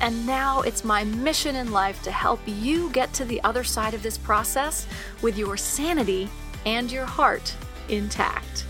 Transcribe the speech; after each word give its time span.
and 0.00 0.26
now 0.26 0.60
it's 0.62 0.84
my 0.84 1.04
mission 1.04 1.56
in 1.56 1.72
life 1.72 2.02
to 2.02 2.10
help 2.10 2.40
you 2.46 2.90
get 2.90 3.12
to 3.14 3.24
the 3.24 3.40
other 3.44 3.64
side 3.64 3.94
of 3.94 4.02
this 4.02 4.18
process 4.18 4.86
with 5.22 5.38
your 5.38 5.56
sanity 5.56 6.28
and 6.66 6.90
your 6.90 7.06
heart 7.06 7.54
intact. 7.88 8.64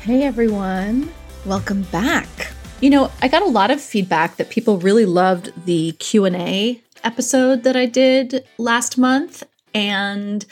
Hey 0.00 0.24
everyone, 0.24 1.12
welcome 1.44 1.82
back. 1.82 2.52
You 2.80 2.90
know, 2.90 3.10
I 3.20 3.28
got 3.28 3.42
a 3.42 3.46
lot 3.46 3.70
of 3.70 3.80
feedback 3.80 4.36
that 4.36 4.50
people 4.50 4.78
really 4.78 5.04
loved 5.04 5.52
the 5.66 5.92
Q&A 5.92 6.80
episode 7.04 7.64
that 7.64 7.76
I 7.76 7.86
did 7.86 8.44
last 8.56 8.96
month 8.96 9.44
and 9.74 10.44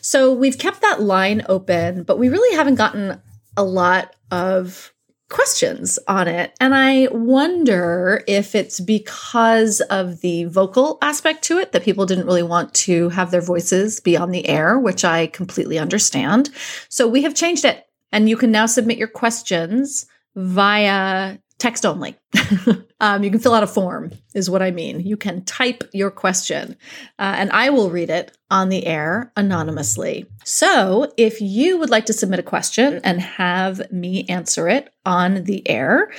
so 0.00 0.32
we've 0.32 0.58
kept 0.58 0.80
that 0.82 1.02
line 1.02 1.42
open, 1.48 2.02
but 2.02 2.18
we 2.18 2.28
really 2.28 2.56
haven't 2.56 2.76
gotten 2.76 3.20
a 3.56 3.64
lot 3.64 4.14
of 4.30 4.92
questions 5.28 5.98
on 6.08 6.26
it. 6.26 6.54
And 6.60 6.74
I 6.74 7.08
wonder 7.10 8.24
if 8.26 8.54
it's 8.54 8.80
because 8.80 9.80
of 9.82 10.20
the 10.20 10.44
vocal 10.44 10.98
aspect 11.02 11.44
to 11.44 11.58
it 11.58 11.72
that 11.72 11.82
people 11.82 12.06
didn't 12.06 12.26
really 12.26 12.42
want 12.42 12.72
to 12.74 13.10
have 13.10 13.30
their 13.30 13.42
voices 13.42 14.00
be 14.00 14.16
on 14.16 14.30
the 14.30 14.48
air, 14.48 14.78
which 14.78 15.04
I 15.04 15.26
completely 15.26 15.78
understand. 15.78 16.50
So 16.88 17.06
we 17.06 17.22
have 17.22 17.34
changed 17.34 17.64
it. 17.64 17.84
And 18.10 18.28
you 18.28 18.38
can 18.38 18.50
now 18.50 18.64
submit 18.64 18.96
your 18.96 19.08
questions 19.08 20.06
via 20.34 21.36
text 21.58 21.84
only. 21.84 22.16
um, 23.00 23.24
you 23.24 23.30
can 23.30 23.40
fill 23.40 23.54
out 23.54 23.62
a 23.62 23.66
form, 23.66 24.12
is 24.34 24.48
what 24.48 24.62
I 24.62 24.70
mean. 24.70 25.00
You 25.00 25.16
can 25.16 25.44
type 25.44 25.84
your 25.92 26.10
question, 26.10 26.76
uh, 27.18 27.34
and 27.36 27.50
I 27.50 27.70
will 27.70 27.90
read 27.90 28.10
it 28.10 28.36
on 28.50 28.68
the 28.68 28.86
air 28.86 29.32
anonymously. 29.36 30.26
So, 30.44 31.12
if 31.16 31.40
you 31.40 31.78
would 31.78 31.90
like 31.90 32.06
to 32.06 32.12
submit 32.12 32.38
a 32.38 32.44
question 32.44 33.00
and 33.04 33.20
have 33.20 33.92
me 33.92 34.24
answer 34.28 34.68
it 34.68 34.92
on 35.04 35.44
the 35.44 35.68
air, 35.68 36.10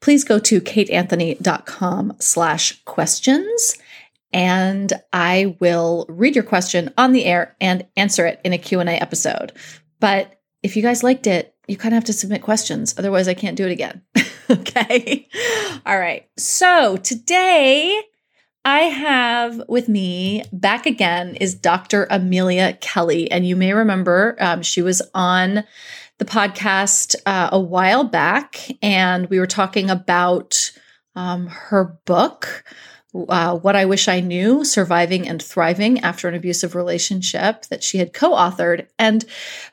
please 0.00 0.24
go 0.24 0.38
to 0.38 0.60
kateanthony.com 0.60 2.16
slash 2.20 2.82
questions 2.84 3.78
and 4.34 4.92
I 5.12 5.56
will 5.60 6.06
read 6.08 6.34
your 6.34 6.42
question 6.42 6.92
on 6.98 7.12
the 7.12 7.24
air 7.24 7.54
and 7.60 7.86
answer 7.96 8.26
it 8.26 8.40
in 8.42 8.52
a 8.52 8.58
Q&A 8.58 8.84
episode. 8.84 9.52
But 10.00 10.40
if 10.64 10.76
you 10.76 10.82
guys 10.82 11.04
liked 11.04 11.28
it, 11.28 11.54
you 11.68 11.76
kind 11.76 11.94
of 11.94 11.98
have 11.98 12.04
to 12.06 12.12
submit 12.12 12.42
questions. 12.42 12.96
Otherwise, 12.98 13.28
I 13.28 13.34
can't 13.34 13.56
do 13.56 13.64
it 13.64 13.70
again. 13.70 14.02
okay. 14.50 15.28
All 15.86 15.98
right. 15.98 16.28
So 16.36 16.96
today 16.98 18.02
I 18.64 18.80
have 18.80 19.62
with 19.68 19.88
me 19.88 20.44
back 20.52 20.86
again 20.86 21.36
is 21.36 21.54
Dr. 21.54 22.06
Amelia 22.10 22.74
Kelley. 22.80 23.30
And 23.30 23.46
you 23.46 23.56
may 23.56 23.72
remember 23.72 24.36
um, 24.40 24.62
she 24.62 24.82
was 24.82 25.02
on 25.14 25.64
the 26.18 26.24
podcast 26.24 27.16
uh, 27.26 27.48
a 27.52 27.58
while 27.58 28.04
back, 28.04 28.70
and 28.80 29.28
we 29.28 29.40
were 29.40 29.46
talking 29.46 29.90
about 29.90 30.72
um, 31.16 31.48
her 31.48 31.98
book 32.04 32.64
uh, 33.14 33.58
What 33.58 33.76
I 33.76 33.84
Wish 33.84 34.08
I 34.08 34.20
Knew 34.20 34.64
Surviving 34.64 35.28
and 35.28 35.42
Thriving 35.42 36.00
After 36.00 36.28
an 36.28 36.34
Abusive 36.34 36.74
Relationship 36.74 37.66
that 37.66 37.82
she 37.82 37.98
had 37.98 38.12
co 38.12 38.32
authored. 38.32 38.86
And 38.98 39.24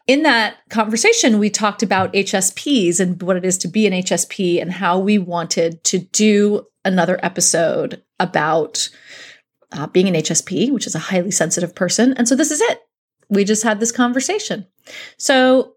in 0.08 0.24
that 0.24 0.58
conversation, 0.70 1.40
we 1.40 1.50
talked 1.50 1.84
about 1.84 2.14
HSPs 2.14 3.00
and 3.00 3.22
what 3.22 3.38
it 3.38 3.46
is 3.46 3.58
to 3.60 3.68
be 3.68 3.88
an 3.88 3.94
HSP 3.94 4.62
and 4.62 4.72
how 4.72 5.00
we 5.00 5.18
wanted 5.18 5.84
to 5.86 6.00
do 6.00 6.68
another 6.86 7.20
episode 7.24 8.02
about 8.20 8.90
uh, 9.72 9.88
being 9.88 10.08
an 10.08 10.16
HSP, 10.16 10.72
which 10.72 10.88
is 10.88 10.96
a 10.96 11.00
highly 11.00 11.32
sensitive 11.32 11.74
person. 11.74 12.14
And 12.14 12.28
so 12.28 12.36
this 12.36 12.52
is 12.52 12.62
it. 12.62 12.80
We 13.30 13.44
just 13.44 13.64
had 13.64 13.80
this 13.80 13.92
conversation. 13.92 14.68
So 15.18 15.76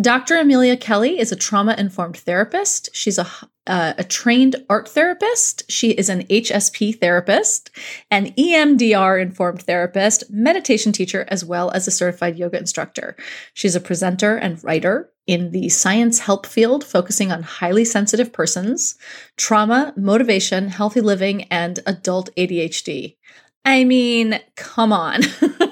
Dr. 0.00 0.36
Amelia 0.36 0.76
Kelley 0.76 1.18
is 1.18 1.32
a 1.32 1.36
trauma 1.36 1.74
informed 1.78 2.18
therapist. 2.18 2.90
She's 2.92 3.16
a, 3.16 3.26
uh, 3.66 3.94
a 3.96 4.04
trained 4.04 4.56
art 4.68 4.88
therapist. 4.88 5.70
She 5.70 5.92
is 5.92 6.10
an 6.10 6.24
HSP 6.24 7.00
therapist, 7.00 7.70
an 8.10 8.32
EMDR 8.32 9.20
informed 9.20 9.62
therapist, 9.62 10.30
meditation 10.30 10.92
teacher, 10.92 11.24
as 11.28 11.46
well 11.46 11.70
as 11.70 11.88
a 11.88 11.90
certified 11.90 12.36
yoga 12.36 12.58
instructor. 12.58 13.16
She's 13.54 13.74
a 13.74 13.80
presenter 13.80 14.36
and 14.36 14.62
writer 14.62 15.10
in 15.26 15.52
the 15.52 15.70
science 15.70 16.18
help 16.18 16.44
field, 16.44 16.84
focusing 16.84 17.32
on 17.32 17.42
highly 17.42 17.86
sensitive 17.86 18.34
persons, 18.34 18.96
trauma, 19.38 19.94
motivation, 19.96 20.68
healthy 20.68 21.00
living, 21.00 21.44
and 21.44 21.80
adult 21.86 22.28
ADHD. 22.36 23.16
I 23.64 23.84
mean, 23.84 24.40
come 24.56 24.92
on. 24.92 25.22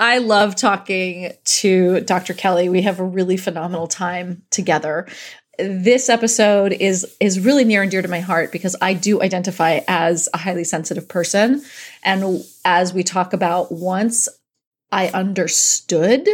I 0.00 0.16
love 0.16 0.56
talking 0.56 1.32
to 1.44 2.00
Dr. 2.00 2.32
Kelley. 2.32 2.70
We 2.70 2.80
have 2.82 3.00
a 3.00 3.04
really 3.04 3.36
phenomenal 3.36 3.86
time 3.86 4.42
together. 4.48 5.06
This 5.58 6.08
episode 6.08 6.72
is 6.72 7.06
is 7.20 7.38
really 7.38 7.64
near 7.64 7.82
and 7.82 7.90
dear 7.90 8.00
to 8.00 8.08
my 8.08 8.20
heart 8.20 8.50
because 8.50 8.74
I 8.80 8.94
do 8.94 9.20
identify 9.20 9.80
as 9.86 10.26
a 10.32 10.38
highly 10.38 10.64
sensitive 10.64 11.06
person 11.06 11.62
and 12.02 12.42
as 12.64 12.94
we 12.94 13.02
talk 13.02 13.34
about 13.34 13.70
once 13.70 14.26
I 14.90 15.08
understood 15.08 16.26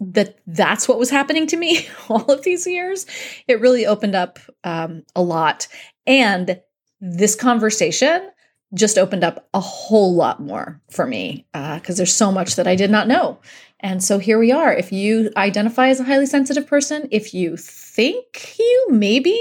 that 0.00 0.36
that's 0.48 0.88
what 0.88 0.98
was 0.98 1.08
happening 1.08 1.46
to 1.46 1.56
me 1.56 1.86
all 2.08 2.24
of 2.24 2.42
these 2.42 2.66
years, 2.66 3.06
it 3.46 3.60
really 3.60 3.86
opened 3.86 4.16
up 4.16 4.40
um, 4.64 5.04
a 5.14 5.22
lot. 5.22 5.68
And 6.04 6.60
this 7.00 7.36
conversation 7.36 8.28
just 8.74 8.98
opened 8.98 9.24
up 9.24 9.48
a 9.54 9.60
whole 9.60 10.14
lot 10.14 10.40
more 10.40 10.80
for 10.90 11.06
me 11.06 11.46
because 11.52 11.90
uh, 11.90 11.98
there's 11.98 12.14
so 12.14 12.32
much 12.32 12.56
that 12.56 12.66
I 12.66 12.74
did 12.74 12.90
not 12.90 13.08
know. 13.08 13.38
And 13.80 14.02
so 14.02 14.18
here 14.18 14.38
we 14.38 14.50
are. 14.50 14.72
If 14.72 14.92
you 14.92 15.30
identify 15.36 15.88
as 15.88 16.00
a 16.00 16.04
highly 16.04 16.26
sensitive 16.26 16.66
person, 16.66 17.08
if 17.10 17.34
you 17.34 17.56
think 17.56 18.56
you 18.58 18.86
maybe 18.90 19.38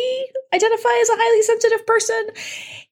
identify 0.54 1.00
as 1.02 1.10
a 1.10 1.16
highly 1.16 1.42
sensitive 1.42 1.88
person, 1.88 2.30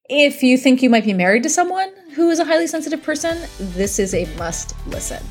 if 0.10 0.44
you 0.44 0.58
think 0.58 0.82
you 0.82 0.90
might 0.90 1.06
be 1.06 1.14
married 1.14 1.44
to 1.44 1.50
someone 1.50 1.94
who 2.16 2.30
is 2.30 2.40
a 2.40 2.46
highly 2.46 2.68
sensitive 2.68 3.04
person, 3.04 3.38
this 3.60 4.00
is 4.00 4.14
a 4.14 4.26
must 4.38 4.76
listen. 4.88 5.24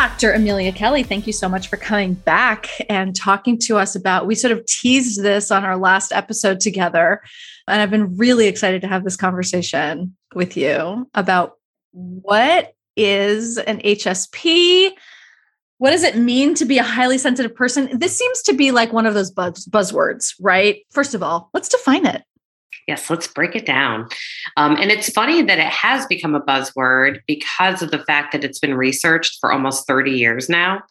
Dr. 0.00 0.32
Amelia 0.32 0.72
Kelley, 0.72 1.02
thank 1.02 1.26
you 1.26 1.32
so 1.34 1.46
much 1.46 1.68
for 1.68 1.76
coming 1.76 2.14
back 2.14 2.70
and 2.88 3.14
talking 3.14 3.58
to 3.58 3.76
us 3.76 3.94
about. 3.94 4.26
We 4.26 4.34
sort 4.34 4.50
of 4.50 4.64
teased 4.64 5.22
this 5.22 5.50
on 5.50 5.62
our 5.62 5.76
last 5.76 6.10
episode 6.10 6.58
together 6.58 7.20
and 7.68 7.82
I've 7.82 7.90
been 7.90 8.16
really 8.16 8.46
excited 8.46 8.80
to 8.80 8.88
have 8.88 9.04
this 9.04 9.18
conversation 9.18 10.16
with 10.34 10.56
you 10.56 11.06
about 11.12 11.58
what 11.90 12.72
is 12.96 13.58
an 13.58 13.80
HSP? 13.80 14.92
What 15.76 15.90
does 15.90 16.02
it 16.02 16.16
mean 16.16 16.54
to 16.54 16.64
be 16.64 16.78
a 16.78 16.82
highly 16.82 17.18
sensitive 17.18 17.54
person? 17.54 17.98
This 17.98 18.16
seems 18.16 18.40
to 18.44 18.54
be 18.54 18.70
like 18.70 18.94
one 18.94 19.04
of 19.04 19.12
those 19.12 19.30
buzz, 19.30 19.66
buzzwords, 19.66 20.32
right? 20.40 20.78
First 20.92 21.14
of 21.14 21.22
all, 21.22 21.50
let's 21.52 21.68
define 21.68 22.06
it. 22.06 22.22
Yes, 22.86 23.08
let's 23.10 23.26
break 23.26 23.54
it 23.54 23.66
down. 23.66 24.08
Um, 24.56 24.76
and 24.76 24.90
it's 24.90 25.10
funny 25.10 25.42
that 25.42 25.58
it 25.58 25.66
has 25.66 26.06
become 26.06 26.34
a 26.34 26.40
buzzword 26.40 27.20
because 27.26 27.82
of 27.82 27.90
the 27.90 28.04
fact 28.04 28.32
that 28.32 28.44
it's 28.44 28.58
been 28.58 28.74
researched 28.74 29.38
for 29.40 29.52
almost 29.52 29.86
30 29.86 30.10
years 30.12 30.48
now. 30.48 30.82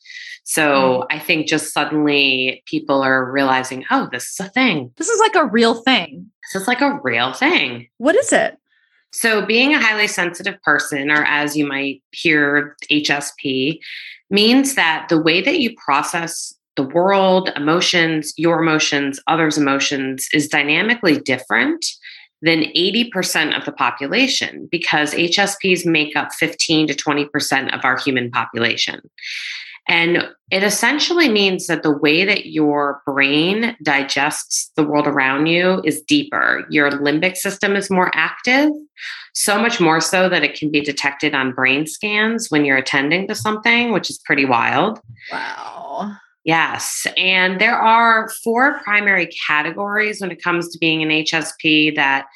So 0.43 1.03
mm. 1.03 1.05
I 1.11 1.19
think 1.19 1.47
just 1.47 1.73
suddenly 1.73 2.63
people 2.65 3.01
are 3.01 3.31
realizing, 3.31 3.85
oh, 3.91 4.09
this 4.11 4.31
is 4.31 4.39
a 4.39 4.49
thing. 4.49 4.91
This 4.97 5.09
is 5.09 5.19
like 5.19 5.35
a 5.35 5.45
real 5.45 5.75
thing. 5.75 6.31
This 6.51 6.63
is 6.63 6.67
like 6.67 6.81
a 6.81 6.99
real 7.03 7.33
thing. 7.33 7.87
What 7.97 8.15
is 8.15 8.33
it? 8.33 8.57
So, 9.11 9.43
being 9.43 9.73
a 9.73 9.81
highly 9.81 10.07
sensitive 10.07 10.61
person, 10.61 11.09
or 11.09 11.23
as 11.23 11.57
you 11.57 11.65
might 11.65 12.03
hear, 12.11 12.75
HSP, 12.91 13.79
means 14.29 14.75
that 14.75 15.07
the 15.09 15.19
way 15.19 15.41
that 15.41 15.59
you 15.59 15.75
process 15.83 16.53
the 16.79 16.87
world, 16.87 17.51
emotions, 17.57 18.33
your 18.37 18.61
emotions, 18.61 19.19
others' 19.27 19.57
emotions 19.57 20.29
is 20.31 20.47
dynamically 20.47 21.19
different 21.19 21.85
than 22.41 22.61
80% 22.73 23.57
of 23.57 23.65
the 23.65 23.73
population 23.73 24.69
because 24.71 25.13
HSPs 25.13 25.85
make 25.85 26.15
up 26.15 26.31
15 26.31 26.87
to 26.87 26.93
20% 26.93 27.77
of 27.77 27.83
our 27.83 27.97
human 27.99 28.31
population. 28.31 29.01
And 29.89 30.29
it 30.51 30.63
essentially 30.63 31.27
means 31.27 31.67
that 31.67 31.83
the 31.83 31.91
way 31.91 32.23
that 32.23 32.45
your 32.45 33.01
brain 33.05 33.75
digests 33.83 34.71
the 34.77 34.83
world 34.83 35.05
around 35.05 35.47
you 35.47 35.81
is 35.83 36.01
deeper. 36.03 36.65
Your 36.69 36.91
limbic 36.91 37.35
system 37.35 37.75
is 37.75 37.89
more 37.89 38.09
active, 38.13 38.69
so 39.33 39.61
much 39.61 39.81
more 39.81 39.99
so 39.99 40.29
that 40.29 40.43
it 40.43 40.57
can 40.57 40.71
be 40.71 40.79
detected 40.79 41.35
on 41.35 41.51
brain 41.51 41.87
scans 41.87 42.49
when 42.49 42.63
you're 42.63 42.77
attending 42.77 43.27
to 43.27 43.35
something, 43.35 43.91
which 43.91 44.09
is 44.09 44.17
pretty 44.19 44.45
wild. 44.45 45.01
Wow. 45.29 46.15
Yes. 46.43 47.05
And 47.17 47.59
there 47.59 47.77
are 47.77 48.29
four 48.43 48.79
primary 48.83 49.29
categories 49.47 50.21
when 50.21 50.31
it 50.31 50.41
comes 50.41 50.69
to 50.69 50.79
being 50.79 51.03
an 51.03 51.09
HSP 51.09 51.95
that 51.95 52.27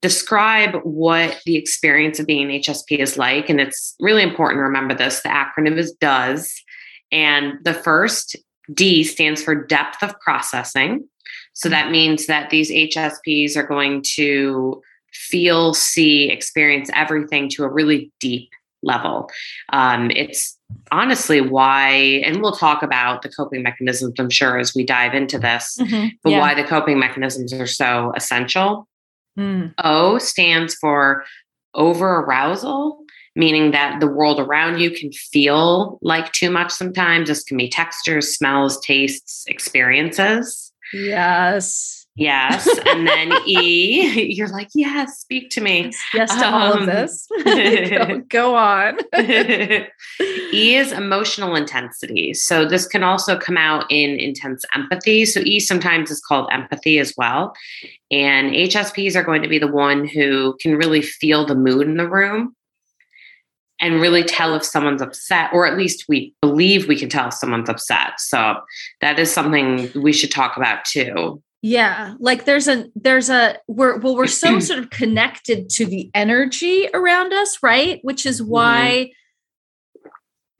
describe 0.00 0.80
what 0.82 1.40
the 1.46 1.56
experience 1.56 2.18
of 2.18 2.26
being 2.26 2.50
an 2.50 2.60
HSP 2.60 2.98
is 2.98 3.16
like. 3.16 3.48
And 3.48 3.60
it's 3.60 3.94
really 4.00 4.22
important 4.22 4.58
to 4.58 4.62
remember 4.62 4.94
this. 4.94 5.20
The 5.20 5.28
acronym 5.28 5.78
is 5.78 5.92
DOES. 6.00 6.62
And 7.10 7.54
the 7.62 7.74
first 7.74 8.36
D 8.72 9.04
stands 9.04 9.42
for 9.42 9.54
depth 9.54 10.02
of 10.02 10.18
processing. 10.20 11.08
So 11.52 11.68
that 11.68 11.90
means 11.90 12.26
that 12.26 12.50
these 12.50 12.70
HSPs 12.70 13.56
are 13.56 13.66
going 13.66 14.02
to 14.14 14.82
feel, 15.12 15.74
see, 15.74 16.30
experience 16.30 16.90
everything 16.94 17.48
to 17.50 17.64
a 17.64 17.68
really 17.68 18.10
deep 18.18 18.50
level. 18.82 19.30
Um, 19.72 20.10
it's 20.10 20.58
honestly 20.90 21.40
why, 21.40 21.90
and 22.24 22.40
we'll 22.40 22.52
talk 22.52 22.82
about 22.82 23.22
the 23.22 23.28
coping 23.28 23.62
mechanisms, 23.62 24.14
I'm 24.18 24.30
sure, 24.30 24.58
as 24.58 24.74
we 24.74 24.84
dive 24.84 25.14
into 25.14 25.38
this, 25.38 25.76
mm-hmm. 25.80 26.08
but 26.22 26.30
yeah. 26.30 26.40
why 26.40 26.54
the 26.54 26.64
coping 26.64 26.98
mechanisms 26.98 27.52
are 27.52 27.66
so 27.66 28.12
essential. 28.16 28.88
Mm. 29.38 29.74
O 29.82 30.18
stands 30.18 30.74
for 30.74 31.24
over 31.74 32.20
arousal, 32.20 32.98
meaning 33.34 33.70
that 33.70 34.00
the 34.00 34.06
world 34.06 34.38
around 34.38 34.78
you 34.78 34.90
can 34.90 35.10
feel 35.12 35.98
like 36.02 36.32
too 36.32 36.50
much 36.50 36.70
sometimes. 36.70 37.28
This 37.28 37.42
can 37.42 37.56
be 37.56 37.68
textures, 37.68 38.36
smells, 38.36 38.78
tastes, 38.80 39.44
experiences. 39.46 40.72
Yes. 40.92 42.01
Yes. 42.14 42.68
And 42.86 43.06
then 43.06 43.32
E, 43.46 44.32
you're 44.34 44.48
like, 44.48 44.68
yes, 44.74 45.18
speak 45.18 45.50
to 45.50 45.60
me. 45.60 45.92
Yes, 46.12 46.34
to 46.34 46.46
um, 46.46 46.54
all 46.54 46.72
of 46.74 46.80
um, 46.80 46.86
this. 46.86 47.26
go, 47.44 48.18
go 48.28 48.54
on. 48.54 48.98
e 49.18 50.76
is 50.76 50.92
emotional 50.92 51.56
intensity. 51.56 52.34
So 52.34 52.66
this 52.66 52.86
can 52.86 53.02
also 53.02 53.38
come 53.38 53.56
out 53.56 53.86
in 53.90 54.18
intense 54.18 54.64
empathy. 54.74 55.24
So 55.24 55.40
E 55.40 55.58
sometimes 55.58 56.10
is 56.10 56.20
called 56.20 56.48
empathy 56.52 56.98
as 56.98 57.14
well. 57.16 57.54
And 58.10 58.52
HSPs 58.52 59.16
are 59.16 59.24
going 59.24 59.42
to 59.42 59.48
be 59.48 59.58
the 59.58 59.72
one 59.72 60.06
who 60.06 60.56
can 60.60 60.76
really 60.76 61.02
feel 61.02 61.46
the 61.46 61.54
mood 61.54 61.86
in 61.86 61.96
the 61.96 62.08
room 62.08 62.54
and 63.80 64.00
really 64.00 64.22
tell 64.22 64.54
if 64.54 64.64
someone's 64.64 65.02
upset, 65.02 65.50
or 65.52 65.66
at 65.66 65.76
least 65.76 66.04
we 66.08 66.34
believe 66.40 66.86
we 66.86 66.96
can 66.96 67.08
tell 67.08 67.28
if 67.28 67.34
someone's 67.34 67.68
upset. 67.68 68.12
So 68.20 68.60
that 69.00 69.18
is 69.18 69.32
something 69.32 69.90
we 70.00 70.12
should 70.12 70.30
talk 70.30 70.56
about 70.56 70.84
too. 70.84 71.42
Yeah, 71.64 72.14
like 72.18 72.44
there's 72.44 72.66
a 72.66 72.86
there's 72.96 73.30
a 73.30 73.56
we're 73.68 73.96
well 73.98 74.16
we're 74.16 74.26
so 74.26 74.58
sort 74.60 74.80
of 74.80 74.90
connected 74.90 75.70
to 75.70 75.86
the 75.86 76.10
energy 76.12 76.88
around 76.92 77.32
us, 77.32 77.58
right? 77.62 78.00
Which 78.02 78.26
is 78.26 78.40
mm-hmm. 78.40 78.50
why 78.50 79.12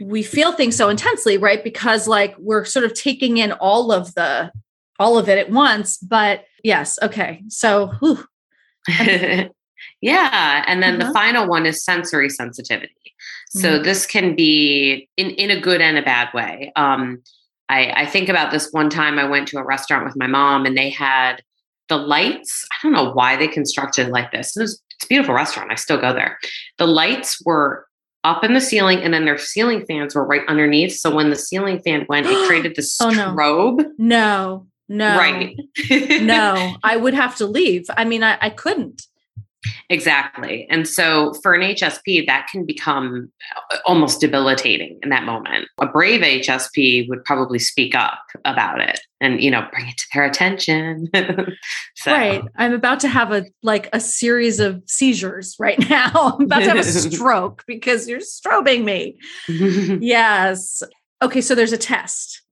mm-hmm. 0.00 0.10
we 0.10 0.22
feel 0.22 0.52
things 0.52 0.76
so 0.76 0.88
intensely, 0.88 1.38
right? 1.38 1.62
Because 1.62 2.06
like 2.06 2.36
we're 2.38 2.64
sort 2.64 2.84
of 2.84 2.94
taking 2.94 3.38
in 3.38 3.50
all 3.50 3.90
of 3.90 4.14
the 4.14 4.52
all 5.00 5.18
of 5.18 5.28
it 5.28 5.38
at 5.38 5.50
once. 5.50 5.98
But 5.98 6.44
yes, 6.62 7.00
okay. 7.02 7.42
So 7.48 7.92
yeah, 10.00 10.64
and 10.68 10.80
then 10.80 11.02
uh-huh. 11.02 11.08
the 11.08 11.12
final 11.12 11.48
one 11.48 11.66
is 11.66 11.84
sensory 11.84 12.28
sensitivity. 12.28 12.94
So 13.50 13.74
mm-hmm. 13.74 13.82
this 13.82 14.06
can 14.06 14.36
be 14.36 15.08
in 15.16 15.30
in 15.30 15.50
a 15.50 15.60
good 15.60 15.80
and 15.80 15.98
a 15.98 16.02
bad 16.02 16.32
way. 16.32 16.70
Um 16.76 17.24
I, 17.72 18.02
I 18.02 18.06
think 18.06 18.28
about 18.28 18.50
this 18.50 18.70
one 18.70 18.90
time 18.90 19.18
I 19.18 19.24
went 19.24 19.48
to 19.48 19.58
a 19.58 19.64
restaurant 19.64 20.04
with 20.04 20.14
my 20.14 20.26
mom 20.26 20.66
and 20.66 20.76
they 20.76 20.90
had 20.90 21.42
the 21.88 21.96
lights. 21.96 22.66
I 22.70 22.76
don't 22.82 22.92
know 22.92 23.12
why 23.12 23.36
they 23.36 23.48
constructed 23.48 24.08
like 24.08 24.30
this. 24.30 24.54
It 24.56 24.60
was, 24.60 24.82
it's 24.94 25.04
a 25.04 25.08
beautiful 25.08 25.34
restaurant. 25.34 25.72
I 25.72 25.76
still 25.76 25.98
go 25.98 26.12
there. 26.12 26.38
The 26.76 26.86
lights 26.86 27.42
were 27.46 27.86
up 28.24 28.44
in 28.44 28.52
the 28.52 28.60
ceiling 28.60 28.98
and 28.98 29.14
then 29.14 29.24
their 29.24 29.38
ceiling 29.38 29.86
fans 29.86 30.14
were 30.14 30.26
right 30.26 30.42
underneath. 30.48 30.92
So 30.96 31.14
when 31.14 31.30
the 31.30 31.36
ceiling 31.36 31.80
fan 31.80 32.04
went, 32.10 32.26
it 32.26 32.46
created 32.46 32.76
this 32.76 33.00
oh, 33.00 33.08
strobe. 33.08 33.86
No, 33.96 34.66
no. 34.90 35.16
Right. 35.16 35.56
no, 36.20 36.76
I 36.84 36.98
would 36.98 37.14
have 37.14 37.36
to 37.36 37.46
leave. 37.46 37.86
I 37.96 38.04
mean, 38.04 38.22
I, 38.22 38.36
I 38.42 38.50
couldn't. 38.50 39.06
Exactly. 39.90 40.66
And 40.70 40.88
so 40.88 41.34
for 41.42 41.54
an 41.54 41.60
HSP, 41.60 42.26
that 42.26 42.48
can 42.50 42.64
become 42.64 43.30
uh, 43.70 43.76
almost 43.86 44.20
debilitating 44.20 44.98
in 45.02 45.10
that 45.10 45.24
moment. 45.24 45.68
A 45.80 45.86
brave 45.86 46.20
HSP 46.20 47.08
would 47.08 47.24
probably 47.24 47.58
speak 47.58 47.94
up 47.94 48.20
about 48.44 48.80
it 48.80 49.00
and, 49.20 49.40
you 49.40 49.50
know, 49.50 49.66
bring 49.72 49.88
it 49.88 49.96
to 49.98 50.06
their 50.14 50.24
attention. 50.24 51.08
so. 51.96 52.12
Right. 52.12 52.42
I'm 52.56 52.72
about 52.72 53.00
to 53.00 53.08
have 53.08 53.32
a 53.32 53.44
like 53.62 53.88
a 53.92 54.00
series 54.00 54.58
of 54.60 54.82
seizures 54.86 55.56
right 55.58 55.78
now. 55.90 56.36
I'm 56.38 56.46
about 56.46 56.60
to 56.60 56.68
have 56.68 56.78
a 56.78 56.84
stroke 56.84 57.64
because 57.66 58.08
you're 58.08 58.20
strobing 58.20 58.84
me. 58.84 59.18
yes. 59.48 60.82
Okay. 61.20 61.40
So 61.40 61.54
there's 61.54 61.72
a 61.72 61.78
test 61.78 62.42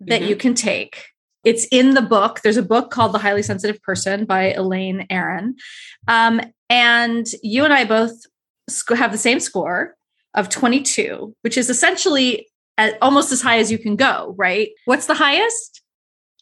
that 0.00 0.20
mm-hmm. 0.20 0.30
you 0.30 0.36
can 0.36 0.54
take 0.54 1.04
it's 1.44 1.66
in 1.70 1.94
the 1.94 2.02
book. 2.02 2.40
There's 2.42 2.56
a 2.56 2.62
book 2.62 2.90
called 2.90 3.12
The 3.12 3.18
Highly 3.18 3.42
Sensitive 3.42 3.82
Person 3.82 4.24
by 4.24 4.52
Elaine 4.52 5.06
Aron. 5.10 5.56
Um, 6.08 6.40
and 6.68 7.26
you 7.42 7.64
and 7.64 7.72
I 7.72 7.84
both 7.84 8.12
have 8.96 9.12
the 9.12 9.18
same 9.18 9.40
score 9.40 9.96
of 10.34 10.48
22, 10.48 11.34
which 11.42 11.58
is 11.58 11.70
essentially 11.70 12.48
almost 13.02 13.32
as 13.32 13.42
high 13.42 13.58
as 13.58 13.70
you 13.70 13.78
can 13.78 13.96
go, 13.96 14.34
right? 14.38 14.70
What's 14.84 15.06
the 15.06 15.14
highest? 15.14 15.82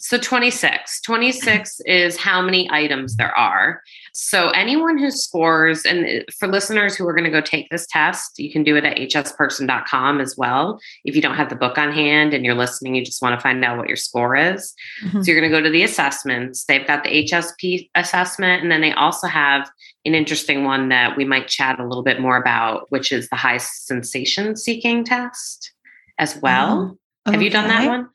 So 0.01 0.17
26. 0.17 1.01
26 1.03 1.81
is 1.87 2.17
how 2.17 2.41
many 2.41 2.71
items 2.71 3.17
there 3.17 3.37
are. 3.37 3.83
So 4.21 4.51
anyone 4.51 4.99
who 4.99 5.13
scores, 5.13 5.85
and 5.85 6.05
uh, 6.05 6.25
for 6.37 6.49
listeners 6.49 6.97
who 6.97 7.07
are 7.07 7.13
going 7.13 7.25
to 7.25 7.31
go 7.31 7.41
take 7.41 7.71
this 7.71 7.87
test, 7.87 8.37
you 8.37 8.51
can 8.51 8.65
do 8.65 8.75
it 8.75 8.85
at 8.85 8.97
hsperson.com 8.97 10.21
as 10.21 10.37
well. 10.37 10.81
If 11.05 11.15
you 11.15 11.23
don't 11.23 11.37
have 11.37 11.51
the 11.51 11.55
book 11.55 11.79
on 11.79 11.93
hand 11.93 12.35
and 12.35 12.45
you're 12.45 12.57
listening, 12.57 12.97
you 12.97 13.05
just 13.05 13.23
want 13.23 13.39
to 13.39 13.41
find 13.41 13.65
out 13.65 13.79
what 13.79 13.87
your 13.87 13.97
score 13.97 14.35
is. 14.35 14.75
Mm-hmm. 15.05 15.23
So 15.23 15.31
you're 15.31 15.41
going 15.41 15.49
to 15.49 15.57
go 15.57 15.63
to 15.63 15.71
the 15.71 15.85
assessments. 15.85 16.65
They've 16.65 16.85
got 16.85 17.05
the 17.05 17.11
HSP 17.11 17.91
assessment, 17.95 18.61
and 18.61 18.73
then 18.73 18.81
they 18.81 18.91
also 18.91 19.29
have 19.29 19.71
an 20.05 20.17
interesting 20.17 20.65
one 20.65 20.89
that 20.89 21.17
we 21.17 21.25
might 21.25 21.47
chat 21.47 21.79
a 21.79 21.87
little 21.87 22.03
bit 22.03 22.21
more 22.21 22.37
about, 22.37 22.91
which 22.91 23.13
is 23.13 23.29
the 23.29 23.37
high 23.37 23.59
sensation 23.59 24.57
seeking 24.57 25.05
test 25.05 25.73
as 26.19 26.37
well. 26.39 26.99
Oh, 27.25 27.31
okay. 27.31 27.37
Have 27.37 27.43
you 27.43 27.51
done 27.51 27.69
that 27.69 27.87
one? 27.87 28.09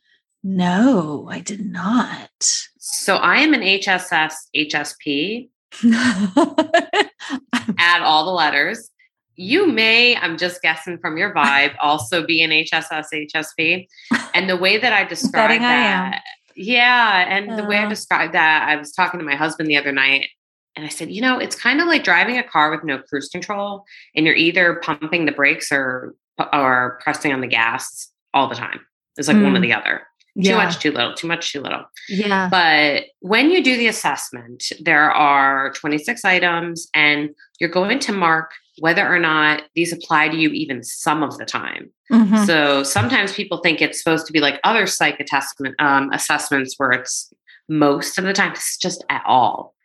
No, 0.44 1.30
I 1.32 1.40
did 1.40 1.66
not. 1.66 2.30
So 2.78 3.16
I 3.16 3.38
am 3.38 3.54
an 3.54 3.62
HSS 3.62 4.34
HSP. 4.54 5.48
Add 7.78 8.02
all 8.02 8.25
the 8.25 8.31
letters. 8.31 8.90
You 9.36 9.66
may, 9.68 10.16
I'm 10.16 10.38
just 10.38 10.62
guessing 10.62 11.00
from 11.00 11.18
your 11.18 11.34
vibe, 11.34 11.74
also 11.81 12.25
be 12.25 12.44
an 12.44 12.52
HSS 12.52 13.08
HSP. 13.14 13.88
And 14.36 14.50
the 14.50 14.58
way 14.58 14.78
that 14.78 14.94
I 14.94 15.04
describe 15.10 15.60
that, 15.60 16.22
yeah, 16.56 17.25
and 17.28 17.52
uh, 17.52 17.56
the 17.56 17.66
way 17.66 17.78
I 17.78 17.86
uh. 17.86 17.90
describe 17.90 18.33
that, 18.33 18.68
I 18.68 18.76
was 18.76 18.92
talking 18.92 19.19
to 19.19 19.26
my 19.26 19.36
husband 19.36 19.69
the 19.69 19.78
other 19.78 19.92
night, 19.92 20.28
and 20.76 20.86
I 20.86 20.90
said, 20.90 21.12
you 21.12 21.21
know, 21.21 21.40
it's 21.40 21.56
kind 21.56 21.81
of 21.81 21.88
like 21.88 22.04
driving 22.04 22.38
a 22.38 22.44
car 22.44 22.71
with 22.71 22.83
no 22.83 23.00
cruise 23.00 23.30
control, 23.30 23.86
and 24.16 24.26
you're 24.26 24.36
either 24.36 24.76
pumping 24.83 25.26
the 25.26 25.31
brakes 25.31 25.71
or 25.71 26.16
or 26.52 27.00
pressing 27.02 27.31
on 27.31 27.42
the 27.42 27.47
gas 27.47 28.09
all 28.33 28.50
the 28.50 28.56
time. 28.56 28.80
It's 29.18 29.28
like 29.28 29.38
mm. 29.38 29.44
one 29.44 29.56
or 29.56 29.59
mm. 29.59 29.64
the 29.64 29.74
other. 29.74 30.02
Too 30.35 30.49
yeah. 30.49 30.56
much, 30.56 30.80
too 30.80 30.92
little, 30.92 31.13
too 31.13 31.28
much, 31.28 31.52
too 31.52 31.61
little. 31.61 31.83
Yeah. 32.09 32.49
But 32.49 33.06
when 33.19 33.52
you 33.52 33.63
do 33.63 33.78
the 33.78 33.87
assessment, 33.87 34.71
there 34.81 35.11
are 35.11 35.73
26 35.73 36.25
items, 36.25 36.87
and 36.95 37.30
you're 37.59 37.69
going 37.69 37.99
to 37.99 38.11
mark 38.11 38.52
whether 38.80 39.07
or 39.07 39.19
not 39.19 39.63
these 39.75 39.94
apply 39.94 40.30
to 40.30 40.35
you 40.35 40.49
even 40.49 40.83
some 40.83 41.21
of 41.21 41.37
the 41.37 41.45
time. 41.45 41.92
Mm-hmm. 42.11 42.45
So 42.45 42.81
sometimes 42.81 43.33
people 43.33 43.59
think 43.59 43.81
it's 43.81 44.02
supposed 44.02 44.25
to 44.25 44.33
be 44.33 44.40
like 44.40 44.59
other 44.63 44.87
psych 44.87 45.19
assessment, 45.19 45.75
um, 45.80 46.11
assessments 46.11 46.75
where 46.78 46.92
it's 46.92 47.31
most 47.69 48.18
of 48.18 48.23
the 48.23 48.33
time, 48.33 48.54
it's 48.54 48.78
just 48.78 49.04
at 49.09 49.23
all. 49.28 49.75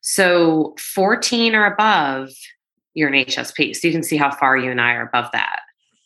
So 0.00 0.74
14 0.78 1.54
or 1.54 1.66
above, 1.66 2.30
you're 2.94 3.08
an 3.08 3.24
HSP. 3.24 3.74
So 3.74 3.88
you 3.88 3.92
can 3.92 4.02
see 4.02 4.16
how 4.16 4.30
far 4.30 4.56
you 4.56 4.70
and 4.70 4.80
I 4.80 4.92
are 4.92 5.06
above 5.06 5.30
that. 5.32 5.60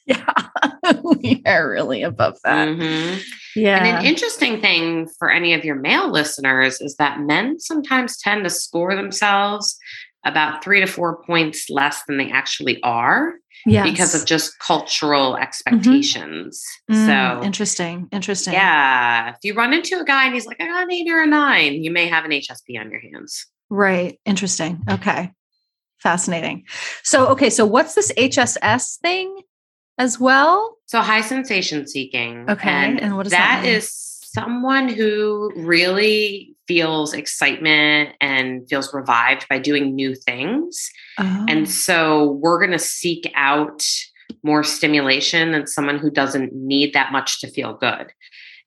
Yeah, 0.08 0.92
we 1.22 1.42
are 1.46 1.70
really 1.70 2.02
above 2.02 2.38
that. 2.44 2.68
Mm-hmm. 2.68 3.20
Yeah. 3.56 3.78
And 3.78 3.98
an 3.98 4.04
interesting 4.04 4.60
thing 4.60 5.08
for 5.18 5.30
any 5.30 5.52
of 5.52 5.64
your 5.64 5.74
male 5.74 6.10
listeners 6.10 6.80
is 6.80 6.96
that 6.96 7.20
men 7.20 7.58
sometimes 7.60 8.18
tend 8.18 8.44
to 8.44 8.50
score 8.50 8.94
themselves 8.94 9.78
about 10.24 10.62
three 10.62 10.80
to 10.80 10.86
four 10.86 11.22
points 11.24 11.68
less 11.70 12.02
than 12.06 12.16
they 12.16 12.30
actually 12.30 12.82
are. 12.82 13.34
Yes. 13.66 13.90
Because 13.90 14.14
of 14.14 14.24
just 14.24 14.58
cultural 14.60 15.32
mm-hmm. 15.32 15.42
expectations. 15.42 16.64
Mm-hmm. 16.88 17.08
Mm, 17.08 17.40
so 17.40 17.44
interesting. 17.44 18.08
Interesting. 18.12 18.54
Yeah. 18.54 19.30
If 19.30 19.38
you 19.42 19.54
run 19.54 19.74
into 19.74 19.98
a 20.00 20.04
guy 20.04 20.26
and 20.26 20.34
he's 20.34 20.46
like, 20.46 20.60
I 20.60 20.66
got 20.66 20.84
an 20.84 20.92
eight 20.92 21.10
or 21.10 21.20
a 21.20 21.26
nine, 21.26 21.82
you 21.82 21.90
may 21.90 22.06
have 22.06 22.24
an 22.24 22.30
HSP 22.30 22.78
on 22.80 22.90
your 22.90 23.00
hands. 23.00 23.46
Right. 23.68 24.20
Interesting. 24.24 24.80
Okay. 24.88 25.32
Fascinating. 25.98 26.64
So, 27.02 27.26
okay. 27.28 27.50
So, 27.50 27.66
what's 27.66 27.94
this 27.94 28.12
HSS 28.12 29.00
thing? 29.00 29.36
As 29.98 30.18
well? 30.18 30.76
So 30.86 31.00
high 31.00 31.20
sensation 31.20 31.86
seeking. 31.86 32.48
Okay. 32.48 32.70
And, 32.70 33.00
and 33.00 33.16
what 33.16 33.26
is 33.26 33.32
that? 33.32 33.62
That 33.62 33.68
is 33.68 33.90
someone 33.90 34.88
who 34.88 35.50
really 35.56 36.54
feels 36.66 37.14
excitement 37.14 38.14
and 38.20 38.68
feels 38.68 38.92
revived 38.94 39.46
by 39.48 39.58
doing 39.58 39.94
new 39.94 40.14
things. 40.14 40.90
Oh. 41.18 41.46
And 41.48 41.68
so 41.68 42.32
we're 42.42 42.58
going 42.58 42.72
to 42.72 42.78
seek 42.78 43.30
out 43.34 43.82
more 44.42 44.62
stimulation 44.62 45.52
than 45.52 45.66
someone 45.66 45.98
who 45.98 46.10
doesn't 46.10 46.52
need 46.52 46.92
that 46.92 47.10
much 47.10 47.40
to 47.40 47.50
feel 47.50 47.72
good. 47.74 48.12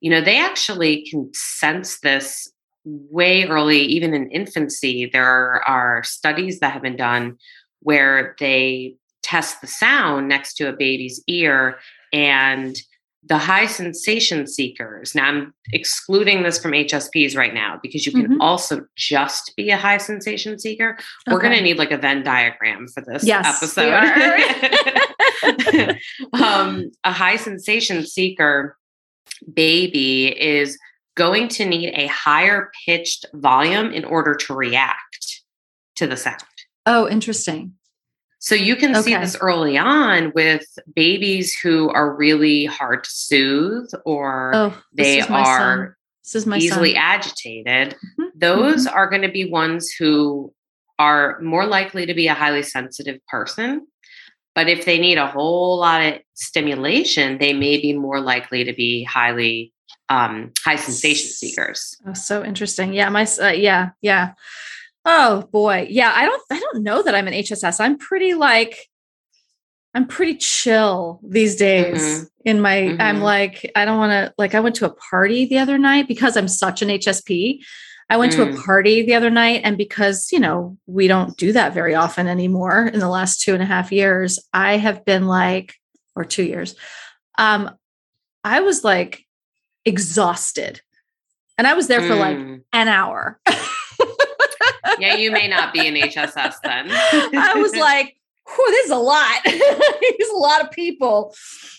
you 0.02 0.10
know, 0.10 0.20
they 0.20 0.40
actually 0.40 1.06
can 1.10 1.30
sense 1.34 2.00
this 2.00 2.52
way 2.84 3.46
early, 3.46 3.80
even 3.82 4.14
in 4.14 4.30
infancy. 4.32 5.10
There 5.12 5.62
are 5.68 6.04
studies 6.04 6.60
that 6.60 6.74
have 6.74 6.82
been 6.82 6.98
done 6.98 7.38
where 7.82 8.36
they 8.40 8.96
test 9.24 9.62
the 9.62 9.68
sound 9.68 10.28
next 10.28 10.56
to 10.56 10.68
a 10.68 10.74
baby's 10.74 11.24
ear 11.28 11.80
and 12.12 12.76
the 13.24 13.38
high 13.38 13.68
sensation 13.68 14.48
seekers. 14.48 15.14
Now, 15.14 15.28
I'm 15.28 15.54
excluding 15.72 16.42
this 16.42 16.60
from 16.60 16.72
HSPs 16.72 17.38
right 17.38 17.54
now 17.54 17.80
because 17.82 18.06
you 18.06 18.12
can 18.12 18.24
mm-hmm. 18.24 18.42
also 18.42 18.82
just 18.96 19.54
be 19.56 19.70
a 19.70 19.78
high 19.78 19.98
sensation 19.98 20.58
seeker. 20.58 20.98
Okay. 20.98 21.34
We're 21.34 21.42
going 21.42 21.56
to 21.56 21.62
need 21.62 21.78
like 21.78 21.92
a 21.92 21.98
Venn 21.98 22.24
diagram 22.24 22.88
for 22.88 23.02
this 23.02 23.24
yes, 23.24 23.62
episode. 23.62 23.94
um, 26.34 26.92
a 27.04 27.12
high 27.12 27.36
sensation 27.36 28.06
seeker 28.06 28.76
baby 29.54 30.28
is 30.28 30.78
going 31.16 31.48
to 31.50 31.66
need 31.66 31.94
a 31.94 32.08
higher 32.08 32.72
pitched 32.86 33.26
volume 33.36 33.92
in 33.92 34.04
order 34.04 34.34
to 34.34 34.56
react 34.56 35.44
to 35.96 36.08
the 36.08 36.18
sound. 36.18 36.42
Oh, 36.88 37.08
interesting. 37.08 37.74
So 38.42 38.56
you 38.56 38.76
can 38.76 38.92
okay. 38.96 39.02
see 39.04 39.16
this 39.16 39.38
early 39.40 39.78
on 39.78 40.32
with 40.34 40.66
babies 40.96 41.56
who 41.56 41.92
are 41.92 42.16
really 42.16 42.66
hard 42.66 43.04
to 43.04 43.10
soothe 43.10 43.92
or 44.04 44.52
oh, 44.56 44.84
they 44.94 45.22
are 45.22 45.96
easily 46.56 46.94
son. 46.94 47.02
agitated. 47.02 47.94
Mm-hmm. 47.94 48.24
Those 48.36 48.88
mm-hmm. 48.88 48.98
are 48.98 49.08
going 49.08 49.22
to 49.22 49.32
be 49.32 49.46
ones 49.46 49.92
who 49.92 50.52
are 50.98 51.40
more 51.42 51.68
likely 51.68 52.08
to 52.08 52.16
be 52.16 52.28
a 52.28 52.34
highly 52.34 52.64
sensitive 52.64 53.24
person. 53.28 53.86
But 54.56 54.68
if 54.68 54.86
they 54.86 54.98
need 54.98 55.20
a 55.20 55.28
whole 55.28 55.78
lot 55.78 56.02
of 56.02 56.22
stimulation, 56.34 57.38
they 57.38 57.54
may 57.54 57.80
be 57.80 57.94
more 57.94 58.20
likely 58.20 58.64
to 58.64 58.74
be 58.74 59.04
highly 59.04 59.72
um, 60.10 60.52
high 60.66 60.78
sensation 60.78 61.30
seekers. 61.30 61.96
Oh, 62.08 62.14
so 62.14 62.44
interesting. 62.44 62.92
Yeah, 62.94 63.10
my 63.10 63.28
uh, 63.40 63.50
yeah, 63.50 63.92
yeah. 64.02 64.34
Oh 65.06 65.48
boy. 65.52 65.88
Yeah, 65.90 66.12
I 66.16 66.26
don't 66.26 66.42
I 66.52 66.60
don't 66.60 66.84
know 66.84 67.02
that 67.02 67.16
I'm 67.16 67.28
an 67.28 67.34
HSS. 67.34 67.80
I'm 67.80 67.98
pretty 67.98 68.34
like 68.34 68.88
I'm 69.94 70.08
pretty 70.08 70.36
chill 70.36 71.20
these 71.24 71.56
days 71.56 72.02
mm-hmm. 72.02 72.26
in 72.46 72.62
my 72.62 72.76
mm-hmm. 72.78 73.02
I'm 73.02 73.22
like 73.22 73.70
I 73.76 73.86
don't 73.86 73.98
want 73.98 74.12
to 74.12 74.34
like 74.38 74.56
I 74.56 74.60
went 74.60 74.76
to 74.76 74.86
a 74.86 74.94
party 74.94 75.46
the 75.46 75.60
other 75.60 75.78
night 75.78 76.08
because 76.08 76.38
I'm 76.38 76.48
such 76.48 76.82
an 76.82 76.90
HSP. 76.90 77.60
I 78.10 78.18
went 78.18 78.34
mm. 78.34 78.36
to 78.38 78.44
a 78.44 78.48
mm. 78.48 78.66
party 78.66 79.06
the 79.06 79.14
other 79.14 79.30
night 79.30 79.62
and 79.64 79.78
because, 79.78 80.34
you 80.34 80.40
know, 80.40 80.78
we 80.86 81.08
don't 81.08 81.38
do 81.38 81.54
that 81.54 81.74
very 81.74 81.96
often 81.96 82.28
anymore 82.28 82.88
in 82.88 83.00
the 83.00 83.08
last 83.08 83.42
two 83.42 83.54
and 83.54 83.64
a 83.64 83.66
half 83.66 83.90
years, 83.90 84.38
I 84.52 84.76
have 84.76 85.06
been 85.06 85.28
like 85.28 85.76
or 86.14 86.26
2 86.26 86.44
years. 86.44 86.76
Um 87.38 87.72
I 88.44 88.60
was 88.60 88.84
like 88.84 89.26
exhausted. 89.86 90.82
And 91.58 91.68
I 91.68 91.74
was 91.74 91.88
there 91.88 92.02
for 92.02 92.16
like 92.16 92.38
mm. 92.38 92.64
an 92.74 92.88
hour. 92.88 93.40
yeah, 95.00 95.16
you 95.16 95.32
may 95.32 95.48
not 95.48 95.74
be 95.74 95.88
an 95.88 95.96
HSS 95.96 96.56
then. 96.64 96.88
I 96.90 97.54
was 97.56 97.76
like, 97.76 98.16
whew, 98.48 98.72
this 98.72 98.86
is 98.86 98.92
a 98.92 98.98
lot. 98.98 99.42
There's 99.46 100.30
a 100.34 100.38
lot 100.38 100.62
of 100.62 100.72
people, 100.72 101.36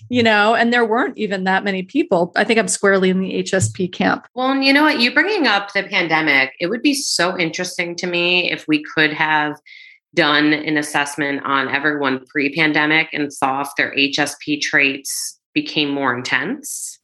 you 0.09 0.23
know, 0.23 0.55
and 0.55 0.73
there 0.73 0.85
weren't 0.85 1.19
even 1.19 1.45
that 1.45 1.65
many 1.65 1.83
people. 1.83 2.33
I 2.37 2.45
think 2.45 2.59
I'm 2.59 2.69
squarely 2.69 3.11
in 3.11 3.21
the 3.21 3.43
HSP 3.43 3.93
camp. 3.93 4.27
Well, 4.35 4.57
you 4.57 4.73
know 4.73 4.83
what? 4.83 5.01
You 5.01 5.13
bringing 5.13 5.47
up 5.47 5.73
the 5.73 5.83
pandemic, 5.85 6.53
it 6.61 6.69
would 6.69 6.83
be 6.83 6.95
so 6.95 7.39
interesting 7.39 7.97
to 7.97 8.07
me 8.07 8.51
if 8.51 8.67
we 8.69 8.83
could 8.83 9.13
have 9.13 9.57
done 10.15 10.53
an 10.53 10.77
assessment 10.77 11.43
on 11.45 11.69
everyone 11.69 12.25
pre 12.27 12.55
pandemic 12.55 13.09
and 13.13 13.33
saw 13.33 13.63
if 13.63 13.69
their 13.77 13.95
HSP 13.95 14.61
traits 14.61 15.41
became 15.55 15.91
more 15.91 16.15
intense. 16.17 16.99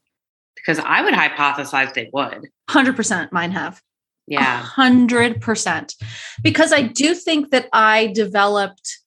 Because 0.55 0.79
I 0.79 1.01
would 1.01 1.13
hypothesize 1.13 1.93
they 1.93 2.09
would. 2.13 2.49
100% 2.69 3.31
mine 3.31 3.51
have. 3.51 3.81
Yeah. 4.29 4.61
100%. 4.61 5.95
Because 6.43 6.71
I 6.71 6.83
do 6.83 7.15
think 7.15 7.49
that 7.49 7.67
I 7.73 8.07
developed, 8.07 8.99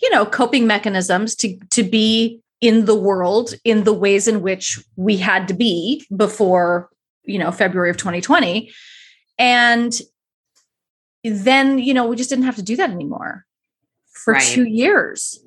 you 0.00 0.08
know, 0.10 0.24
coping 0.24 0.66
mechanisms 0.66 1.34
to 1.36 1.58
to 1.70 1.82
be 1.82 2.40
in 2.60 2.86
the 2.86 2.94
world 2.94 3.54
in 3.64 3.84
the 3.84 3.92
ways 3.92 4.26
in 4.28 4.40
which 4.40 4.78
we 4.96 5.16
had 5.16 5.48
to 5.48 5.54
be 5.54 6.06
before, 6.16 6.88
you 7.24 7.38
know, 7.38 7.50
February 7.52 7.90
of 7.90 7.96
2020. 7.96 8.72
And 9.38 10.00
then, 11.24 11.78
you 11.78 11.94
know, 11.94 12.06
we 12.06 12.16
just 12.16 12.30
didn't 12.30 12.44
have 12.46 12.56
to 12.56 12.62
do 12.62 12.76
that 12.76 12.90
anymore 12.90 13.44
for 14.12 14.34
right. 14.34 14.42
2 14.42 14.64
years. 14.64 15.38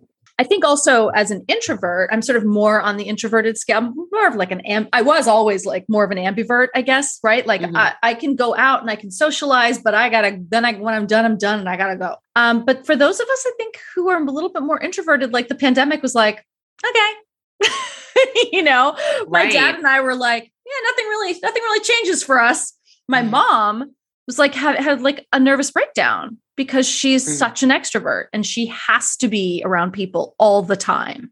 I 0.42 0.44
think 0.44 0.66
also 0.66 1.10
as 1.10 1.30
an 1.30 1.46
introvert, 1.48 2.10
I'm 2.12 2.24
sort 2.24 2.36
of 2.36 2.44
more 2.44 2.82
on 2.82 2.98
the 2.98 3.04
introverted 3.04 3.60
scale. 3.60 3.78
I'm 3.78 3.94
more 4.12 4.28
of 4.28 4.34
like 4.34 4.50
an 4.50 4.62
am- 4.62 4.90
I 4.92 5.04
was 5.04 5.28
always 5.28 5.68
like 5.68 5.86
more 5.88 6.04
of 6.04 6.10
an 6.10 6.18
ambivert, 6.18 6.70
I 6.74 6.82
guess, 6.82 7.20
right? 7.24 7.46
Like 7.46 7.62
mm-hmm. 7.62 7.78
I, 7.78 7.94
I, 8.02 8.16
can 8.16 8.36
go 8.36 8.56
out 8.56 8.82
and 8.82 8.90
I 8.90 8.96
can 8.96 9.12
socialize, 9.12 9.78
but 9.78 9.94
I 9.94 10.10
gotta 10.10 10.40
then 10.50 10.66
I 10.66 10.74
when 10.74 10.96
I'm 10.96 11.06
done, 11.06 11.26
I'm 11.26 11.38
done 11.38 11.60
and 11.60 11.70
I 11.70 11.78
gotta 11.78 11.96
go. 11.96 12.16
Um, 12.36 12.66
but 12.66 12.88
for 12.88 12.96
those 12.96 13.20
of 13.20 13.28
us, 13.28 13.46
I 13.46 13.52
think 13.56 13.78
who 13.94 14.10
are 14.10 14.20
a 14.20 14.32
little 14.32 14.52
bit 14.52 14.64
more 14.64 14.80
introverted, 14.80 15.32
like 15.32 15.48
the 15.48 15.54
pandemic 15.54 16.02
was 16.02 16.16
like, 16.16 16.44
okay. 16.84 17.70
you 18.52 18.64
know, 18.64 18.98
my 19.28 19.44
right. 19.44 19.54
dad 19.54 19.76
and 19.76 19.86
I 19.86 20.02
were 20.02 20.16
like, 20.16 20.52
yeah, 20.66 20.90
nothing 20.90 21.06
really, 21.06 21.40
nothing 21.44 21.62
really 21.62 21.84
changes 21.84 22.24
for 22.24 22.42
us. 22.42 22.74
My 23.08 23.22
mm-hmm. 23.22 23.30
mom 23.30 23.96
was 24.28 24.40
like 24.40 24.54
had, 24.54 24.78
had 24.78 25.02
like 25.02 25.28
a 25.34 25.40
nervous 25.40 25.72
breakdown 25.72 26.38
because 26.56 26.88
she's 26.88 27.26
mm. 27.26 27.32
such 27.32 27.64
an 27.64 27.70
extrovert 27.70 28.26
and 28.34 28.46
she 28.46 28.68
has 28.68 29.16
to 29.18 29.28
be 29.28 29.62
around 29.66 29.92
people 29.92 30.36
all 30.38 30.62
the 30.62 30.78
time 30.78 31.32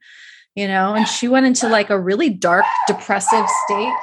you 0.59 0.67
know? 0.67 0.93
And 0.93 1.07
she 1.07 1.29
went 1.29 1.45
into 1.45 1.69
like 1.69 1.89
a 1.89 1.97
really 1.97 2.29
dark 2.29 2.65
depressive 2.85 3.45
state. 3.65 3.93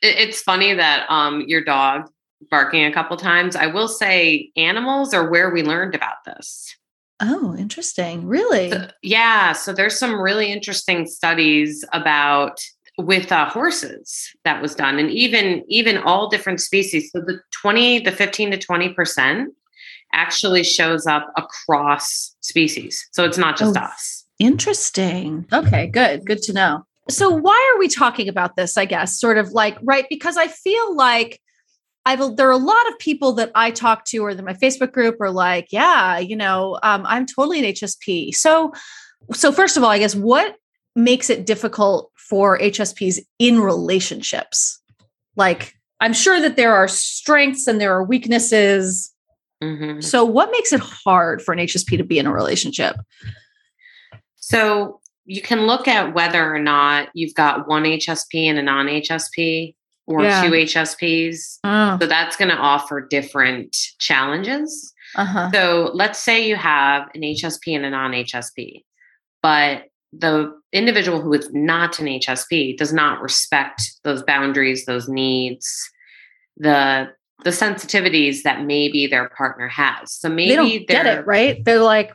It's 0.00 0.40
funny 0.40 0.72
that 0.74 1.10
um 1.10 1.42
your 1.48 1.64
dog 1.64 2.08
barking 2.50 2.84
a 2.84 2.92
couple 2.92 3.16
times. 3.16 3.56
I 3.56 3.66
will 3.66 3.88
say 3.88 4.50
animals 4.56 5.12
are 5.12 5.28
where 5.28 5.50
we 5.50 5.62
learned 5.64 5.94
about 5.96 6.24
this. 6.24 6.76
Oh 7.20 7.56
interesting. 7.56 8.26
Really? 8.26 8.70
So, 8.70 8.88
yeah 9.02 9.52
so 9.52 9.72
there's 9.72 9.98
some 9.98 10.20
really 10.20 10.52
interesting 10.52 11.06
studies 11.06 11.84
about 11.92 12.60
with 12.98 13.32
uh, 13.32 13.48
horses 13.48 14.30
that 14.44 14.62
was 14.62 14.74
done 14.74 14.98
and 14.98 15.10
even 15.10 15.64
even 15.68 15.98
all 15.98 16.28
different 16.28 16.60
species 16.60 17.10
so 17.10 17.20
the 17.20 17.40
20 17.60 18.00
the 18.00 18.12
15 18.12 18.52
to 18.52 18.58
20 18.58 18.94
percent 18.94 19.52
actually 20.14 20.62
shows 20.62 21.06
up 21.06 21.30
across 21.36 22.34
species. 22.40 23.06
So 23.12 23.24
it's 23.24 23.38
not 23.38 23.58
just 23.58 23.76
oh, 23.76 23.80
us. 23.80 24.24
Interesting. 24.38 25.46
Okay, 25.52 25.86
good. 25.88 26.24
Good 26.24 26.42
to 26.42 26.52
know. 26.52 26.86
So 27.10 27.28
why 27.28 27.72
are 27.74 27.78
we 27.78 27.88
talking 27.88 28.28
about 28.28 28.56
this? 28.56 28.78
I 28.78 28.86
guess 28.86 29.20
sort 29.20 29.36
of 29.36 29.50
like 29.50 29.76
right 29.82 30.06
because 30.08 30.38
I 30.38 30.48
feel 30.48 30.96
like 30.96 31.40
I've 32.06 32.36
there 32.36 32.48
are 32.48 32.52
a 32.52 32.56
lot 32.56 32.88
of 32.88 32.98
people 32.98 33.32
that 33.34 33.50
I 33.54 33.70
talk 33.70 34.04
to 34.06 34.18
or 34.18 34.30
in 34.30 34.44
my 34.44 34.54
Facebook 34.54 34.92
group 34.92 35.20
are 35.20 35.30
like, 35.30 35.68
yeah, 35.70 36.18
you 36.18 36.36
know, 36.36 36.78
um, 36.82 37.04
I'm 37.06 37.26
totally 37.26 37.58
an 37.58 37.72
HSP. 37.72 38.34
So, 38.34 38.72
so 39.32 39.52
first 39.52 39.76
of 39.76 39.82
all, 39.82 39.90
I 39.90 39.98
guess 39.98 40.14
what 40.14 40.56
makes 40.94 41.30
it 41.30 41.46
difficult 41.46 42.10
for 42.16 42.58
HSPs 42.58 43.18
in 43.38 43.60
relationships? 43.60 44.80
Like, 45.36 45.74
I'm 46.00 46.12
sure 46.12 46.40
that 46.40 46.56
there 46.56 46.74
are 46.74 46.88
strengths 46.88 47.66
and 47.66 47.80
there 47.80 47.92
are 47.92 48.04
weaknesses 48.04 49.14
Mm-hmm. 49.64 50.00
So, 50.00 50.24
what 50.24 50.50
makes 50.50 50.72
it 50.72 50.80
hard 50.80 51.42
for 51.42 51.52
an 51.52 51.58
HSP 51.58 51.96
to 51.96 52.04
be 52.04 52.18
in 52.18 52.26
a 52.26 52.32
relationship? 52.32 52.96
So, 54.36 55.00
you 55.24 55.40
can 55.40 55.66
look 55.66 55.88
at 55.88 56.14
whether 56.14 56.54
or 56.54 56.58
not 56.58 57.08
you've 57.14 57.34
got 57.34 57.66
one 57.66 57.84
HSP 57.84 58.44
and 58.44 58.58
a 58.58 58.62
non 58.62 58.86
HSP 58.86 59.74
or 60.06 60.22
yeah. 60.22 60.42
two 60.42 60.50
HSPs. 60.50 61.58
Oh. 61.64 61.98
So, 62.00 62.06
that's 62.06 62.36
going 62.36 62.50
to 62.50 62.56
offer 62.56 63.00
different 63.00 63.76
challenges. 63.98 64.92
Uh-huh. 65.14 65.50
So, 65.52 65.90
let's 65.94 66.18
say 66.18 66.46
you 66.46 66.56
have 66.56 67.08
an 67.14 67.22
HSP 67.22 67.74
and 67.76 67.86
a 67.86 67.90
non 67.90 68.12
HSP, 68.12 68.84
but 69.42 69.84
the 70.18 70.52
individual 70.72 71.20
who 71.20 71.32
is 71.32 71.52
not 71.52 71.98
an 71.98 72.06
HSP 72.06 72.76
does 72.76 72.92
not 72.92 73.20
respect 73.20 73.82
those 74.02 74.22
boundaries, 74.22 74.84
those 74.84 75.08
needs, 75.08 75.90
the 76.56 77.08
the 77.42 77.50
sensitivities 77.50 78.42
that 78.42 78.64
maybe 78.64 79.06
their 79.06 79.28
partner 79.30 79.68
has. 79.68 80.12
So 80.12 80.28
maybe 80.28 80.50
they 80.50 80.56
don't 80.56 81.04
get 81.04 81.06
it, 81.06 81.26
right? 81.26 81.62
They're 81.64 81.80
like, 81.80 82.14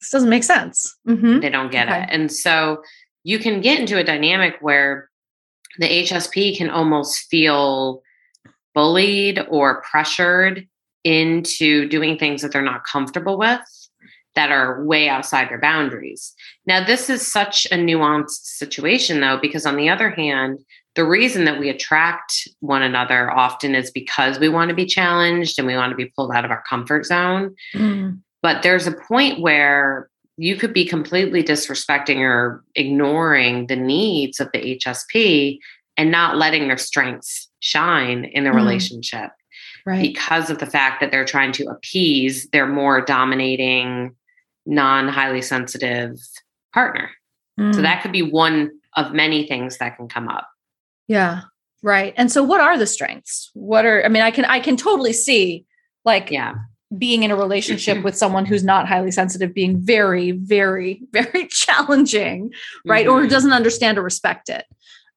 this 0.00 0.10
doesn't 0.10 0.28
make 0.28 0.44
sense. 0.44 0.94
Mm-hmm. 1.08 1.40
They 1.40 1.50
don't 1.50 1.70
get 1.70 1.88
okay. 1.88 2.02
it. 2.02 2.08
And 2.10 2.30
so 2.30 2.82
you 3.22 3.38
can 3.38 3.60
get 3.60 3.80
into 3.80 3.96
a 3.96 4.04
dynamic 4.04 4.56
where 4.60 5.08
the 5.78 5.86
HSP 5.86 6.56
can 6.58 6.68
almost 6.68 7.26
feel 7.30 8.02
bullied 8.74 9.46
or 9.48 9.82
pressured 9.82 10.66
into 11.04 11.88
doing 11.88 12.18
things 12.18 12.42
that 12.42 12.52
they're 12.52 12.60
not 12.60 12.84
comfortable 12.84 13.38
with 13.38 13.60
that 14.36 14.52
are 14.52 14.84
way 14.84 15.08
outside 15.08 15.48
their 15.48 15.60
boundaries. 15.60 16.32
Now, 16.66 16.84
this 16.84 17.10
is 17.10 17.30
such 17.30 17.66
a 17.66 17.76
nuanced 17.76 18.44
situation, 18.44 19.20
though, 19.20 19.38
because 19.40 19.66
on 19.66 19.76
the 19.76 19.88
other 19.88 20.10
hand, 20.10 20.60
the 20.94 21.04
reason 21.04 21.44
that 21.46 21.58
we 21.58 21.68
attract 21.68 22.48
one 22.60 22.82
another 22.82 23.30
often 23.30 23.74
is 23.74 23.90
because 23.90 24.38
we 24.38 24.48
want 24.48 24.68
to 24.68 24.74
be 24.74 24.86
challenged 24.86 25.58
and 25.58 25.66
we 25.66 25.74
want 25.74 25.90
to 25.90 25.96
be 25.96 26.12
pulled 26.16 26.32
out 26.32 26.44
of 26.44 26.50
our 26.50 26.62
comfort 26.68 27.06
zone. 27.06 27.54
Mm. 27.74 28.20
But 28.42 28.62
there's 28.62 28.86
a 28.86 28.92
point 28.92 29.40
where 29.40 30.08
you 30.36 30.56
could 30.56 30.72
be 30.72 30.84
completely 30.84 31.42
disrespecting 31.42 32.20
or 32.20 32.62
ignoring 32.74 33.66
the 33.66 33.76
needs 33.76 34.38
of 34.38 34.48
the 34.52 34.78
HSP 34.78 35.58
and 35.96 36.10
not 36.10 36.36
letting 36.36 36.68
their 36.68 36.76
strengths 36.76 37.48
shine 37.60 38.24
in 38.26 38.44
the 38.44 38.50
mm. 38.50 38.54
relationship 38.54 39.30
right. 39.86 40.02
because 40.02 40.50
of 40.50 40.58
the 40.58 40.66
fact 40.66 41.00
that 41.00 41.10
they're 41.10 41.24
trying 41.24 41.52
to 41.52 41.64
appease 41.66 42.48
their 42.50 42.66
more 42.66 43.00
dominating, 43.00 44.14
non 44.66 45.08
highly 45.08 45.42
sensitive 45.42 46.18
partner. 46.74 47.10
Mm. 47.58 47.74
So 47.74 47.82
that 47.82 48.02
could 48.02 48.12
be 48.12 48.22
one 48.22 48.72
of 48.96 49.12
many 49.12 49.46
things 49.46 49.78
that 49.78 49.96
can 49.96 50.08
come 50.08 50.28
up. 50.28 50.48
Yeah. 51.08 51.42
Right. 51.82 52.14
And 52.16 52.32
so 52.32 52.42
what 52.42 52.60
are 52.60 52.76
the 52.78 52.86
strengths? 52.86 53.50
What 53.54 53.84
are 53.84 54.04
I 54.04 54.08
mean 54.08 54.22
I 54.22 54.30
can 54.30 54.44
I 54.44 54.60
can 54.60 54.76
totally 54.76 55.12
see 55.12 55.64
like 56.04 56.30
yeah 56.30 56.54
being 56.96 57.22
in 57.22 57.30
a 57.30 57.36
relationship 57.36 58.02
with 58.04 58.16
someone 58.16 58.44
who's 58.44 58.64
not 58.64 58.88
highly 58.88 59.10
sensitive 59.10 59.54
being 59.54 59.78
very 59.78 60.32
very 60.32 61.02
very 61.12 61.46
challenging, 61.48 62.52
right? 62.84 63.06
Mm-hmm. 63.06 63.14
Or 63.14 63.22
who 63.22 63.28
doesn't 63.28 63.52
understand 63.52 63.98
or 63.98 64.02
respect 64.02 64.48
it. 64.48 64.64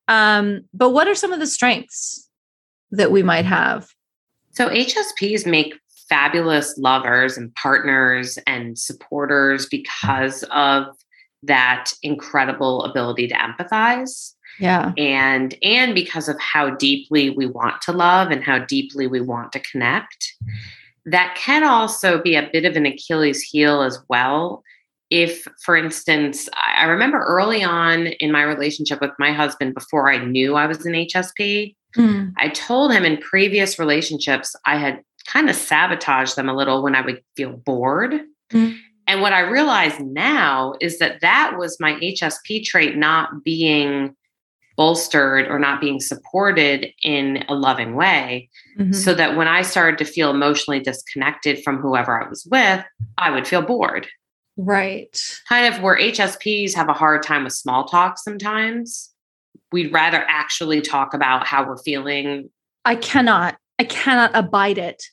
Um 0.08 0.66
but 0.74 0.92
what 0.92 1.08
are 1.08 1.16
some 1.16 1.34
of 1.34 1.40
the 1.40 1.48
strengths 1.48 2.30
that 2.92 3.12
we 3.12 3.24
might 3.24 3.46
have? 3.46 3.90
So 4.52 4.70
HSPs 4.70 5.46
make 5.46 5.79
fabulous 6.10 6.78
lovers 6.78 7.38
and 7.38 7.54
partners 7.56 8.38
and 8.48 8.78
supporters 8.78 9.68
because 9.68 10.44
of 10.52 10.86
that 11.44 11.94
incredible 12.04 12.84
ability 12.84 13.28
to 13.28 13.36
empathize. 13.36 14.34
Yeah. 14.60 14.92
And 14.98 15.56
and 15.64 15.96
because 15.96 16.28
of 16.28 16.38
how 16.40 16.72
deeply 16.72 17.30
we 17.30 17.46
want 17.46 17.82
to 17.84 17.94
love 17.94 18.32
and 18.32 18.44
how 18.44 18.60
deeply 18.60 19.08
we 19.08 19.22
want 19.22 19.54
to 19.54 19.60
connect. 19.60 20.34
That 21.06 21.36
can 21.38 21.64
also 21.64 22.22
be 22.22 22.36
a 22.36 22.50
bit 22.52 22.66
of 22.66 22.76
an 22.76 22.86
achilles 22.86 23.42
heel 23.42 23.82
as 23.82 24.00
well. 24.10 24.64
If 25.10 25.48
for 25.66 25.76
instance 25.76 26.48
i 26.54 26.86
remember 26.86 27.18
early 27.24 27.64
on 27.64 28.08
in 28.20 28.32
my 28.32 28.44
relationship 28.44 29.02
with 29.02 29.10
my 29.18 29.32
husband 29.32 29.74
before 29.74 30.12
i 30.12 30.24
knew 30.24 30.56
i 30.56 30.68
was 30.68 30.86
an 30.86 30.94
hsp 30.94 31.76
mm. 31.98 32.32
i 32.38 32.50
told 32.50 32.94
him 32.94 33.04
in 33.04 33.18
previous 33.18 33.80
relationships 33.80 34.56
i 34.68 34.78
had 34.78 35.02
kind 35.30 35.50
of 35.50 35.56
sabotage 35.56 36.34
them 36.34 36.50
a 36.50 36.56
little 36.56 36.84
when 36.84 36.96
i 36.96 37.02
would 37.02 37.22
feel 37.36 37.52
bored 37.52 38.22
mm. 38.52 38.78
And 39.10 39.24
what 39.24 39.34
I 39.34 39.40
realize 39.40 40.00
now 40.00 40.76
is 40.80 41.00
that 41.00 41.22
that 41.22 41.56
was 41.58 41.80
my 41.80 41.94
HSP 41.94 42.64
trait 42.64 42.96
not 42.96 43.44
being 43.44 44.16
bolstered 44.78 45.48
or 45.48 45.58
not 45.58 45.82
being 45.82 46.00
supported 46.00 46.94
in 47.04 47.44
a 47.50 47.56
loving 47.56 47.96
way. 47.96 48.52
Mm-hmm. 48.78 48.94
So 48.94 49.16
that 49.16 49.36
when 49.36 49.48
I 49.48 49.64
started 49.64 49.98
to 49.98 50.06
feel 50.06 50.30
emotionally 50.30 50.80
disconnected 50.80 51.64
from 51.64 51.80
whoever 51.80 52.24
I 52.24 52.30
was 52.30 52.48
with, 52.52 52.86
I 53.18 53.32
would 53.32 53.48
feel 53.48 53.64
bored. 53.64 54.06
Right. 54.58 55.20
Kind 55.50 55.74
of 55.74 55.82
where 55.82 55.98
HSPs 55.98 56.76
have 56.76 56.88
a 56.88 56.94
hard 56.94 57.24
time 57.24 57.46
with 57.46 57.54
small 57.54 57.86
talk 57.86 58.20
sometimes. 58.20 59.10
We'd 59.72 59.92
rather 59.92 60.24
actually 60.30 60.82
talk 60.82 61.16
about 61.16 61.48
how 61.48 61.68
we're 61.68 61.82
feeling. 61.82 62.52
I 62.86 62.96
cannot, 62.96 63.58
I 63.80 63.86
cannot 63.86 64.32
abide 64.36 64.78
it 64.78 65.04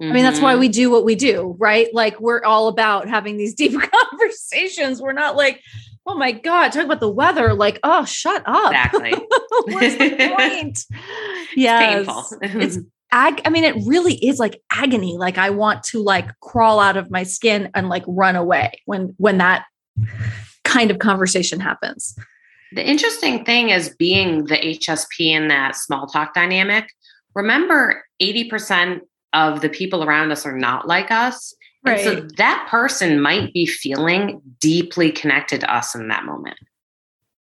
Mm-hmm. 0.00 0.10
I 0.10 0.14
mean, 0.14 0.24
that's 0.24 0.40
why 0.40 0.56
we 0.56 0.66
mm-hmm. 0.66 0.72
do 0.72 0.90
what 0.90 1.04
we 1.04 1.14
do, 1.14 1.54
right? 1.58 1.88
Like 1.92 2.18
we're 2.20 2.42
all 2.42 2.68
about 2.68 3.08
having 3.08 3.36
these 3.36 3.54
deep 3.60 3.72
conversations. 4.10 5.02
We're 5.02 5.12
not 5.12 5.36
like, 5.36 5.62
oh 6.06 6.14
my 6.16 6.32
God, 6.32 6.70
talk 6.70 6.84
about 6.84 7.00
the 7.00 7.10
weather. 7.10 7.52
Like, 7.54 7.78
oh, 7.82 8.04
shut 8.04 8.42
up. 8.46 8.72
Exactly. 8.72 9.12
What's 9.66 9.96
the 9.96 10.34
point? 10.36 10.84
yes. 11.54 12.06
It's, 12.40 12.76
it's 12.76 12.86
ag- 13.12 13.42
I 13.44 13.50
mean, 13.50 13.64
it 13.64 13.76
really 13.86 14.14
is 14.14 14.38
like 14.38 14.62
agony. 14.72 15.16
Like 15.18 15.36
I 15.36 15.50
want 15.50 15.82
to 15.84 16.02
like 16.02 16.38
crawl 16.40 16.80
out 16.80 16.96
of 16.96 17.10
my 17.10 17.22
skin 17.22 17.70
and 17.74 17.88
like 17.88 18.04
run 18.06 18.36
away 18.36 18.72
when 18.86 19.14
when 19.18 19.38
that 19.38 19.66
kind 20.64 20.90
of 20.90 20.98
conversation 20.98 21.60
happens. 21.60 22.16
The 22.72 22.88
interesting 22.88 23.44
thing 23.44 23.70
is 23.70 23.94
being 23.96 24.44
the 24.44 24.56
HSP 24.56 25.26
in 25.26 25.48
that 25.48 25.74
small 25.74 26.06
talk 26.06 26.32
dynamic. 26.32 26.90
Remember, 27.34 28.04
80% 28.22 29.00
of 29.32 29.60
the 29.60 29.68
people 29.68 30.02
around 30.02 30.32
us 30.32 30.44
are 30.44 30.56
not 30.56 30.86
like 30.86 31.10
us. 31.10 31.54
Right. 31.84 32.06
And 32.06 32.30
so 32.30 32.36
that 32.36 32.66
person 32.70 33.20
might 33.20 33.52
be 33.54 33.66
feeling 33.66 34.40
deeply 34.60 35.10
connected 35.12 35.60
to 35.60 35.74
us 35.74 35.94
in 35.94 36.08
that 36.08 36.24
moment. 36.24 36.58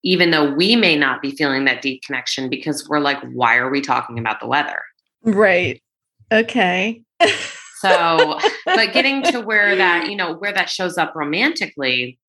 Even 0.03 0.31
though 0.31 0.53
we 0.53 0.75
may 0.75 0.95
not 0.95 1.21
be 1.21 1.31
feeling 1.31 1.65
that 1.65 1.81
deep 1.81 2.03
connection 2.03 2.49
because 2.49 2.87
we're 2.87 2.99
like, 2.99 3.19
why 3.33 3.55
are 3.55 3.69
we 3.69 3.81
talking 3.81 4.19
about 4.19 4.39
the 4.39 4.47
weather? 4.47 4.81
Right. 5.23 5.81
Okay. 6.31 7.01
so, 7.79 8.39
but 8.65 8.93
getting 8.93 9.23
to 9.23 9.39
where 9.41 9.75
that, 9.75 10.09
you 10.09 10.15
know, 10.15 10.33
where 10.35 10.53
that 10.53 10.69
shows 10.69 10.97
up 10.97 11.13
romantically, 11.15 12.19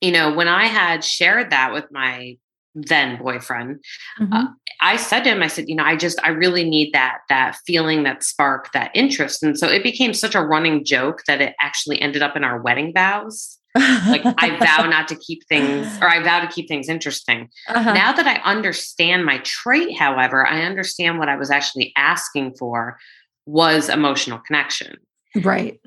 you 0.00 0.12
know, 0.12 0.32
when 0.32 0.48
I 0.48 0.66
had 0.66 1.02
shared 1.04 1.50
that 1.50 1.72
with 1.72 1.86
my 1.90 2.36
then 2.74 3.18
boyfriend. 3.18 3.82
Uh, 4.20 4.24
mm-hmm. 4.24 4.32
uh, 4.32 4.46
i 4.80 4.96
said 4.96 5.22
to 5.22 5.30
him 5.30 5.42
i 5.42 5.46
said 5.46 5.68
you 5.68 5.76
know 5.76 5.84
i 5.84 5.96
just 5.96 6.18
i 6.24 6.28
really 6.28 6.68
need 6.68 6.92
that 6.92 7.18
that 7.28 7.56
feeling 7.66 8.02
that 8.02 8.22
spark 8.22 8.72
that 8.72 8.90
interest. 8.94 9.42
And 9.42 9.58
so 9.58 9.68
it 9.68 9.82
became 9.82 10.14
such 10.14 10.34
a 10.34 10.42
running 10.42 10.84
joke 10.84 11.22
that 11.26 11.40
it 11.40 11.54
actually 11.60 12.00
ended 12.00 12.22
up 12.22 12.36
in 12.36 12.44
our 12.44 12.60
wedding 12.60 12.92
vows. 12.92 13.58
Like 13.76 14.22
i 14.24 14.56
vow 14.58 14.86
not 14.88 15.08
to 15.08 15.16
keep 15.16 15.46
things 15.48 15.86
or 16.00 16.08
i 16.08 16.22
vow 16.22 16.40
to 16.40 16.48
keep 16.48 16.68
things 16.68 16.88
interesting. 16.88 17.48
Uh-huh. 17.68 17.92
now 17.92 18.12
that 18.12 18.26
i 18.26 18.36
understand 18.48 19.24
my 19.24 19.38
trait 19.38 19.96
however 19.98 20.46
i 20.46 20.62
understand 20.62 21.18
what 21.18 21.28
i 21.28 21.36
was 21.36 21.50
actually 21.50 21.92
asking 21.96 22.54
for 22.54 22.98
was 23.46 23.88
emotional 23.88 24.38
connection. 24.38 24.96
Right. 25.42 25.80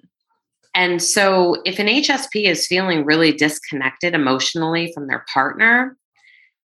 And 0.76 1.02
so 1.02 1.62
if 1.66 1.80
an 1.80 1.88
hsp 1.88 2.44
is 2.44 2.68
feeling 2.68 3.06
really 3.06 3.32
disconnected 3.32 4.14
emotionally 4.14 4.92
from 4.94 5.08
their 5.08 5.26
partner 5.34 5.96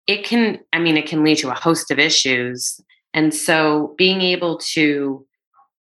it 0.07 0.25
can, 0.25 0.61
I 0.73 0.79
mean, 0.79 0.97
it 0.97 1.07
can 1.07 1.23
lead 1.23 1.39
to 1.39 1.51
a 1.51 1.55
host 1.55 1.91
of 1.91 1.99
issues. 1.99 2.81
And 3.15 3.35
so 3.35 3.95
being 3.97 4.21
able 4.21 4.59
to 4.73 5.27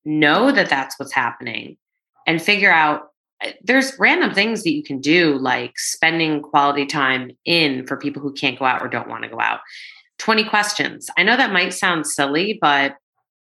know 0.04 0.50
that 0.52 0.68
that's 0.68 0.98
what's 0.98 1.12
happening 1.12 1.76
and 2.26 2.40
figure 2.40 2.72
out 2.72 3.08
uh, 3.44 3.50
there's 3.62 3.98
random 3.98 4.34
things 4.34 4.62
that 4.62 4.72
you 4.72 4.82
can 4.82 5.00
do 5.00 5.36
like 5.38 5.78
spending 5.78 6.42
quality 6.42 6.86
time 6.86 7.30
in 7.44 7.86
for 7.86 7.96
people 7.96 8.22
who 8.22 8.32
can't 8.32 8.58
go 8.58 8.64
out 8.64 8.82
or 8.82 8.88
don't 8.88 9.08
want 9.08 9.22
to 9.24 9.30
go 9.30 9.40
out. 9.40 9.60
20 10.18 10.44
questions. 10.44 11.08
I 11.16 11.22
know 11.22 11.36
that 11.36 11.52
might 11.52 11.72
sound 11.72 12.06
silly 12.06 12.58
but 12.60 12.96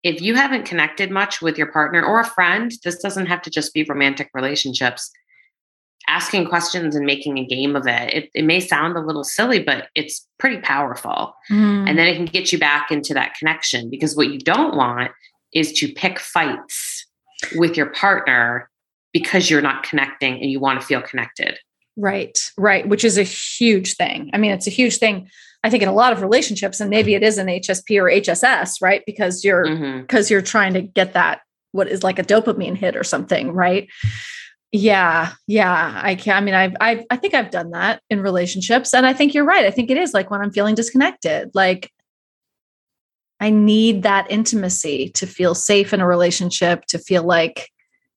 if 0.04 0.20
you 0.20 0.36
haven't 0.36 0.66
connected 0.66 1.12
much 1.12 1.42
with 1.42 1.58
your 1.58 1.72
partner 1.72 2.04
or 2.04 2.20
a 2.20 2.26
friend 2.26 2.72
this 2.84 2.98
doesn't 2.98 3.28
have 3.28 3.42
to 3.44 3.50
just 3.50 3.74
be 3.74 3.84
romantic 3.84 4.30
relationships 4.34 5.12
asking 6.08 6.48
questions 6.48 6.96
and 6.96 7.06
making 7.06 7.38
a 7.38 7.46
game 7.46 7.76
of 7.76 7.88
it. 7.88 8.14
It, 8.14 8.30
it 8.34 8.46
may 8.46 8.60
sound 8.60 8.98
a 8.98 9.02
little 9.02 9.24
silly, 9.24 9.62
but 9.62 9.88
it's 9.96 10.28
pretty 10.40 10.58
powerful. 10.62 11.34
Mm. 11.50 11.90
And 11.90 11.98
then 11.98 12.08
it 12.08 12.16
can 12.16 12.26
get 12.26 12.52
you 12.52 12.60
back 12.60 12.92
into 12.92 13.14
that 13.14 13.36
connection 13.36 13.90
because 13.90 14.16
what 14.16 14.30
you 14.30 14.40
don't 14.40 14.76
want 14.76 15.12
is 15.54 15.74
to 15.74 15.92
pick 15.94 16.20
fights 16.20 17.08
with 17.56 17.78
your 17.78 17.88
partner 17.88 18.70
because 19.14 19.50
you're 19.50 19.62
not 19.62 19.84
connecting 19.84 20.42
and 20.42 20.50
you 20.50 20.60
want 20.60 20.80
to 20.80 20.86
feel 20.86 21.02
connected. 21.02 21.58
Right, 21.98 22.38
right, 22.58 22.88
which 22.88 23.04
is 23.04 23.18
a 23.18 23.24
huge 23.24 23.96
thing. 23.96 24.30
I 24.34 24.38
mean, 24.38 24.52
it's 24.52 24.68
a 24.68 24.72
huge 24.72 24.98
thing. 24.98 25.30
I 25.64 25.70
think 25.70 25.84
in 25.84 25.90
a 25.90 25.94
lot 25.94 26.14
of 26.14 26.22
relationships, 26.22 26.80
and 26.80 26.90
maybe 26.90 27.14
it 27.14 27.22
is 27.22 27.38
an 27.38 27.48
HSP 27.48 28.02
or 28.02 28.06
HSS, 28.06 28.82
right? 28.82 29.04
Because 29.06 29.44
you're 29.44 29.64
because 30.02 30.26
mm-hmm. 30.26 30.34
you're 30.34 30.42
trying 30.42 30.74
to 30.74 30.82
get 30.82 31.14
that 31.14 31.42
what 31.74 31.88
is 31.88 32.04
like 32.04 32.18
a 32.18 32.24
dopamine 32.24 32.78
hit 32.78 32.96
or 32.96 33.04
something, 33.04 33.52
right? 33.52 33.90
Yeah, 34.72 35.34
yeah, 35.48 36.00
I 36.02 36.16
can. 36.16 36.36
I 36.36 36.42
mean, 36.42 36.54
I've, 36.54 36.76
I've, 36.80 37.04
I 37.10 37.18
think 37.18 37.34
I've 37.34 37.52
done 37.52 37.72
that 37.72 38.02
in 38.10 38.22
relationships, 38.22 38.94
and 38.94 39.06
I 39.06 39.12
think 39.14 39.34
you're 39.34 39.46
right. 39.46 39.66
I 39.66 39.72
think 39.72 39.92
it 39.92 39.98
is 39.98 40.14
like 40.14 40.32
when 40.32 40.42
I'm 40.42 40.52
feeling 40.52 40.76
disconnected, 40.76 41.52
like 41.54 41.92
I 43.42 43.50
need 43.50 44.04
that 44.04 44.32
intimacy 44.32 45.10
to 45.16 45.28
feel 45.28 45.56
safe 45.56 45.94
in 45.94 46.00
a 46.00 46.08
relationship, 46.08 46.86
to 46.86 47.00
feel 47.00 47.24
like 47.24 47.70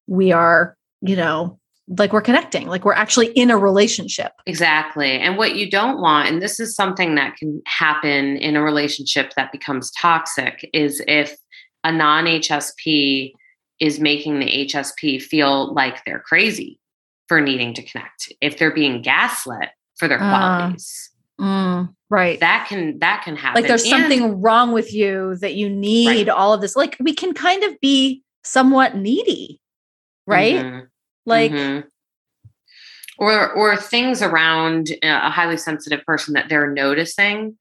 we 0.07 0.31
are, 0.31 0.77
you 1.01 1.17
know, 1.17 1.59
like 1.89 2.13
we're 2.13 2.21
connecting, 2.21 2.69
like 2.69 2.85
we're 2.85 2.93
actually 2.93 3.29
in 3.29 3.51
a 3.51 3.59
relationship. 3.59 4.33
Exactly. 4.47 5.19
And 5.19 5.37
what 5.37 5.57
you 5.57 5.71
don't 5.71 6.01
want, 6.01 6.29
and 6.29 6.41
this 6.41 6.61
is 6.61 6.77
something 6.77 7.15
that 7.17 7.37
can 7.37 7.63
happen 7.67 8.37
in 8.37 8.55
a 8.55 8.63
relationship 8.63 9.33
that 9.37 9.51
becomes 9.51 9.91
toxic, 9.93 10.69
is 10.73 11.03
if 11.09 11.37
a 11.83 11.91
non 11.91 12.27
HSP 12.27 13.33
is 13.81 14.01
making 14.01 14.39
the 14.39 14.67
HSP 14.67 15.21
feel 15.21 15.73
like 15.75 16.05
they're 16.05 16.21
crazy 16.21 16.79
for 17.29 17.41
needing 17.41 17.75
to 17.75 17.83
connect. 17.83 18.33
If 18.41 18.59
they're 18.59 18.75
being 18.75 19.03
gaslit 19.03 19.71
for 19.97 20.09
their 20.09 20.23
uh, 20.23 20.29
qualities. 20.29 21.11
Mm, 21.41 21.95
right. 22.11 22.39
That 22.41 22.67
can 22.69 22.99
that 23.01 23.23
can 23.25 23.37
happen. 23.37 23.61
Like 23.61 23.69
there's 23.69 23.83
and, 23.83 23.91
something 23.91 24.41
wrong 24.41 24.73
with 24.73 24.93
you 24.93 25.37
that 25.37 25.55
you 25.55 25.69
need 25.69 26.07
right. 26.07 26.29
all 26.29 26.53
of 26.53 26.61
this. 26.61 26.77
Like 26.77 26.97
we 27.01 27.13
can 27.13 27.35
kind 27.35 27.65
of 27.65 27.81
be 27.81 28.23
somewhat 28.45 28.97
needy, 28.97 29.61
right? 30.27 30.57
Mm-hmm. 30.57 30.85
Like 31.27 31.53
mm-hmm. 31.53 31.89
or 33.19 33.53
or 33.53 33.77
things 33.77 34.23
around 34.23 34.91
a 35.03 35.31
highly 35.31 35.57
sensitive 35.57 36.05
person 36.05 36.35
that 36.35 36.49
they're 36.49 36.71
noticing 36.71 37.57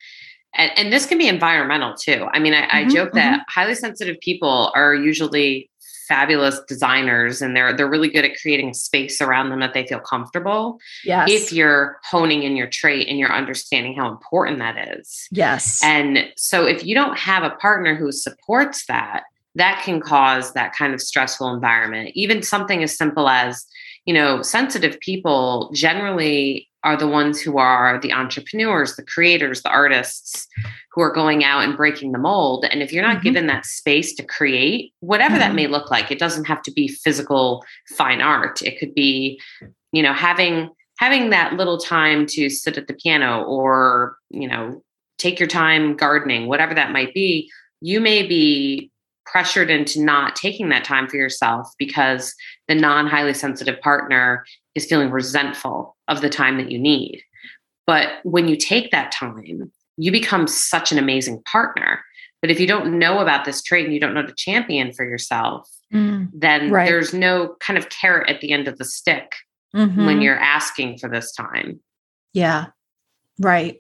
and, 0.56 0.72
and, 0.78 0.94
this 0.94 1.06
can 1.06 1.18
be 1.18 1.28
environmental 1.28 1.96
too. 1.96 2.28
I 2.32 2.40
mean, 2.40 2.54
I, 2.54 2.62
mm-hmm, 2.62 2.78
I 2.78 2.86
joke 2.86 3.14
that 3.14 3.40
mm-hmm. 3.40 3.60
highly 3.60 3.76
sensitive 3.76 4.20
people 4.20 4.72
are 4.76 4.94
usually 4.94 5.70
fabulous 6.08 6.60
designers 6.68 7.42
and 7.42 7.56
they're 7.56 7.76
they're 7.76 7.90
really 7.90 8.10
good 8.10 8.26
at 8.26 8.40
creating 8.42 8.70
a 8.70 8.74
space 8.74 9.22
around 9.22 9.50
them 9.50 9.60
that 9.60 9.74
they 9.74 9.86
feel 9.86 10.00
comfortable. 10.00 10.80
Yes. 11.04 11.30
If 11.30 11.54
you're 11.54 12.00
honing 12.04 12.44
in 12.44 12.56
your 12.56 12.68
trait 12.68 13.08
and 13.08 13.18
you're 13.18 13.34
understanding 13.34 13.96
how 13.96 14.10
important 14.10 14.60
that 14.60 14.98
is. 14.98 15.28
yes. 15.32 15.82
And 15.84 16.32
so 16.36 16.66
if 16.66 16.86
you 16.86 16.96
don't 16.96 17.18
have 17.18 17.44
a 17.44 17.52
partner 17.52 17.96
who 17.96 18.12
supports 18.12 18.86
that, 18.88 19.24
that 19.56 19.82
can 19.84 20.00
cause 20.00 20.54
that 20.54 20.74
kind 20.74 20.94
of 20.94 21.02
stressful 21.02 21.54
environment. 21.54 22.12
Even 22.16 22.42
something 22.42 22.84
as 22.84 22.98
simple 22.98 23.30
as, 23.30 23.66
you 24.06 24.14
know, 24.14 24.42
sensitive 24.42 25.00
people 25.00 25.72
generally 25.74 26.70
are 26.84 26.98
the 26.98 27.08
ones 27.08 27.40
who 27.40 27.58
are 27.58 28.00
the 28.00 28.12
entrepreneurs, 28.12 28.96
the 28.96 29.06
creators, 29.06 29.62
the 29.62 29.70
artists 29.70 30.48
who 30.92 31.02
are 31.02 31.12
going 31.12 31.44
out 31.44 31.64
and 31.64 31.78
breaking 31.78 32.12
the 32.12 32.20
mold. 32.20 32.66
And 32.70 32.82
if 32.82 32.92
you're 32.92 33.06
not 33.06 33.20
Mhm. 33.20 33.24
given 33.24 33.48
that 33.48 33.66
space 33.66 34.14
to 34.16 34.24
create, 34.24 34.94
whatever 35.00 35.38
that 35.38 35.52
Mhm. 35.52 35.56
may 35.56 35.68
look 35.68 35.90
like, 35.90 36.12
it 36.12 36.20
doesn't 36.20 36.46
have 36.46 36.62
to 36.64 36.72
be 36.72 36.88
physical 36.88 37.66
fine 37.96 38.22
art. 38.22 38.62
It 38.62 38.80
could 38.80 38.94
be, 38.94 39.40
you 39.92 40.04
know, 40.04 40.14
having 40.14 40.70
having 41.00 41.32
that 41.32 41.54
little 41.54 41.80
time 41.80 42.26
to 42.28 42.50
sit 42.50 42.78
at 42.78 42.86
the 42.88 42.94
piano 42.94 43.44
or, 43.44 44.16
you 44.30 44.48
know, 44.48 44.84
take 45.18 45.40
your 45.40 45.48
time 45.48 45.96
gardening, 45.96 46.48
whatever 46.48 46.74
that 46.76 46.92
might 46.92 47.14
be, 47.16 47.52
you 47.82 48.00
may 48.00 48.26
be 48.26 48.92
pressured 49.26 49.72
into 49.72 50.02
not 50.02 50.36
taking 50.36 50.70
that 50.70 50.84
time 50.84 51.08
for 51.08 51.18
yourself 51.18 51.68
because 51.80 52.36
the 52.68 52.76
non 52.76 53.08
highly 53.08 53.34
sensitive 53.34 53.80
partner 53.82 54.46
is 54.76 54.86
feeling 54.86 55.12
resentful 55.12 55.96
of 56.08 56.22
the 56.22 56.30
time 56.30 56.58
that 56.58 56.72
you 56.72 56.80
need. 56.80 57.22
But 57.86 58.10
when 58.24 58.48
you 58.48 58.56
take 58.56 58.92
that 58.92 59.12
time, 59.12 59.72
you 59.98 60.12
become 60.12 60.48
such 60.48 60.92
an 60.92 60.98
amazing 60.98 61.42
partner. 61.44 62.04
But 62.42 62.52
if 62.52 62.60
you 62.60 62.68
don't 62.68 62.98
know 63.00 63.20
about 63.20 63.46
this 63.46 63.62
trait 63.62 63.86
and 63.86 63.94
you 63.94 64.00
don't 64.00 64.14
know 64.14 64.26
to 64.26 64.34
champion 64.36 64.92
for 64.94 65.04
yourself, 65.06 65.70
Mm, 65.94 66.32
then 66.34 66.72
Right. 66.72 66.88
there's 66.88 67.14
no 67.14 67.56
kind 67.60 67.78
of 67.78 67.90
carrot 67.90 68.28
at 68.30 68.42
the 68.42 68.52
end 68.52 68.68
of 68.68 68.80
the 68.80 68.86
stick 68.86 69.36
mhm. 69.76 70.08
when 70.08 70.22
you're 70.22 70.40
asking 70.40 70.98
for 70.98 71.08
this 71.08 71.32
time. 71.34 71.80
Yeah. 72.34 72.68
Right. 73.40 73.80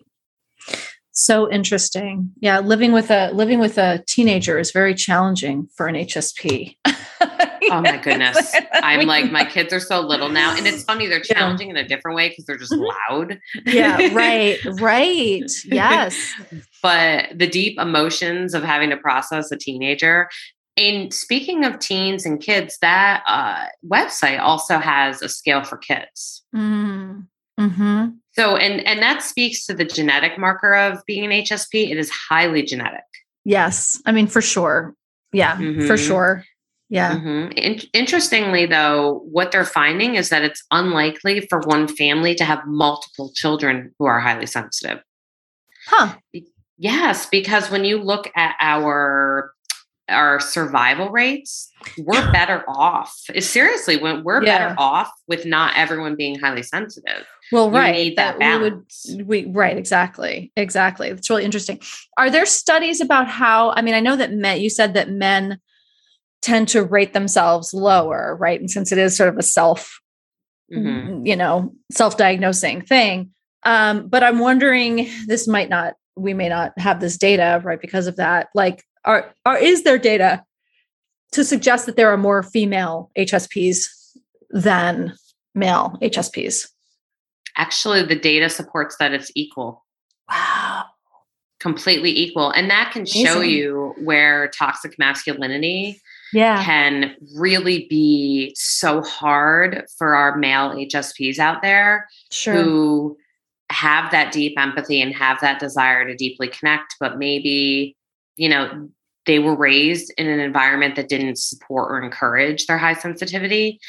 So 1.11 1.51
interesting. 1.51 2.31
Yeah, 2.39 2.59
living 2.59 2.91
with 2.91 3.09
a 3.11 3.31
living 3.33 3.59
with 3.59 3.77
a 3.77 4.03
teenager 4.07 4.59
is 4.59 4.71
very 4.71 4.93
challenging 4.95 5.67
for 5.75 5.87
an 5.87 5.95
HSP. 5.95 6.77
Oh 7.71 7.81
my 7.81 7.97
goodness. 8.03 8.53
I'm 8.73 9.07
like, 9.07 9.31
my 9.31 9.45
kids 9.45 9.71
are 9.73 9.79
so 9.79 10.01
little 10.01 10.29
now. 10.29 10.55
And 10.55 10.65
it's 10.67 10.83
funny, 10.83 11.07
they're 11.07 11.17
Yeah. 11.29 11.35
challenging 11.35 11.69
in 11.69 11.77
a 11.77 11.87
different 11.87 12.15
way 12.15 12.29
because 12.29 12.45
they're 12.45 12.57
just 12.57 12.73
Mhm. 12.73 12.91
loud. 13.09 13.39
Yeah, 13.65 14.13
right. 14.13 14.59
Right. 14.79 15.51
Yes. 15.65 16.33
but 16.81 17.29
the 17.35 17.47
deep 17.47 17.79
emotions 17.79 18.53
of 18.53 18.63
having 18.63 18.89
to 18.89 18.97
process 18.97 19.51
a 19.51 19.57
teenager. 19.57 20.29
And 20.75 21.13
speaking 21.13 21.65
of 21.65 21.77
teens 21.79 22.25
and 22.25 22.41
kids, 22.41 22.77
that 22.81 23.23
uh, 23.27 23.65
website 23.87 24.39
also 24.39 24.79
has 24.79 25.21
a 25.21 25.29
scale 25.29 25.63
for 25.63 25.77
kids. 25.77 26.43
Mm. 26.55 27.27
hmm 27.59 28.05
So, 28.35 28.57
and 28.57 28.81
and 28.87 28.99
that 29.03 29.21
speaks 29.21 29.65
to 29.67 29.75
the 29.75 29.85
genetic 29.85 30.39
marker 30.39 30.73
of 30.73 31.03
being 31.05 31.23
an 31.25 31.31
HSP. 31.31 31.91
It 31.91 31.97
is 31.97 32.09
highly 32.09 32.63
genetic. 32.63 33.03
Yes. 33.45 34.01
I 34.07 34.11
mean, 34.11 34.25
for 34.27 34.41
sure. 34.41 34.95
Yeah, 35.31 35.55
for 35.57 35.61
Mhm. 35.63 36.07
sure. 36.07 36.43
Yeah. 36.93 37.15
Mhm. 37.15 37.53
In- 37.57 37.81
interestingly, 37.93 38.67
though, 38.67 39.23
what 39.31 39.51
they're 39.51 39.65
finding 39.65 40.13
is 40.15 40.29
that 40.29 40.43
it's 40.43 40.63
unlikely 40.69 41.41
for 41.49 41.59
one 41.61 41.87
family 41.87 42.35
to 42.35 42.45
have 42.45 42.59
multiple 42.67 43.31
children 43.33 43.91
who 43.97 44.05
are 44.05 44.19
highly 44.19 44.45
sensitive. 44.45 44.99
Huh. 45.87 46.13
Yes, 46.77 47.25
because 47.25 47.71
when 47.71 47.83
you 47.83 47.97
look 48.01 48.31
at 48.35 48.55
our 48.61 49.51
our 50.09 50.39
survival 50.39 51.09
rates, 51.09 51.71
we're 51.97 52.29
better 52.33 52.63
off. 52.67 53.11
Seriously, 53.39 53.97
when 53.97 54.23
we're 54.23 54.43
Yeah. 54.43 54.57
better 54.59 54.75
off 54.77 55.09
with 55.27 55.45
not 55.45 55.75
everyone 55.77 56.15
being 56.15 56.37
highly 56.37 56.61
sensitive. 56.61 57.25
Well, 57.53 57.67
You 57.71 57.77
right. 57.77 57.95
need 57.95 58.17
that 58.17 58.37
we 58.37 58.57
would 58.59 58.83
we 59.25 59.45
right 59.45 59.77
exactly 59.77 60.51
exactly 60.55 61.07
it's 61.09 61.29
really 61.29 61.43
interesting 61.45 61.79
are 62.17 62.29
there 62.29 62.45
studies 62.45 62.99
about 63.01 63.27
how 63.27 63.71
i 63.71 63.81
mean 63.81 63.93
i 63.93 63.99
know 63.99 64.15
that 64.15 64.31
men 64.33 64.59
you 64.61 64.69
said 64.69 64.93
that 64.95 65.09
men 65.09 65.59
tend 66.43 66.67
to 66.67 66.83
rate 66.83 67.13
themselves 67.13 67.73
lower 67.73 68.35
right? 68.39 68.59
And 68.59 68.69
since 68.69 68.91
it 68.91 68.97
is 68.99 69.17
sort 69.17 69.29
of 69.29 69.37
a 69.37 69.43
self 69.43 69.99
Mhm. 70.71 71.27
you 71.27 71.35
know 71.35 71.73
self-diagnosing 71.91 72.81
thing 72.83 73.31
um 73.63 74.07
but 74.07 74.23
i'm 74.23 74.39
wondering 74.39 75.07
this 75.27 75.45
might 75.45 75.69
not 75.69 75.93
we 76.15 76.33
may 76.33 76.47
not 76.49 76.71
have 76.79 76.99
this 76.99 77.17
data 77.17 77.61
right 77.63 77.81
because 77.81 78.07
of 78.07 78.15
that 78.15 78.47
like 78.55 78.81
are 79.03 79.35
are 79.45 79.57
is 79.57 79.83
there 79.83 79.99
data 79.99 80.41
to 81.33 81.43
suggest 81.43 81.85
that 81.85 81.95
there 81.97 82.09
are 82.11 82.17
more 82.17 82.41
female 82.41 83.11
hsps 83.17 83.85
than 84.51 85.13
male 85.53 85.97
hsps 86.01 86.69
Actually, 87.55 88.01
the 88.03 88.15
data 88.15 88.49
supports 88.49 88.95
that 88.97 89.13
it's 89.13 89.31
equal, 89.35 89.85
wow. 90.27 90.85
Completely 91.59 92.09
equal. 92.09 92.49
And 92.49 92.69
that 92.71 92.89
can 92.91 93.05
show 93.05 93.41
you 93.41 93.93
where 93.99 94.47
toxic 94.49 94.97
masculinity 94.97 96.01
yeah 96.33 96.63
can 96.63 97.15
really 97.35 97.87
be 97.89 98.53
so 98.55 99.01
hard 99.01 99.85
for 99.97 100.15
our 100.15 100.37
male 100.37 100.71
HSPs 100.71 101.39
out 101.39 101.61
there 101.61 102.07
sure 102.31 102.53
who 102.53 103.17
have 103.73 104.11
that 104.11 104.31
deep 104.31 104.57
empathy 104.57 105.01
and 105.01 105.13
have 105.15 105.41
that 105.41 105.59
desire 105.59 106.05
to 106.05 106.15
deeply 106.15 106.47
connect, 106.47 106.95
but 106.99 107.17
maybe, 107.17 107.95
you 108.35 108.47
know, 108.47 108.89
they 109.25 109.39
were 109.39 109.55
raised 109.55 110.13
in 110.17 110.27
an 110.27 110.39
environment 110.39 110.95
that 110.95 111.09
didn't 111.09 111.37
support 111.37 111.91
or 111.91 112.01
encourage 112.01 112.65
their 112.65 112.77
high 112.77 112.93
sensitivity. 112.93 113.79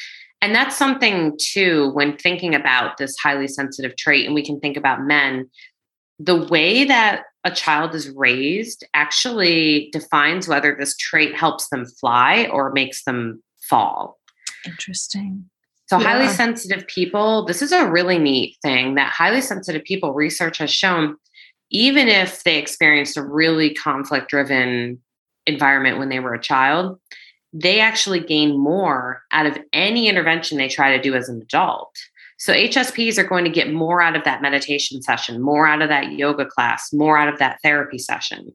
And 0.40 0.54
that's 0.54 0.76
something 0.76 1.36
too, 1.40 1.90
when 1.92 2.16
thinking 2.16 2.54
about 2.54 2.96
this 2.96 3.16
highly 3.22 3.48
sensitive 3.48 3.96
trait, 3.96 4.26
and 4.26 4.34
we 4.34 4.44
can 4.44 4.60
think 4.60 4.76
about 4.76 5.02
men, 5.02 5.50
the 6.18 6.44
way 6.46 6.84
that 6.84 7.24
a 7.44 7.50
child 7.50 7.94
is 7.94 8.10
raised 8.10 8.84
actually 8.94 9.90
defines 9.92 10.48
whether 10.48 10.74
this 10.78 10.96
trait 10.96 11.36
helps 11.36 11.68
them 11.68 11.84
fly 11.84 12.48
or 12.50 12.72
makes 12.72 13.04
them 13.04 13.42
fall. 13.68 14.18
Interesting. 14.64 15.48
So, 15.86 15.98
highly 15.98 16.28
sensitive 16.28 16.86
people, 16.86 17.44
this 17.44 17.60
is 17.60 17.70
a 17.70 17.90
really 17.90 18.18
neat 18.18 18.56
thing 18.62 18.94
that 18.94 19.12
highly 19.12 19.42
sensitive 19.42 19.84
people, 19.84 20.14
research 20.14 20.56
has 20.58 20.72
shown, 20.72 21.16
even 21.70 22.08
if 22.08 22.42
they 22.42 22.56
experienced 22.56 23.18
a 23.18 23.22
really 23.22 23.74
conflict 23.74 24.30
driven 24.30 25.02
environment 25.46 25.98
when 25.98 26.08
they 26.08 26.20
were 26.20 26.32
a 26.32 26.40
child, 26.40 26.98
they 27.52 27.80
actually 27.80 28.20
gain 28.20 28.58
more 28.58 29.22
out 29.30 29.46
of 29.46 29.58
any 29.72 30.08
intervention 30.08 30.56
they 30.56 30.68
try 30.68 30.96
to 30.96 31.02
do 31.02 31.14
as 31.14 31.28
an 31.28 31.42
adult. 31.42 31.94
So, 32.38 32.52
HSPs 32.52 33.16
are 33.18 33.24
going 33.24 33.44
to 33.44 33.50
get 33.50 33.72
more 33.72 34.02
out 34.02 34.16
of 34.16 34.24
that 34.24 34.42
meditation 34.42 35.00
session, 35.02 35.40
more 35.40 35.66
out 35.66 35.82
of 35.82 35.88
that 35.88 36.12
yoga 36.12 36.44
class, 36.46 36.92
more 36.92 37.16
out 37.16 37.28
of 37.32 37.38
that 37.38 37.58
therapy 37.62 37.98
session 37.98 38.52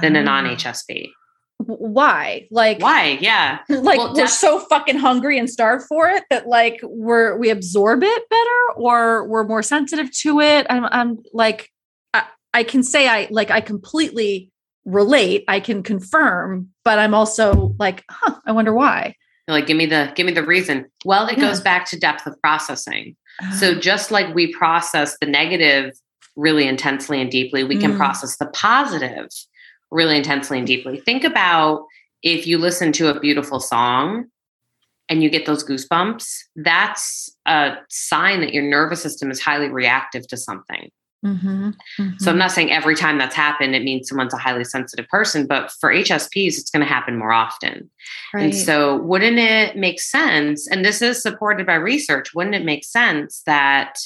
than 0.00 0.16
a 0.16 0.20
Ah. 0.20 0.22
non 0.24 0.44
HSP. 0.46 1.10
Why? 1.58 2.46
Like, 2.50 2.80
Why? 2.80 3.18
Yeah. 3.20 3.58
like 3.68 3.98
Well, 3.98 4.14
we're 4.14 4.26
so 4.26 4.60
fucking 4.60 4.96
hungry 4.98 5.38
and 5.38 5.48
starved 5.48 5.84
for 5.88 6.08
it 6.08 6.24
that 6.30 6.46
like 6.46 6.80
we're 6.82 7.36
we 7.36 7.50
absorb 7.50 8.02
it 8.02 8.28
better 8.30 8.76
or 8.76 9.28
we're 9.28 9.44
more 9.46 9.62
sensitive 9.62 10.10
to 10.20 10.40
it. 10.40 10.66
I'm 10.70 10.86
I'm 10.86 11.18
like 11.34 11.68
I, 12.14 12.22
I 12.54 12.62
can 12.64 12.82
say 12.82 13.08
I 13.08 13.28
like 13.30 13.50
I 13.50 13.60
completely 13.60 14.50
relate. 14.86 15.44
I 15.48 15.60
can 15.60 15.82
confirm, 15.82 16.70
but 16.84 16.98
I'm 16.98 17.12
also 17.14 17.74
like, 17.78 18.04
huh, 18.08 18.36
I 18.46 18.52
wonder 18.52 18.72
why. 18.72 19.14
Like, 19.46 19.66
give 19.66 19.76
me 19.76 19.84
the 19.86 20.12
give 20.14 20.24
me 20.26 20.32
the 20.32 20.44
reason. 20.44 20.86
Well, 21.04 21.26
it 21.26 21.36
Yeah. 21.36 21.44
goes 21.48 21.60
back 21.60 21.84
to 21.90 21.98
depth 21.98 22.26
of 22.26 22.40
processing. 22.40 23.16
So 23.58 23.74
just 23.74 24.10
like 24.10 24.34
we 24.34 24.52
process 24.52 25.16
the 25.20 25.26
negative 25.26 25.92
really 26.36 26.66
intensely 26.66 27.20
and 27.20 27.30
deeply, 27.30 27.64
we 27.64 27.78
can 27.78 27.92
Mm. 27.94 27.96
process 27.96 28.36
the 28.36 28.46
positive 28.46 29.28
really 29.90 30.16
intensely 30.16 30.58
and 30.58 30.66
deeply. 30.66 31.00
Think 31.00 31.24
about 31.24 31.84
if 32.22 32.46
you 32.46 32.58
listen 32.58 32.92
to 32.92 33.08
a 33.08 33.18
beautiful 33.18 33.60
song 33.60 34.26
and 35.08 35.22
you 35.22 35.30
get 35.30 35.46
those 35.46 35.64
goosebumps, 35.64 36.44
that's 36.56 37.34
a 37.46 37.72
sign 37.88 38.40
that 38.40 38.54
your 38.54 38.62
nervous 38.62 39.02
system 39.02 39.30
is 39.30 39.40
highly 39.40 39.68
reactive 39.68 40.26
to 40.28 40.36
something. 40.36 40.90
Mhm, 41.24 41.74
So 42.18 42.30
I'm 42.30 42.36
mhm. 42.36 42.38
not 42.38 42.50
saying 42.50 42.72
every 42.72 42.94
time 42.96 43.18
that's 43.18 43.34
happened, 43.34 43.74
it 43.74 43.82
means 43.82 44.08
someone's 44.08 44.32
a 44.32 44.38
highly 44.38 44.64
sensitive 44.64 45.06
person, 45.08 45.46
but 45.46 45.70
for 45.80 45.92
HSPs, 45.92 46.56
it's 46.58 46.70
going 46.70 46.80
to 46.80 46.88
happen 46.90 47.18
more 47.18 47.32
often. 47.32 47.90
And 48.32 48.54
so, 48.54 48.96
wouldn't 49.02 49.38
it 49.38 49.76
make 49.76 50.00
sense? 50.00 50.66
And 50.66 50.82
this 50.84 51.02
is 51.02 51.20
supported 51.22 51.66
by 51.66 51.74
research. 51.74 52.34
Wouldn't 52.34 52.54
it 52.54 52.64
make 52.64 52.84
sense 52.84 53.42
that 53.44 53.98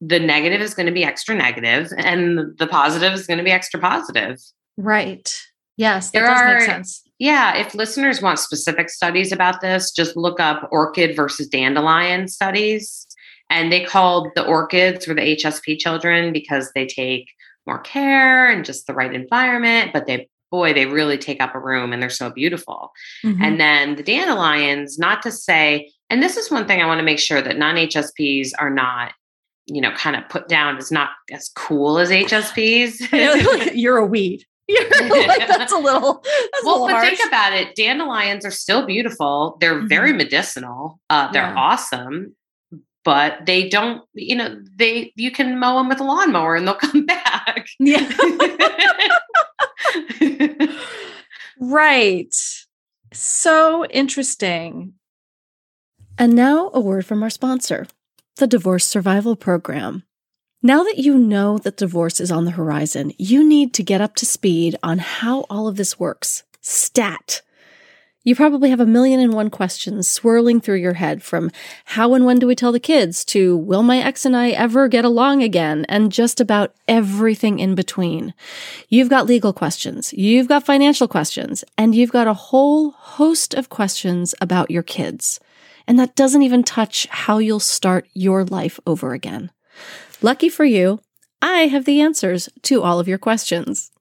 the 0.00 0.18
negative 0.18 0.60
is 0.60 0.74
going 0.74 0.86
to 0.86 0.92
be 0.92 1.04
extra 1.04 1.34
negative 1.34 1.92
and 1.96 2.58
the 2.58 2.66
positive 2.66 3.12
is 3.12 3.26
going 3.26 3.38
to 3.38 3.44
be 3.44 3.52
extra 3.52 3.78
positive? 3.80 4.38
right. 4.76 5.32
Yes, 5.78 6.10
that 6.10 6.20
There 6.20 6.28
does 6.28 6.40
are- 6.40 6.54
make 6.54 6.62
sense. 6.62 7.02
Yeah. 7.18 7.54
If 7.56 7.74
listeners 7.74 8.20
want 8.22 8.38
specific 8.38 8.88
studies 8.90 9.30
about 9.30 9.60
this, 9.60 9.90
just 9.90 10.16
look 10.16 10.40
up 10.40 10.68
orchid 10.72 11.14
versus 11.14 11.48
dandelion 11.48 12.28
studies. 12.28 13.05
And 13.50 13.70
they 13.70 13.84
called 13.84 14.28
the 14.34 14.44
orchids 14.44 15.06
were 15.06 15.14
the 15.14 15.36
HSP 15.36 15.78
children 15.78 16.32
because 16.32 16.70
they 16.74 16.86
take 16.86 17.28
more 17.66 17.78
care 17.80 18.50
and 18.50 18.64
just 18.64 18.86
the 18.86 18.94
right 18.94 19.12
environment, 19.12 19.92
but 19.92 20.06
they 20.06 20.28
boy, 20.52 20.72
they 20.72 20.86
really 20.86 21.18
take 21.18 21.42
up 21.42 21.54
a 21.54 21.58
room 21.58 21.92
and 21.92 22.00
they're 22.00 22.08
so 22.08 22.30
beautiful. 22.30 22.92
Mm-hmm. 23.24 23.42
And 23.42 23.60
then 23.60 23.96
the 23.96 24.02
dandelions, 24.02 24.96
not 24.96 25.20
to 25.22 25.32
say, 25.32 25.90
and 26.08 26.22
this 26.22 26.36
is 26.36 26.52
one 26.52 26.68
thing 26.68 26.80
I 26.80 26.86
want 26.86 26.98
to 26.98 27.04
make 27.04 27.18
sure 27.18 27.42
that 27.42 27.58
non 27.58 27.74
HSPs 27.74 28.52
are 28.58 28.70
not 28.70 29.12
you 29.66 29.80
know, 29.80 29.90
kind 29.92 30.16
of 30.16 30.28
put 30.28 30.48
down 30.48 30.76
as 30.76 30.90
not 30.92 31.10
as 31.32 31.50
cool 31.54 31.98
as 31.98 32.10
HSPs. 32.10 33.72
You're 33.74 33.98
a 33.98 34.06
weed. 34.06 34.44
like, 34.68 35.48
that's 35.48 35.72
a 35.72 35.78
little. 35.78 36.22
That's 36.24 36.64
well, 36.64 36.74
a 36.74 36.82
little 36.82 36.86
but 36.88 36.94
harsh. 36.94 37.08
think 37.08 37.28
about 37.28 37.52
it. 37.52 37.74
Dandelions 37.76 38.44
are 38.44 38.50
still 38.50 38.84
beautiful. 38.84 39.56
They're 39.60 39.76
mm-hmm. 39.76 39.88
very 39.88 40.12
medicinal. 40.12 41.00
Uh, 41.08 41.30
they're 41.30 41.42
yeah. 41.42 41.54
awesome, 41.54 42.34
but 43.06 43.46
they 43.46 43.68
don't. 43.68 44.02
You 44.14 44.34
know, 44.34 44.60
they 44.74 45.12
you 45.14 45.30
can 45.30 45.60
mow 45.60 45.76
them 45.76 45.88
with 45.88 46.00
a 46.00 46.04
lawnmower 46.04 46.56
and 46.56 46.66
they'll 46.66 46.74
come 46.90 47.06
back. 47.06 47.68
Yeah. 47.78 48.12
right. 51.60 52.34
So 53.14 53.86
interesting. 53.86 54.94
And 56.18 56.34
now 56.34 56.70
a 56.74 56.80
word 56.80 57.06
from 57.06 57.22
our 57.22 57.30
sponsor, 57.30 57.86
the 58.36 58.46
Divorce 58.46 58.84
Survival 58.84 59.36
Program. 59.36 60.02
Now 60.62 60.82
that 60.82 60.98
you 60.98 61.16
know 61.16 61.58
that 61.58 61.76
divorce 61.76 62.18
is 62.18 62.32
on 62.32 62.44
the 62.44 62.50
horizon, 62.50 63.12
you 63.18 63.46
need 63.46 63.72
to 63.74 63.84
get 63.84 64.00
up 64.00 64.16
to 64.16 64.26
speed 64.26 64.74
on 64.82 64.98
how 64.98 65.42
all 65.48 65.68
of 65.68 65.76
this 65.76 66.00
works. 66.00 66.42
Stat. 66.60 67.42
You 68.26 68.34
probably 68.34 68.70
have 68.70 68.80
a 68.80 68.86
million 68.86 69.20
and 69.20 69.32
one 69.32 69.50
questions 69.50 70.10
swirling 70.10 70.60
through 70.60 70.78
your 70.78 70.94
head 70.94 71.22
from 71.22 71.52
how 71.84 72.12
and 72.12 72.26
when 72.26 72.40
do 72.40 72.48
we 72.48 72.56
tell 72.56 72.72
the 72.72 72.80
kids 72.80 73.24
to 73.26 73.56
will 73.56 73.84
my 73.84 73.98
ex 73.98 74.24
and 74.24 74.36
I 74.36 74.50
ever 74.50 74.88
get 74.88 75.04
along 75.04 75.44
again 75.44 75.86
and 75.88 76.10
just 76.10 76.40
about 76.40 76.74
everything 76.88 77.60
in 77.60 77.76
between. 77.76 78.34
You've 78.88 79.10
got 79.10 79.26
legal 79.26 79.52
questions, 79.52 80.12
you've 80.12 80.48
got 80.48 80.66
financial 80.66 81.06
questions, 81.06 81.62
and 81.78 81.94
you've 81.94 82.10
got 82.10 82.26
a 82.26 82.34
whole 82.34 82.90
host 82.90 83.54
of 83.54 83.68
questions 83.68 84.34
about 84.40 84.72
your 84.72 84.82
kids. 84.82 85.38
And 85.86 85.96
that 86.00 86.16
doesn't 86.16 86.42
even 86.42 86.64
touch 86.64 87.06
how 87.08 87.38
you'll 87.38 87.60
start 87.60 88.08
your 88.12 88.44
life 88.44 88.80
over 88.88 89.12
again. 89.12 89.52
Lucky 90.20 90.48
for 90.48 90.64
you, 90.64 90.98
I 91.40 91.68
have 91.68 91.84
the 91.84 92.00
answers 92.00 92.48
to 92.62 92.82
all 92.82 92.98
of 92.98 93.06
your 93.06 93.18
questions. 93.18 93.92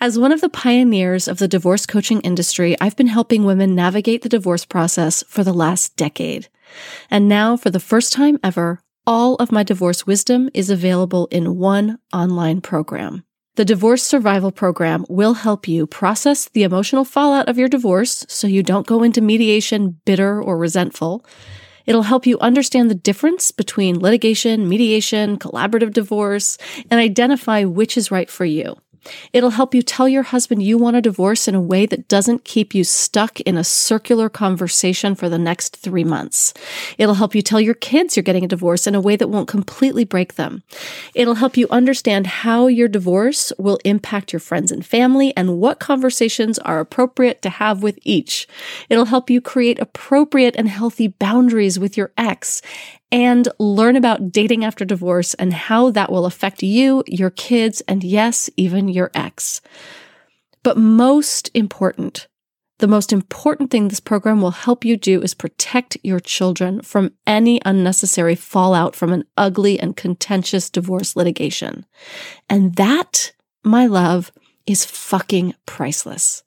As 0.00 0.18
one 0.18 0.32
of 0.32 0.40
the 0.40 0.48
pioneers 0.48 1.28
of 1.28 1.38
the 1.38 1.48
divorce 1.48 1.86
coaching 1.86 2.20
industry, 2.20 2.76
I've 2.80 2.96
been 2.96 3.06
helping 3.06 3.44
women 3.44 3.74
navigate 3.74 4.22
the 4.22 4.28
divorce 4.28 4.64
process 4.64 5.22
for 5.28 5.44
the 5.44 5.52
last 5.52 5.96
decade. 5.96 6.48
And 7.10 7.28
now, 7.28 7.56
for 7.56 7.70
the 7.70 7.80
first 7.80 8.12
time 8.12 8.38
ever, 8.42 8.80
all 9.06 9.34
of 9.36 9.52
my 9.52 9.62
divorce 9.62 10.06
wisdom 10.06 10.48
is 10.54 10.70
available 10.70 11.26
in 11.30 11.56
one 11.56 11.98
online 12.12 12.60
program. 12.60 13.24
The 13.56 13.64
Divorce 13.64 14.02
Survival 14.02 14.50
Program 14.50 15.04
will 15.10 15.34
help 15.34 15.68
you 15.68 15.86
process 15.86 16.48
the 16.48 16.62
emotional 16.62 17.04
fallout 17.04 17.48
of 17.48 17.58
your 17.58 17.68
divorce 17.68 18.24
so 18.28 18.46
you 18.46 18.62
don't 18.62 18.86
go 18.86 19.02
into 19.02 19.20
mediation 19.20 20.00
bitter 20.06 20.42
or 20.42 20.56
resentful 20.56 21.22
It'll 21.86 22.02
help 22.02 22.26
you 22.26 22.38
understand 22.38 22.90
the 22.90 22.94
difference 22.94 23.50
between 23.50 23.98
litigation, 23.98 24.68
mediation, 24.68 25.38
collaborative 25.38 25.92
divorce, 25.92 26.58
and 26.90 27.00
identify 27.00 27.64
which 27.64 27.96
is 27.96 28.10
right 28.10 28.30
for 28.30 28.44
you. 28.44 28.76
It'll 29.32 29.50
help 29.50 29.74
you 29.74 29.82
tell 29.82 30.08
your 30.08 30.22
husband 30.22 30.62
you 30.62 30.78
want 30.78 30.96
a 30.96 31.02
divorce 31.02 31.48
in 31.48 31.54
a 31.54 31.60
way 31.60 31.86
that 31.86 32.08
doesn't 32.08 32.44
keep 32.44 32.74
you 32.74 32.84
stuck 32.84 33.40
in 33.40 33.56
a 33.56 33.64
circular 33.64 34.28
conversation 34.28 35.14
for 35.14 35.28
the 35.28 35.38
next 35.38 35.76
three 35.76 36.04
months. 36.04 36.54
It'll 36.98 37.14
help 37.14 37.34
you 37.34 37.42
tell 37.42 37.60
your 37.60 37.74
kids 37.74 38.16
you're 38.16 38.22
getting 38.22 38.44
a 38.44 38.48
divorce 38.48 38.86
in 38.86 38.94
a 38.94 39.00
way 39.00 39.16
that 39.16 39.28
won't 39.28 39.48
completely 39.48 40.04
break 40.04 40.34
them. 40.34 40.62
It'll 41.14 41.34
help 41.34 41.56
you 41.56 41.66
understand 41.70 42.26
how 42.26 42.66
your 42.66 42.88
divorce 42.88 43.52
will 43.58 43.78
impact 43.84 44.32
your 44.32 44.40
friends 44.40 44.70
and 44.70 44.84
family 44.84 45.36
and 45.36 45.58
what 45.58 45.80
conversations 45.80 46.58
are 46.60 46.80
appropriate 46.80 47.42
to 47.42 47.50
have 47.50 47.82
with 47.82 47.98
each. 48.02 48.46
It'll 48.88 49.06
help 49.06 49.30
you 49.30 49.40
create 49.40 49.78
appropriate 49.78 50.54
and 50.56 50.68
healthy 50.68 51.08
boundaries 51.08 51.78
with 51.78 51.96
your 51.96 52.12
ex 52.16 52.62
and 53.12 53.46
learn 53.58 53.94
about 53.94 54.32
dating 54.32 54.64
after 54.64 54.84
divorce 54.84 55.34
and 55.34 55.52
how 55.52 55.90
that 55.90 56.10
will 56.10 56.24
affect 56.24 56.62
you, 56.62 57.04
your 57.06 57.30
kids, 57.30 57.82
and 57.82 58.02
yes, 58.02 58.48
even 58.56 58.88
your 58.88 59.10
ex. 59.14 59.60
But 60.62 60.78
most 60.78 61.50
important, 61.52 62.26
the 62.78 62.88
most 62.88 63.12
important 63.12 63.70
thing 63.70 63.88
this 63.88 64.00
program 64.00 64.40
will 64.40 64.50
help 64.50 64.84
you 64.84 64.96
do 64.96 65.20
is 65.20 65.34
protect 65.34 65.98
your 66.02 66.20
children 66.20 66.80
from 66.80 67.12
any 67.26 67.60
unnecessary 67.64 68.34
fallout 68.34 68.96
from 68.96 69.12
an 69.12 69.24
ugly 69.36 69.78
and 69.78 69.96
contentious 69.96 70.70
divorce 70.70 71.14
litigation. 71.14 71.84
And 72.48 72.76
that, 72.76 73.32
my 73.62 73.86
love, 73.86 74.32
is 74.66 74.84
fucking 74.84 75.54
priceless. 75.66 76.44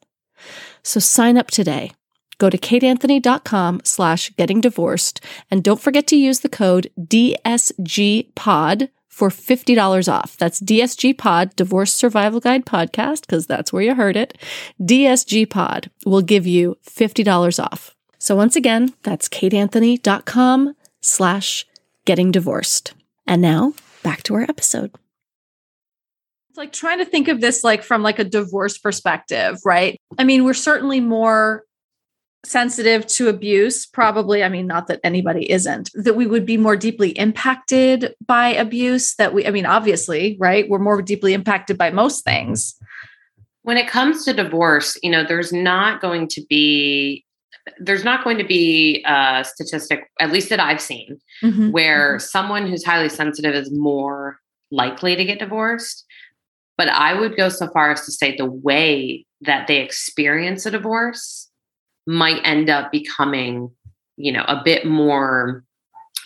So 0.82 1.00
sign 1.00 1.38
up 1.38 1.50
today 1.50 1.92
Go 2.38 2.50
to 2.50 2.58
kateanthony.com 2.58 3.80
slash 3.84 4.34
getting 4.36 4.60
divorced 4.60 5.20
and 5.50 5.64
don't 5.64 5.80
forget 5.80 6.06
to 6.08 6.16
use 6.16 6.40
the 6.40 6.48
code 6.48 6.90
DSGPOD 6.98 8.88
for 9.16 9.30
$50 9.30 10.12
off. 10.12 10.36
That's 10.36 10.60
DSG 10.60 11.16
Pod, 11.16 11.56
Divorce 11.56 11.94
Survival 11.94 12.38
Guide 12.38 12.66
Podcast, 12.66 13.22
because 13.22 13.46
that's 13.46 13.72
where 13.72 13.82
you 13.82 13.94
heard 13.94 14.14
it. 14.14 14.36
DSG 14.78 15.48
Pod 15.48 15.90
will 16.04 16.20
give 16.20 16.46
you 16.46 16.76
$50 16.84 17.64
off. 17.64 17.96
So 18.18 18.36
once 18.36 18.56
again, 18.56 18.92
that's 19.02 19.28
kateanthony.com 19.28 20.76
slash 21.00 21.66
getting 22.04 22.30
divorced. 22.30 22.92
And 23.26 23.40
now 23.40 23.72
back 24.02 24.22
to 24.24 24.34
our 24.34 24.42
episode. 24.42 24.90
It's 26.50 26.58
like 26.58 26.72
trying 26.72 26.98
to 26.98 27.06
think 27.06 27.28
of 27.28 27.40
this 27.40 27.64
like 27.64 27.82
from 27.82 28.02
like 28.02 28.18
a 28.18 28.24
divorce 28.24 28.76
perspective, 28.76 29.58
right? 29.64 29.96
I 30.18 30.24
mean, 30.24 30.44
we're 30.44 30.54
certainly 30.54 31.00
more 31.00 31.64
sensitive 32.44 33.06
to 33.06 33.28
abuse 33.28 33.86
probably 33.86 34.44
i 34.44 34.48
mean 34.48 34.66
not 34.66 34.86
that 34.86 35.00
anybody 35.02 35.50
isn't 35.50 35.90
that 35.94 36.14
we 36.14 36.26
would 36.26 36.46
be 36.46 36.56
more 36.56 36.76
deeply 36.76 37.10
impacted 37.10 38.14
by 38.24 38.48
abuse 38.48 39.14
that 39.16 39.34
we 39.34 39.46
i 39.46 39.50
mean 39.50 39.66
obviously 39.66 40.36
right 40.38 40.68
we're 40.68 40.78
more 40.78 41.02
deeply 41.02 41.34
impacted 41.34 41.76
by 41.76 41.90
most 41.90 42.24
things 42.24 42.76
when 43.62 43.76
it 43.76 43.88
comes 43.88 44.24
to 44.24 44.32
divorce 44.32 44.96
you 45.02 45.10
know 45.10 45.24
there's 45.24 45.52
not 45.52 46.00
going 46.00 46.28
to 46.28 46.40
be 46.48 47.24
there's 47.80 48.04
not 48.04 48.22
going 48.22 48.38
to 48.38 48.44
be 48.44 49.02
a 49.06 49.44
statistic 49.44 50.08
at 50.20 50.30
least 50.30 50.48
that 50.48 50.60
i've 50.60 50.80
seen 50.80 51.18
mm-hmm. 51.42 51.70
where 51.72 52.12
mm-hmm. 52.12 52.20
someone 52.20 52.68
who's 52.68 52.84
highly 52.84 53.08
sensitive 53.08 53.54
is 53.54 53.72
more 53.72 54.38
likely 54.70 55.16
to 55.16 55.24
get 55.24 55.40
divorced 55.40 56.04
but 56.76 56.88
i 56.88 57.12
would 57.12 57.36
go 57.36 57.48
so 57.48 57.66
far 57.70 57.90
as 57.90 58.04
to 58.04 58.12
say 58.12 58.36
the 58.36 58.44
way 58.44 59.26
that 59.40 59.66
they 59.66 59.78
experience 59.78 60.64
a 60.64 60.70
divorce 60.70 61.45
might 62.06 62.40
end 62.44 62.70
up 62.70 62.92
becoming, 62.92 63.70
you 64.16 64.32
know, 64.32 64.44
a 64.48 64.62
bit 64.64 64.86
more 64.86 65.64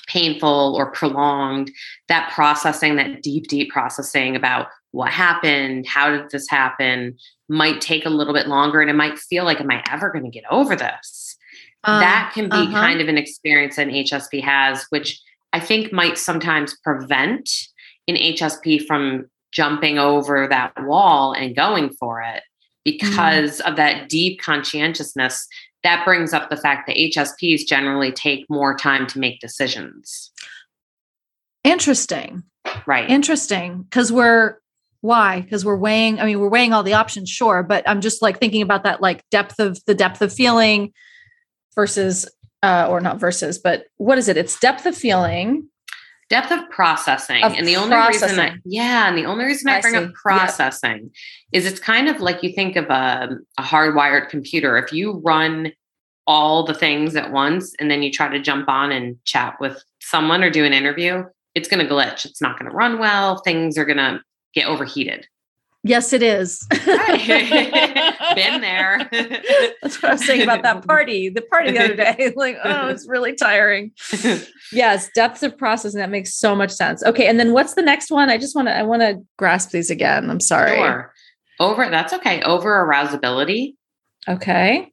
painful 0.07 0.75
or 0.77 0.91
prolonged. 0.91 1.71
That 2.09 2.31
processing, 2.33 2.97
that 2.97 3.23
deep, 3.23 3.49
deep 3.49 3.71
processing 3.71 4.37
about 4.37 4.69
what 4.91 5.11
happened, 5.11 5.87
how 5.87 6.11
did 6.11 6.31
this 6.31 6.49
happen, 6.49 7.17
might 7.49 7.81
take 7.81 8.05
a 8.05 8.11
little 8.11 8.35
bit 8.35 8.49
longer. 8.49 8.81
And 8.81 8.91
it 8.91 8.95
might 8.95 9.19
feel 9.19 9.45
like, 9.45 9.61
am 9.61 9.71
I 9.71 9.83
ever 9.91 10.11
going 10.11 10.25
to 10.25 10.31
get 10.31 10.45
over 10.51 10.75
this? 10.75 11.37
Uh, 11.85 12.01
that 12.01 12.33
can 12.35 12.47
be 12.47 12.57
uh-huh. 12.57 12.73
kind 12.73 13.01
of 13.01 13.09
an 13.09 13.17
experience 13.17 13.79
an 13.79 13.89
HSP 13.89 14.43
has, 14.43 14.85
which 14.91 15.21
I 15.53 15.61
think 15.61 15.93
might 15.93 16.19
sometimes 16.19 16.77
prevent 16.85 17.49
an 18.07 18.17
HSP 18.17 18.87
from 18.87 19.31
jumping 19.53 19.99
over 19.99 20.47
that 20.49 20.73
wall 20.85 21.33
and 21.33 21.57
going 21.57 21.91
for 21.91 22.21
it 22.21 22.43
mm-hmm. 22.43 22.83
because 22.85 23.61
mm. 23.61 23.69
of 23.69 23.77
that 23.77 24.09
deep 24.09 24.41
conscientiousness 24.41 25.47
that 25.83 26.05
brings 26.05 26.33
up 26.33 26.51
the 26.51 26.57
fact 26.57 26.87
that 26.87 26.97
HSPs 26.97 27.67
generally 27.67 28.13
take 28.13 28.45
more 28.51 28.77
time 28.77 29.07
to 29.09 29.19
make 29.19 29.41
decisions. 29.41 30.31
Interesting. 31.65 32.43
Right. 32.87 33.09
Interesting. 33.09 33.83
Because 33.83 34.13
we're, 34.13 34.57
why? 35.01 35.41
Because 35.41 35.65
we're 35.65 35.77
weighing, 35.77 36.21
I 36.21 36.27
mean, 36.27 36.39
we're 36.41 36.51
weighing 36.51 36.75
all 36.75 36.83
the 36.83 36.93
options, 36.93 37.31
sure. 37.31 37.63
But 37.63 37.89
I'm 37.89 38.03
just 38.03 38.21
like 38.21 38.39
thinking 38.39 38.63
about 38.63 38.85
that, 38.85 39.01
like 39.01 39.25
depth 39.31 39.59
of 39.59 39.83
the 39.87 39.95
depth 39.95 40.21
of 40.21 40.33
feeling 40.33 40.93
versus, 41.75 42.29
uh, 42.63 42.87
or 42.91 43.01
not 43.01 43.19
versus, 43.19 43.59
but 43.59 43.85
what 43.97 44.19
is 44.19 44.29
it? 44.29 44.37
It's 44.37 44.61
depth 44.61 44.85
of 44.85 44.95
feeling 44.95 45.70
depth 46.31 46.53
of 46.53 46.71
processing 46.71 47.43
of 47.43 47.53
and 47.53 47.67
the 47.67 47.77
only 47.77 47.91
processing. 47.91 48.39
reason 48.39 48.41
I, 48.41 48.61
yeah 48.65 49.09
and 49.09 49.19
the 49.19 49.25
only 49.25 49.45
reason 49.45 49.69
i, 49.69 49.79
I 49.79 49.81
bring 49.81 49.95
see. 49.95 50.05
up 50.05 50.15
processing 50.15 51.03
yep. 51.03 51.11
is 51.53 51.67
it's 51.67 51.81
kind 51.81 52.09
of 52.09 52.21
like 52.21 52.43
you 52.43 52.53
think 52.53 52.77
of 52.77 52.85
a, 52.87 53.37
a 53.59 53.63
hardwired 53.63 54.31
computer 54.31 54.79
if 54.79 54.93
you 54.93 55.19
run 55.25 55.73
all 56.27 56.65
the 56.65 56.75
things 56.75 57.17
at 57.17 57.33
once 57.33 57.75
and 57.81 57.91
then 57.91 58.03
you 58.03 58.13
try 58.13 58.29
to 58.29 58.41
jump 58.41 58.69
on 58.69 58.93
and 58.93 59.23
chat 59.25 59.57
with 59.61 59.83
someone 60.01 60.45
or 60.45 60.51
do 60.51 60.65
an 60.65 60.73
interview 60.73 61.25
it's 61.55 61.69
going 61.69 61.85
to 61.85 61.93
glitch 61.93 62.25
it's 62.25 62.41
not 62.41 62.59
going 62.59 62.71
to 62.71 62.77
run 62.77 62.99
well 62.99 63.39
things 63.39 63.77
are 63.77 63.85
going 63.85 63.97
to 63.99 64.21
get 64.55 64.67
overheated 64.67 65.27
Yes, 65.83 66.13
it 66.13 66.23
is. 66.23 66.67
Been 66.71 68.61
there. 68.61 69.09
That's 69.83 70.03
what 70.03 70.11
I 70.11 70.13
was 70.13 70.27
saying 70.27 70.43
about 70.43 70.63
that 70.63 70.87
party, 70.87 71.31
the 71.31 71.41
party 71.41 71.71
the 71.73 71.85
other 71.85 71.97
day. 71.97 72.33
like, 72.37 72.59
oh, 72.63 72.89
it's 72.89 73.09
really 73.09 73.35
tiring. 73.35 73.93
yes, 74.73 75.09
depth 75.15 75.43
of 75.43 75.57
processing. 75.57 75.99
That 76.01 76.11
makes 76.11 76.35
so 76.35 76.55
much 76.55 76.71
sense. 76.71 77.03
Okay. 77.05 77.27
And 77.29 77.41
then 77.41 77.53
what's 77.53 77.75
the 77.75 77.83
next 77.83 78.11
one? 78.11 78.29
I 78.29 78.37
just 78.37 78.55
want 78.55 78.69
to, 78.69 78.77
I 78.77 78.83
want 78.83 79.01
to 79.01 79.25
grasp 79.39 79.71
these 79.71 79.91
again. 79.91 80.29
I'm 80.31 80.41
sorry. 80.41 80.77
Sure. 80.77 81.15
Over, 81.59 81.89
that's 81.89 82.13
okay. 82.13 82.43
Over 82.43 82.87
arousability. 82.87 83.75
Okay. 84.29 84.93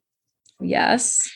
Yes. 0.61 1.29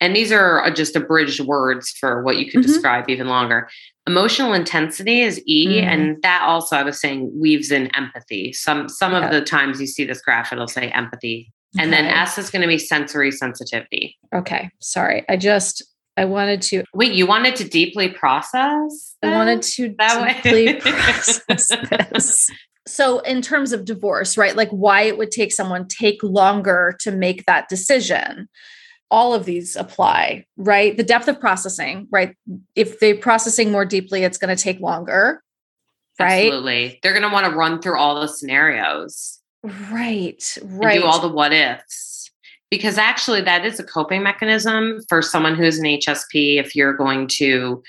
And 0.00 0.14
these 0.14 0.30
are 0.30 0.62
uh, 0.62 0.70
just 0.70 0.94
abridged 0.94 1.40
words 1.40 1.90
for 1.90 2.22
what 2.22 2.36
you 2.38 2.50
could 2.50 2.60
Mhm. 2.60 2.66
describe 2.66 3.08
even 3.08 3.28
longer. 3.28 3.68
Emotional 4.08 4.54
intensity 4.54 5.20
is 5.20 5.38
E, 5.46 5.66
Mm. 5.66 5.82
and 5.84 6.22
that 6.22 6.40
also 6.42 6.76
I 6.76 6.82
was 6.82 6.98
saying 6.98 7.30
weaves 7.38 7.70
in 7.70 7.94
empathy. 7.94 8.54
Some 8.54 8.88
some 8.88 9.12
Yeah. 9.12 9.26
of 9.26 9.30
the 9.32 9.42
times 9.42 9.80
you 9.82 9.86
see 9.86 10.04
this 10.04 10.22
graph, 10.22 10.50
it'll 10.50 10.66
say 10.66 10.88
empathy. 10.88 11.52
And 11.78 11.92
then 11.92 12.06
S 12.06 12.38
is 12.38 12.48
going 12.48 12.62
to 12.62 12.68
be 12.68 12.78
sensory 12.78 13.30
sensitivity. 13.30 14.16
Okay. 14.34 14.70
Sorry. 14.80 15.24
I 15.28 15.36
just 15.36 15.82
I 16.16 16.24
wanted 16.24 16.62
to 16.62 16.84
Wait, 16.94 17.12
you 17.12 17.26
wanted 17.26 17.54
to 17.56 17.64
deeply 17.68 18.08
process? 18.08 19.14
I 19.22 19.30
wanted 19.30 19.60
to 19.62 19.94
that 19.98 20.42
deeply 20.42 20.74
process 20.80 21.68
this. 21.90 22.50
So, 22.86 23.18
in 23.20 23.42
terms 23.42 23.72
of 23.72 23.84
divorce, 23.84 24.38
right? 24.38 24.56
Like 24.56 24.70
why 24.70 25.02
it 25.02 25.18
would 25.18 25.30
take 25.30 25.52
someone 25.52 25.86
take 25.86 26.22
longer 26.22 26.96
to 27.00 27.10
make 27.12 27.44
that 27.44 27.68
decision. 27.68 28.48
All 29.10 29.32
of 29.32 29.44
these 29.44 29.74
apply, 29.76 30.44
right? 30.56 30.96
The 30.96 31.02
depth 31.02 31.28
of 31.28 31.40
processing, 31.40 32.08
right? 32.10 32.36
If 32.74 33.00
they're 33.00 33.16
processing 33.16 33.72
more 33.72 33.84
deeply, 33.84 34.22
it's 34.22 34.38
going 34.38 34.54
to 34.54 34.62
take 34.62 34.80
longer, 34.80 35.42
right? 36.20 36.46
Absolutely. 36.46 37.00
They're 37.02 37.14
going 37.14 37.22
to 37.22 37.32
want 37.32 37.46
to 37.46 37.56
run 37.56 37.80
through 37.80 37.98
all 37.98 38.20
the 38.20 38.28
scenarios 38.28 39.38
Right, 39.62 40.56
right. 40.62 41.00
do 41.00 41.06
all 41.06 41.20
the 41.20 41.28
what 41.28 41.52
ifs. 41.52 42.30
Because 42.70 42.98
actually, 42.98 43.40
that 43.42 43.64
is 43.64 43.80
a 43.80 43.84
coping 43.84 44.22
mechanism 44.22 45.00
for 45.08 45.22
someone 45.22 45.54
who's 45.54 45.78
an 45.78 45.84
HSP. 45.84 46.60
If 46.60 46.76
you're 46.76 46.92
going 46.92 47.26
to, 47.28 47.82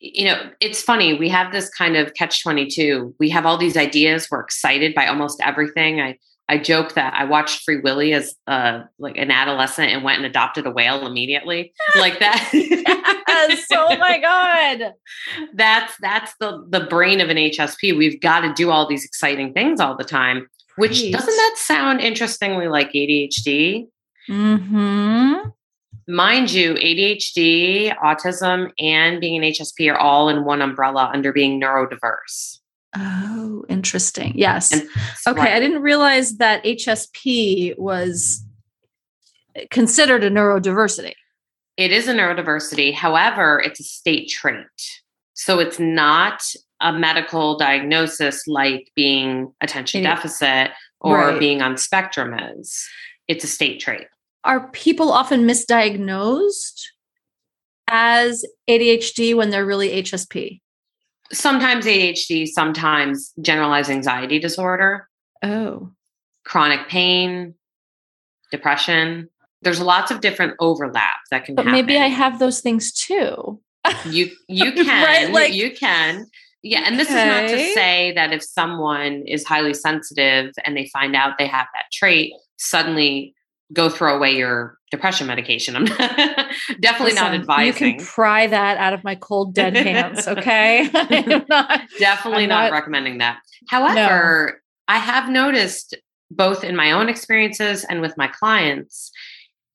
you 0.00 0.24
know, 0.24 0.50
it's 0.60 0.82
funny. 0.82 1.14
We 1.14 1.28
have 1.28 1.52
this 1.52 1.70
kind 1.70 1.96
of 1.96 2.14
catch 2.14 2.42
22. 2.42 3.14
We 3.20 3.30
have 3.30 3.46
all 3.46 3.56
these 3.56 3.76
ideas. 3.76 4.28
We're 4.30 4.40
excited 4.40 4.94
by 4.94 5.06
almost 5.06 5.40
everything. 5.40 6.00
I, 6.00 6.18
I 6.48 6.58
joke 6.58 6.94
that 6.94 7.12
I 7.14 7.24
watched 7.24 7.62
Free 7.64 7.80
Willy 7.80 8.14
as 8.14 8.34
uh, 8.46 8.82
like 8.98 9.18
an 9.18 9.30
adolescent 9.30 9.90
and 9.92 10.02
went 10.02 10.16
and 10.18 10.26
adopted 10.26 10.66
a 10.66 10.70
whale 10.70 11.06
immediately, 11.06 11.72
like 11.96 12.18
that. 12.20 12.48
yes. 12.54 13.66
Oh 13.72 13.96
my 13.98 14.18
God. 14.18 14.94
that's 15.54 15.94
that's 16.00 16.34
the 16.40 16.64
the 16.70 16.80
brain 16.80 17.20
of 17.20 17.28
an 17.28 17.36
HSP. 17.36 17.96
We've 17.96 18.20
got 18.20 18.40
to 18.40 18.52
do 18.54 18.70
all 18.70 18.86
these 18.88 19.04
exciting 19.04 19.52
things 19.52 19.80
all 19.80 19.96
the 19.96 20.04
time. 20.04 20.48
Which 20.76 21.02
Right. 21.02 21.12
doesn't 21.12 21.36
that 21.36 21.54
sound 21.58 22.00
interestingly 22.00 22.68
like 22.68 22.92
ADHD? 22.92 23.86
hmm 24.26 25.34
Mind 26.10 26.50
you, 26.50 26.72
ADHD, 26.74 27.94
autism, 27.98 28.70
and 28.78 29.20
being 29.20 29.36
an 29.44 29.50
HSP 29.52 29.92
are 29.92 29.98
all 29.98 30.30
in 30.30 30.44
one 30.44 30.62
umbrella 30.62 31.10
under 31.12 31.34
being 31.34 31.60
neurodiverse. 31.60 32.60
Oh, 32.96 33.64
interesting. 33.68 34.32
Yes. 34.34 34.72
And- 34.72 34.82
Okay, 35.26 35.40
Right. 35.40 35.52
I 35.54 35.60
didn't 35.60 35.82
realize 35.82 36.38
that 36.38 36.64
HSP 36.64 37.74
was 37.76 38.42
considered 39.70 40.24
a 40.24 40.30
neurodiversity. 40.30 41.12
It 41.76 41.92
is 41.92 42.08
a 42.08 42.14
neurodiversity. 42.14 42.92
However, 42.94 43.60
it's 43.64 43.80
a 43.80 43.84
state 43.84 44.28
trait. 44.30 44.66
So 45.34 45.58
it's 45.60 45.78
not 45.78 46.42
a 46.80 46.92
medical 46.92 47.56
diagnosis 47.58 48.46
like 48.46 48.90
being 48.96 49.52
attention 49.60 50.02
Yeah. 50.02 50.14
deficit 50.14 50.70
or 51.00 51.16
Right. 51.18 51.38
being 51.38 51.60
on 51.62 51.76
spectrum 51.76 52.34
is. 52.34 52.88
It's 53.28 53.44
a 53.44 53.48
state 53.48 53.80
trait. 53.80 54.06
Are 54.44 54.70
people 54.70 55.12
often 55.12 55.46
misdiagnosed 55.46 56.84
as 57.88 58.44
ADHD 58.68 59.34
when 59.34 59.50
they're 59.50 59.66
really 59.66 59.90
HSP? 59.92 60.60
Sometimes 61.32 61.84
ADHD, 61.86 62.46
sometimes 62.46 63.32
generalized 63.40 63.90
anxiety 63.90 64.38
disorder, 64.38 65.08
Oh, 65.42 65.90
chronic 66.44 66.88
pain, 66.88 67.54
depression. 68.50 69.28
There's 69.62 69.80
lots 69.80 70.10
of 70.10 70.20
different 70.20 70.54
overlap 70.60 71.16
that 71.30 71.44
can 71.44 71.54
but 71.54 71.64
happen. 71.64 71.72
maybe 71.86 71.98
I 71.98 72.06
have 72.08 72.38
those 72.38 72.60
things 72.60 72.92
too. 72.92 73.60
you 74.06 74.30
you 74.48 74.64
Right, 74.70 74.74
can 74.76 75.32
like- 75.32 75.52
you 75.54 75.70
can 75.74 76.26
yeah 76.64 76.82
and 76.86 76.98
this 76.98 77.08
is 77.08 77.14
not 77.14 77.42
to 77.48 77.56
say 77.72 78.12
that 78.16 78.32
if 78.32 78.42
someone 78.42 79.22
is 79.26 79.44
highly 79.46 79.72
sensitive 79.72 80.52
and 80.64 80.76
they 80.76 80.86
find 80.92 81.14
out 81.14 81.38
they 81.38 81.46
have 81.46 81.68
that 81.72 81.84
trait 81.92 82.32
suddenly 82.56 83.32
go 83.72 83.88
throw 83.88 84.16
away 84.16 84.36
your 84.36 84.78
depression 84.90 85.26
medication 85.26 85.76
i'm 85.76 85.84
definitely 86.80 87.14
not 87.14 87.34
advising 87.34 87.88
You 87.92 87.96
can 87.98 88.06
pry 88.06 88.46
that 88.46 88.78
out 88.78 88.92
of 88.94 89.04
my 89.04 89.14
cold, 89.14 89.54
dead 89.54 89.76
hands. 89.76 90.26
Okay, 90.28 90.88
not. 91.48 91.82
definitely 91.98 92.44
I'm 92.44 92.48
not, 92.48 92.62
not- 92.64 92.72
recommending 92.72 93.18
that 93.18 93.40
however 93.68 94.62
i 94.88 94.98
have 94.98 95.28
noticed 95.28 95.94
both 96.30 96.64
in 96.64 96.76
my 96.76 96.92
own 96.92 97.08
experiences 97.08 97.84
and 97.84 98.00
with 98.00 98.16
my 98.16 98.28
clients 98.28 99.10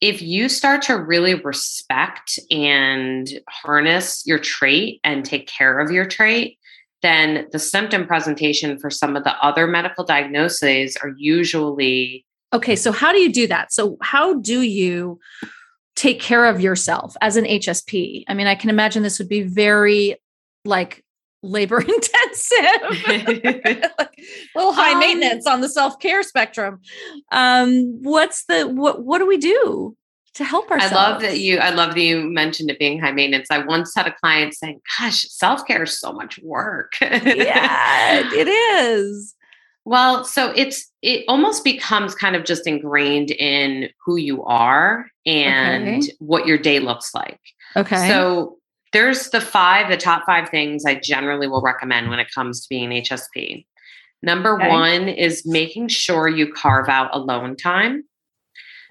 if 0.01 0.21
you 0.21 0.49
start 0.49 0.81
to 0.83 0.95
really 0.95 1.35
respect 1.35 2.37
and 2.51 3.29
harness 3.49 4.23
your 4.25 4.37
trait 4.39 4.99
and 5.03 5.23
take 5.23 5.47
care 5.47 5.79
of 5.79 5.91
your 5.91 6.05
trait 6.05 6.57
then 7.01 7.47
the 7.51 7.59
symptom 7.59 8.07
presentation 8.07 8.79
for 8.79 8.89
some 8.89 9.15
of 9.15 9.23
the 9.23 9.35
other 9.45 9.67
medical 9.67 10.03
diagnoses 10.05 10.95
are 10.97 11.13
usually 11.17 12.25
Okay, 12.53 12.75
so 12.75 12.91
how 12.91 13.11
do 13.11 13.19
you 13.19 13.31
do 13.31 13.47
that? 13.47 13.73
So 13.73 13.97
how 14.01 14.35
do 14.35 14.61
you 14.61 15.19
take 15.95 16.19
care 16.19 16.45
of 16.45 16.61
yourself 16.61 17.15
as 17.21 17.35
an 17.35 17.45
HSP? 17.45 18.23
I 18.27 18.33
mean, 18.33 18.47
I 18.47 18.55
can 18.55 18.69
imagine 18.69 19.03
this 19.03 19.19
would 19.19 19.29
be 19.29 19.41
very 19.41 20.17
like 20.65 21.03
labor 21.41 21.81
intensive. 21.87 23.07
like, 23.07 23.43
little 24.55 24.71
high 24.71 24.93
Um, 24.93 24.99
maintenance 24.99 25.45
on 25.47 25.61
the 25.61 25.69
self-care 25.69 26.23
spectrum. 26.23 26.79
Um 27.31 28.01
what's 28.01 28.45
the 28.45 28.65
what 28.65 29.03
what 29.03 29.17
do 29.19 29.27
we 29.27 29.37
do 29.37 29.97
to 30.35 30.43
help 30.43 30.71
ourselves. 30.71 30.93
I 30.93 30.95
love 30.95 31.21
that 31.21 31.39
you 31.39 31.57
I 31.57 31.69
love 31.69 31.93
that 31.93 32.01
you 32.01 32.21
mentioned 32.23 32.69
it 32.69 32.79
being 32.79 32.99
high 32.99 33.11
maintenance. 33.11 33.47
I 33.51 33.59
once 33.59 33.93
had 33.95 34.07
a 34.07 34.13
client 34.13 34.53
saying, 34.53 34.81
gosh, 34.99 35.25
self-care 35.29 35.83
is 35.83 35.99
so 35.99 36.11
much 36.11 36.39
work. 36.41 36.93
Yeah, 37.01 38.23
it 38.33 38.47
is. 38.79 39.35
Well, 39.85 40.23
so 40.23 40.51
it's 40.55 40.89
it 41.01 41.25
almost 41.27 41.63
becomes 41.63 42.15
kind 42.15 42.35
of 42.35 42.45
just 42.45 42.65
ingrained 42.65 43.31
in 43.31 43.89
who 44.05 44.15
you 44.15 44.43
are 44.45 45.07
and 45.25 46.03
Okay. 46.03 46.11
what 46.19 46.47
your 46.47 46.57
day 46.57 46.79
looks 46.79 47.13
like. 47.13 47.39
Okay. 47.75 48.07
So 48.07 48.57
there's 48.93 49.29
the 49.31 49.41
five, 49.41 49.89
the 49.89 49.97
top 49.97 50.23
five 50.25 50.49
things 50.49 50.85
I 50.85 50.95
generally 50.95 51.47
will 51.47 51.61
recommend 51.61 52.09
when 52.09 52.19
it 52.19 52.27
comes 52.33 52.61
to 52.61 52.69
being 52.69 52.85
an 52.93 53.01
HSP. 53.03 53.65
Number 54.21 54.55
Okay. 54.55 54.69
one 54.69 55.09
is 55.09 55.45
making 55.45 55.89
sure 55.89 56.29
you 56.29 56.53
carve 56.53 56.87
out 56.87 57.09
alone 57.13 57.57
time. 57.57 58.03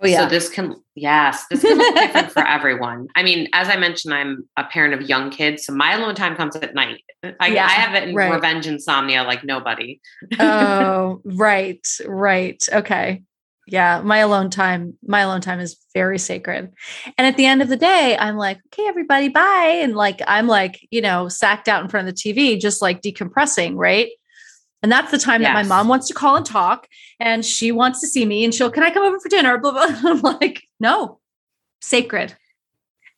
oh, 0.02 0.06
yeah. 0.06 0.24
So 0.24 0.26
this 0.28 0.48
can, 0.50 0.74
yes, 0.96 1.46
this 1.48 1.62
can 1.62 1.78
look 1.78 1.94
different 1.94 2.32
for 2.32 2.44
everyone. 2.46 3.06
I 3.14 3.22
mean, 3.22 3.48
as 3.54 3.68
I 3.68 3.76
mentioned, 3.76 4.12
I'm 4.12 4.46
a 4.58 4.64
parent 4.64 4.92
of 4.92 5.08
young 5.08 5.30
kids, 5.30 5.64
so 5.64 5.72
my 5.72 5.92
alone 5.94 6.16
time 6.16 6.34
comes 6.36 6.56
at 6.56 6.74
night. 6.74 7.04
I, 7.22 7.48
Yeah, 7.48 7.66
I 7.66 7.70
have 7.70 7.94
it 7.94 8.08
in 8.08 8.14
right. 8.14 8.32
revenge 8.32 8.66
insomnia 8.66 9.22
like 9.22 9.44
nobody. 9.44 10.00
oh, 10.38 11.20
right, 11.24 11.86
right. 12.06 12.62
Okay. 12.72 13.22
Yeah, 13.68 14.00
my 14.02 14.18
alone 14.18 14.50
time, 14.50 14.98
my 15.06 15.20
alone 15.20 15.40
time 15.40 15.60
is 15.60 15.76
very 15.94 16.18
sacred. 16.18 16.72
And 17.16 17.26
at 17.26 17.36
the 17.36 17.46
end 17.46 17.62
of 17.62 17.68
the 17.68 17.76
day, 17.76 18.16
I'm 18.18 18.36
like, 18.36 18.58
okay, 18.66 18.88
everybody, 18.88 19.28
bye. 19.28 19.78
And 19.82 19.94
like, 19.94 20.20
I'm 20.26 20.48
like, 20.48 20.86
you 20.90 21.00
know, 21.00 21.28
sacked 21.28 21.68
out 21.68 21.82
in 21.82 21.88
front 21.88 22.08
of 22.08 22.14
the 22.14 22.20
TV, 22.20 22.60
just 22.60 22.82
like 22.82 23.02
decompressing, 23.02 23.74
right? 23.76 24.08
And 24.82 24.90
that's 24.90 25.12
the 25.12 25.18
time 25.18 25.42
that 25.42 25.54
my 25.54 25.62
mom 25.62 25.86
wants 25.86 26.08
to 26.08 26.14
call 26.14 26.34
and 26.34 26.44
talk, 26.44 26.88
and 27.20 27.44
she 27.44 27.70
wants 27.70 28.00
to 28.00 28.08
see 28.08 28.24
me, 28.26 28.44
and 28.44 28.52
she'll, 28.52 28.70
can 28.70 28.82
I 28.82 28.90
come 28.90 29.04
over 29.04 29.20
for 29.20 29.28
dinner? 29.28 29.56
Blah 29.62 29.70
blah. 29.70 30.10
I'm 30.10 30.20
like, 30.22 30.64
no, 30.80 31.20
sacred. 31.80 32.36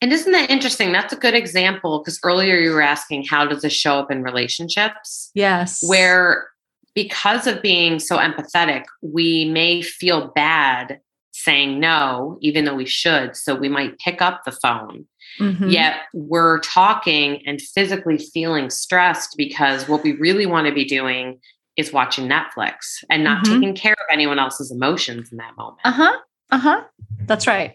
And 0.05 0.13
isn't 0.13 0.33
that 0.33 0.51
interesting? 0.51 0.91
That's 0.91 1.11
a 1.13 1.15
good 1.15 1.33
example 1.33 1.97
because 1.97 2.19
earlier 2.23 2.59
you 2.59 2.69
were 2.69 2.81
asking 2.83 3.23
how 3.25 3.43
does 3.43 3.63
this 3.63 3.73
show 3.73 3.97
up 3.97 4.11
in 4.11 4.21
relationships? 4.21 5.31
Yes. 5.33 5.79
Where 5.81 6.45
because 6.93 7.47
of 7.47 7.59
being 7.63 7.97
so 7.97 8.19
empathetic, 8.19 8.83
we 9.01 9.45
may 9.45 9.81
feel 9.81 10.27
bad 10.35 10.99
saying 11.31 11.79
no, 11.79 12.37
even 12.41 12.65
though 12.65 12.75
we 12.75 12.85
should. 12.85 13.35
So 13.35 13.55
we 13.55 13.67
might 13.67 13.97
pick 13.97 14.21
up 14.21 14.43
the 14.45 14.51
phone. 14.51 15.07
Mhm. 15.39 15.71
Yet 15.71 15.95
we're 16.13 16.59
talking 16.59 17.41
and 17.47 17.59
physically 17.59 18.19
feeling 18.19 18.69
stressed 18.69 19.33
because 19.35 19.89
what 19.89 20.03
we 20.03 20.11
really 20.11 20.45
want 20.45 20.67
to 20.67 20.71
be 20.73 20.85
doing 20.85 21.39
is 21.77 21.91
watching 21.91 22.29
Netflix 22.29 23.03
and 23.09 23.23
not 23.23 23.43
Mhm. 23.43 23.53
taking 23.55 23.75
care 23.75 23.93
of 23.93 24.05
anyone 24.11 24.37
else's 24.37 24.71
emotions 24.71 25.31
in 25.31 25.39
that 25.39 25.57
moment. 25.57 25.79
Uh 25.83 25.91
huh. 25.93 26.17
Uh 26.51 26.57
huh. 26.59 26.83
That's 27.25 27.47
right. 27.47 27.73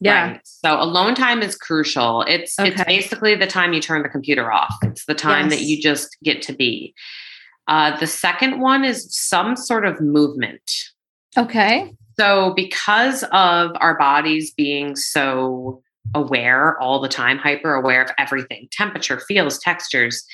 Yeah. 0.00 0.32
Right. 0.32 0.40
So 0.44 0.80
alone 0.80 1.14
time 1.14 1.42
is 1.42 1.56
crucial. 1.56 2.22
It's 2.22 2.58
it's 2.58 2.84
basically 2.84 3.34
the 3.34 3.46
time 3.46 3.72
you 3.72 3.80
turn 3.80 4.02
the 4.02 4.08
computer 4.08 4.52
off. 4.52 4.74
It's 4.82 5.06
the 5.06 5.14
time 5.14 5.48
that 5.48 5.62
you 5.62 5.80
just 5.80 6.16
get 6.22 6.42
to 6.42 6.52
be. 6.52 6.94
Uh, 7.68 7.98
the 7.98 8.06
second 8.06 8.60
one 8.60 8.84
is 8.84 9.08
some 9.10 9.56
sort 9.56 9.86
of 9.86 10.00
movement. 10.00 10.70
Okay. 11.36 11.92
So 12.18 12.52
because 12.54 13.24
of 13.32 13.72
our 13.80 13.98
bodies 13.98 14.52
being 14.52 14.96
so 14.96 15.82
aware 16.14 16.78
all 16.80 17.00
the 17.00 17.08
time, 17.08 17.38
hyper 17.38 17.74
aware 17.74 18.02
of 18.02 18.10
everything, 18.18 18.68
temperature, 18.70 19.20
feels, 19.20 19.58
textures, 19.58 20.24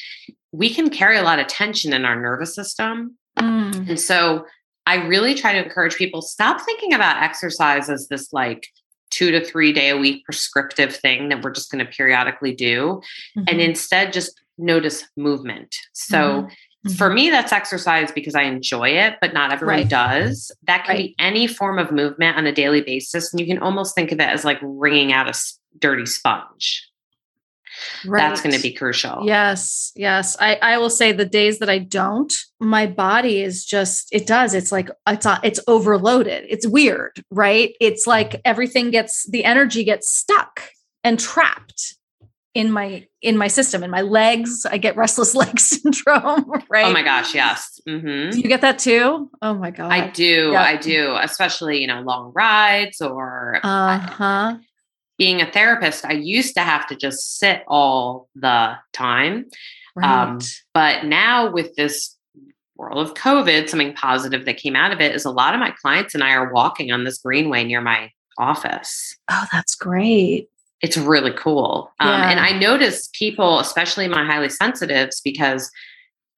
we 0.53 0.73
can 0.73 0.91
carry 0.91 1.17
a 1.17 1.23
lot 1.23 1.39
of 1.39 1.47
tension 1.47 1.93
in 1.93 2.05
our 2.05 2.21
nervous 2.21 2.55
system. 2.55 3.17
Mm. 3.39 3.89
And 3.89 4.01
so 4.01 4.45
I 4.87 5.07
really 5.07 5.35
try 5.35 5.53
to 5.55 5.65
encourage 5.65 5.97
people 5.97 6.23
stop 6.23 6.61
thinking 6.61 6.93
about 6.93 7.23
exercise 7.23 7.89
as 7.89 8.09
this 8.09 8.33
like 8.33 8.69
two 9.13 9.31
to 9.31 9.45
three 9.45 9.73
day 9.73 9.91
a 9.91 9.97
week 9.97 10.25
prescriptive 10.25 10.95
thing 10.97 11.29
that 11.29 11.43
we're 11.43 11.53
just 11.53 11.71
going 11.71 11.85
to 11.85 11.91
periodically 11.91 12.55
do 12.55 13.01
mm-hmm. 13.37 13.45
and 13.47 13.61
instead 13.61 14.13
just 14.13 14.41
notice 14.59 15.05
movement. 15.17 15.77
So 15.93 16.19
mm-hmm. 16.43 16.93
for 16.95 17.11
me, 17.11 17.31
that's 17.31 17.53
exercise 17.53 18.11
because 18.11 18.35
I 18.35 18.43
enjoy 18.43 18.91
it, 18.91 19.17
but 19.21 19.35
not 19.35 19.53
everyone 19.53 19.77
right. 19.77 19.89
does. 19.89 20.51
That 20.67 20.85
can 20.85 20.97
right. 20.97 21.09
be 21.09 21.15
any 21.19 21.47
form 21.47 21.79
of 21.79 21.93
movement 21.93 22.37
on 22.37 22.47
a 22.47 22.53
daily 22.53 22.81
basis. 22.81 23.33
And 23.33 23.41
you 23.41 23.47
can 23.47 23.59
almost 23.59 23.95
think 23.95 24.13
of 24.13 24.21
it 24.21 24.29
as 24.29 24.45
like 24.45 24.59
wringing 24.63 25.13
out 25.13 25.29
a 25.29 25.39
dirty 25.79 26.07
sponge. 26.07 26.89
Right. 28.07 28.21
That's 28.21 28.41
going 28.41 28.55
to 28.55 28.63
be 28.63 28.73
crucial. 28.73 29.25
Yes. 29.25 29.93
Yes. 29.97 30.37
I, 30.41 30.57
I 30.63 30.79
will 30.79 30.91
say 30.91 31.13
the 31.13 31.25
days 31.25 31.59
that 31.61 31.71
I 31.71 31.79
don't, 31.79 32.33
my 32.61 32.87
body 32.87 33.43
is 33.43 33.65
just, 33.65 34.09
it 34.13 34.27
does. 34.27 34.55
It's 34.55 34.73
like, 34.73 34.91
it's, 35.09 35.27
it's 35.43 35.61
overloaded. 35.67 36.45
It's 36.49 36.67
weird, 36.67 37.23
right? 37.31 37.75
It's 37.81 38.07
like 38.07 38.41
everything 38.45 38.91
gets, 38.91 39.29
the 39.31 39.45
energy 39.45 39.85
gets 39.85 40.13
stuck 40.13 40.63
and 41.05 41.19
trapped 41.19 41.97
in 42.55 42.71
my 42.71 43.07
in 43.23 43.39
my 43.39 43.49
system 43.49 43.83
in 43.83 43.91
my 43.91 44.03
legs 44.03 44.67
i 44.67 44.77
get 44.77 44.97
restless 44.97 45.35
leg 45.43 45.59
syndrome 45.59 46.53
right 46.69 46.85
oh 46.85 46.93
my 46.93 47.03
gosh 47.03 47.35
yes 47.35 47.81
mm-hmm. 47.89 48.31
do 48.31 48.39
you 48.39 48.49
get 48.49 48.61
that 48.61 48.79
too 48.79 49.31
oh 49.41 49.55
my 49.55 49.71
god 49.71 49.91
i 49.91 50.09
do 50.09 50.51
yeah. 50.53 50.63
i 50.63 50.77
do 50.77 51.17
especially 51.21 51.81
you 51.81 51.87
know 51.87 52.01
long 52.03 52.33
rides 52.35 53.01
or 53.01 53.59
uh-huh 53.63 54.57
being 55.23 55.41
a 55.41 55.53
therapist, 55.53 56.05
I 56.05 56.15
used 56.15 56.57
to 56.57 56.63
have 56.63 56.85
to 56.89 56.97
just 56.97 57.39
sit 57.39 57.63
all 57.69 58.29
the 58.35 58.75
time. 58.93 59.47
Um, 59.97 60.03
right. 60.03 60.23
Um, 60.25 60.41
but 60.75 61.05
now 61.05 61.49
with 61.49 61.77
this 61.77 62.17
world 62.75 62.99
of 62.99 63.15
COVID, 63.15 63.69
something 63.69 63.95
positive 63.95 64.47
that 64.47 64.57
came 64.57 64.75
out 64.75 64.91
of 64.91 65.01
it 65.01 65.15
is 65.15 65.25
a 65.25 65.31
lot 65.31 65.55
of 65.55 65.61
my 65.61 65.71
clients 65.81 66.17
and 66.17 66.25
I 66.25 66.33
are 66.33 66.53
walking 66.53 66.91
on 66.91 67.05
this 67.05 67.19
greenway 67.19 67.63
near 67.63 67.81
my 67.81 68.11
office. 68.37 69.17
Oh, 69.31 69.45
that's 69.53 69.77
great. 69.77 70.49
It's 70.81 70.97
really 70.97 71.31
cool. 71.37 71.93
Um. 72.01 72.09
And 72.09 72.41
I 72.41 72.59
notice 72.59 73.09
people, 73.13 73.61
especially 73.61 74.09
my 74.09 74.25
highly 74.25 74.49
sensitives, 74.49 75.21
because 75.21 75.71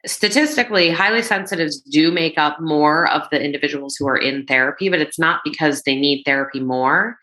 statistically, 0.05 0.91
highly 0.91 1.23
sensitives 1.23 1.81
do 1.81 2.13
make 2.13 2.37
up 2.37 2.61
more 2.61 3.09
of 3.09 3.23
the 3.31 3.43
individuals 3.43 3.97
who 3.97 4.07
are 4.07 4.19
in 4.19 4.45
therapy, 4.45 4.91
but 4.91 5.01
it's 5.01 5.19
not 5.19 5.41
because 5.43 5.85
they 5.85 5.97
need 5.97 6.25
therapy 6.25 6.61
more 6.61 7.17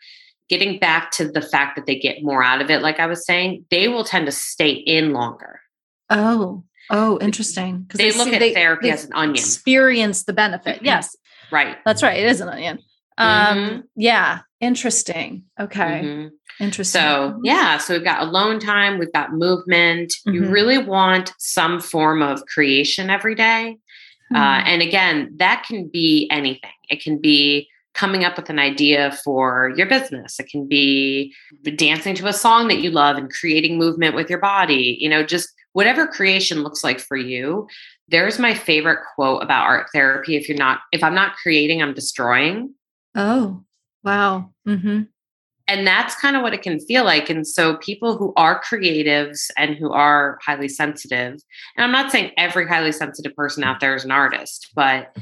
getting 0.52 0.78
back 0.78 1.10
to 1.10 1.26
the 1.26 1.40
fact 1.40 1.76
that 1.76 1.86
they 1.86 1.98
get 1.98 2.22
more 2.22 2.44
out 2.44 2.60
of 2.60 2.68
it, 2.68 2.82
like 2.82 3.00
I 3.00 3.06
was 3.06 3.24
saying, 3.24 3.64
they 3.70 3.88
will 3.88 4.04
tend 4.04 4.26
to 4.26 4.32
stay 4.32 4.72
in 4.72 5.14
longer. 5.14 5.62
Oh, 6.10 6.62
oh, 6.90 7.18
interesting. 7.22 7.84
Because 7.84 7.96
they, 7.96 8.10
they, 8.10 8.18
look 8.18 8.28
see, 8.28 8.34
at 8.34 8.40
they, 8.40 8.52
therapy 8.52 8.88
they 8.88 8.92
as 8.92 9.06
an 9.06 9.14
onion. 9.14 9.36
Experience 9.36 10.24
the 10.24 10.34
benefit. 10.34 10.76
Mm-hmm. 10.76 10.84
Yes. 10.84 11.16
Right. 11.50 11.78
That's 11.86 12.02
right. 12.02 12.18
It 12.18 12.26
is 12.26 12.42
an 12.42 12.50
onion. 12.50 12.80
Um, 13.16 13.58
mm-hmm. 13.58 13.80
yeah. 13.96 14.40
Interesting. 14.60 15.44
Okay. 15.58 16.02
Mm-hmm. 16.04 16.28
Interesting. 16.62 17.00
So 17.00 17.40
yeah, 17.42 17.78
so 17.78 17.94
we've 17.94 18.04
got 18.04 18.20
alone 18.20 18.60
time, 18.60 18.98
we've 18.98 19.12
got 19.12 19.32
movement. 19.32 20.12
You 20.26 20.42
mm-hmm. 20.42 20.50
really 20.50 20.78
want 20.78 21.32
some 21.38 21.80
form 21.80 22.20
of 22.20 22.44
creation 22.44 23.08
every 23.08 23.34
day. 23.34 23.78
Uh, 24.34 24.60
hmm. 24.60 24.68
and 24.68 24.82
again, 24.82 25.32
that 25.36 25.64
can 25.66 25.88
be 25.88 26.28
anything. 26.30 26.70
It 26.88 27.02
can 27.02 27.20
be 27.20 27.68
coming 27.94 28.24
up 28.24 28.36
with 28.36 28.48
an 28.48 28.58
idea 28.58 29.12
for 29.24 29.72
your 29.76 29.86
business. 29.86 30.40
It 30.40 30.48
can 30.48 30.66
be 30.66 31.34
dancing 31.76 32.14
to 32.16 32.26
a 32.26 32.32
song 32.32 32.68
that 32.68 32.80
you 32.80 32.90
love 32.90 33.16
and 33.16 33.30
creating 33.30 33.78
movement 33.78 34.14
with 34.14 34.30
your 34.30 34.38
body, 34.38 34.96
you 35.00 35.08
know, 35.08 35.22
just 35.22 35.50
whatever 35.72 36.06
creation 36.06 36.62
looks 36.62 36.82
like 36.82 37.00
for 37.00 37.16
you. 37.16 37.68
There's 38.08 38.38
my 38.38 38.54
favorite 38.54 39.00
quote 39.14 39.42
about 39.42 39.64
art 39.64 39.86
therapy. 39.92 40.36
If 40.36 40.48
you're 40.48 40.58
not, 40.58 40.80
if 40.92 41.02
I'm 41.02 41.14
not 41.14 41.36
creating, 41.36 41.82
I'm 41.82 41.94
destroying. 41.94 42.74
Oh, 43.14 43.62
wow. 44.04 44.50
Mm-hmm. 44.66 45.02
And 45.68 45.86
that's 45.86 46.16
kind 46.16 46.36
of 46.36 46.42
what 46.42 46.54
it 46.54 46.62
can 46.62 46.80
feel 46.80 47.04
like. 47.04 47.30
And 47.30 47.46
so, 47.46 47.76
people 47.76 48.18
who 48.18 48.32
are 48.36 48.60
creatives 48.62 49.50
and 49.56 49.76
who 49.76 49.92
are 49.92 50.38
highly 50.44 50.68
sensitive, 50.68 51.40
and 51.76 51.84
I'm 51.84 51.92
not 51.92 52.10
saying 52.10 52.32
every 52.36 52.66
highly 52.66 52.92
sensitive 52.92 53.34
person 53.36 53.62
out 53.62 53.80
there 53.80 53.94
is 53.94 54.04
an 54.04 54.10
artist, 54.10 54.70
but 54.74 55.16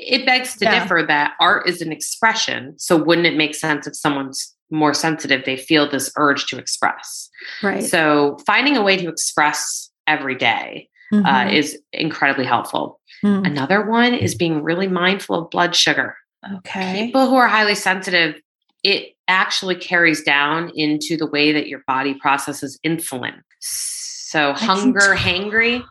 it, 0.00 0.26
begs 0.26 0.56
to 0.56 0.64
yeah. 0.64 0.82
differ 0.82 1.04
that 1.06 1.34
art 1.40 1.68
is 1.68 1.82
an 1.82 1.92
expression. 1.92 2.74
So 2.78 2.96
wouldn't 2.96 3.26
it 3.26 3.36
make 3.36 3.54
sense 3.54 3.86
if 3.86 3.96
someone's 3.96 4.54
more 4.70 4.94
sensitive, 4.94 5.44
they 5.44 5.56
feel 5.56 5.88
this 5.88 6.12
urge 6.16 6.46
to 6.46 6.58
express? 6.58 7.28
Right. 7.62 7.84
So 7.84 8.38
finding 8.46 8.76
a 8.76 8.82
way 8.82 8.96
to 8.96 9.08
express 9.08 9.90
every 10.06 10.34
day, 10.34 10.88
uh, 11.12 11.16
mm-hmm. 11.16 11.26
uh, 11.26 11.50
is 11.50 11.78
incredibly 11.92 12.44
helpful. 12.44 13.00
Mm. 13.24 13.46
Another 13.46 13.84
one 13.88 14.14
is 14.14 14.34
being 14.34 14.62
really 14.62 14.88
mindful 14.88 15.36
of 15.36 15.50
blood 15.50 15.76
sugar. 15.76 16.16
Okay. 16.58 17.06
People 17.06 17.28
who 17.28 17.36
are 17.36 17.48
highly 17.48 17.74
sensitive, 17.74 18.34
it 18.82 19.14
actually 19.28 19.76
carries 19.76 20.22
down 20.22 20.72
into 20.74 21.16
the 21.16 21.26
way 21.26 21.52
that 21.52 21.68
your 21.68 21.82
body 21.86 22.14
processes 22.14 22.80
insulin. 22.84 23.40
So 23.60 24.50
I 24.50 24.58
hunger, 24.58 25.14
hangry. 25.14 25.84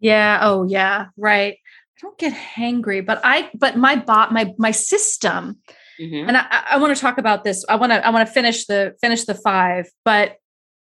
Yeah. 0.00 0.40
Oh, 0.42 0.64
yeah. 0.64 1.06
Right 1.16 1.56
don't 2.00 2.18
get 2.18 2.32
hangry, 2.32 3.04
but 3.04 3.20
I 3.24 3.50
but 3.54 3.76
my 3.76 3.96
bot 3.96 4.32
my 4.32 4.52
my 4.58 4.70
system, 4.70 5.58
mm-hmm. 6.00 6.28
and 6.28 6.36
I, 6.36 6.64
I 6.70 6.76
want 6.78 6.94
to 6.94 7.00
talk 7.00 7.18
about 7.18 7.44
this. 7.44 7.64
I 7.68 7.76
want 7.76 7.92
to 7.92 8.04
I 8.04 8.10
want 8.10 8.26
to 8.26 8.32
finish 8.32 8.66
the 8.66 8.94
finish 9.00 9.24
the 9.24 9.34
five, 9.34 9.86
but 10.04 10.36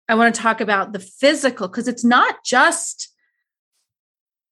I 0.08 0.14
want 0.14 0.34
to 0.34 0.40
talk 0.40 0.60
about 0.60 0.92
the 0.92 1.00
physical 1.00 1.68
because 1.68 1.88
it's 1.88 2.04
not 2.04 2.44
just. 2.44 3.08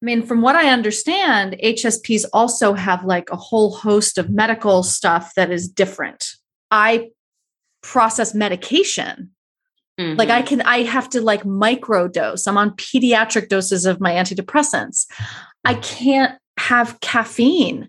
I 0.00 0.06
mean, 0.06 0.22
from 0.22 0.42
what 0.42 0.54
I 0.54 0.70
understand, 0.70 1.56
HSPs 1.60 2.24
also 2.32 2.74
have 2.74 3.04
like 3.04 3.30
a 3.30 3.36
whole 3.36 3.74
host 3.74 4.16
of 4.16 4.30
medical 4.30 4.84
stuff 4.84 5.32
that 5.34 5.50
is 5.50 5.68
different. 5.68 6.24
I 6.70 7.10
process 7.82 8.32
medication. 8.32 9.30
Mm-hmm. 9.98 10.16
Like 10.16 10.30
I 10.30 10.42
mm-hmm. 10.42 10.46
can, 10.46 10.62
I 10.62 10.82
have 10.82 11.08
to 11.10 11.20
like 11.20 11.44
micro 11.44 12.06
dose. 12.06 12.46
I'm 12.46 12.56
on 12.56 12.76
pediatric 12.76 13.48
doses 13.48 13.86
of 13.86 14.00
my 14.00 14.12
antidepressants. 14.12 15.06
I 15.64 15.74
can't 15.74 16.38
have 16.58 17.00
caffeine. 17.00 17.88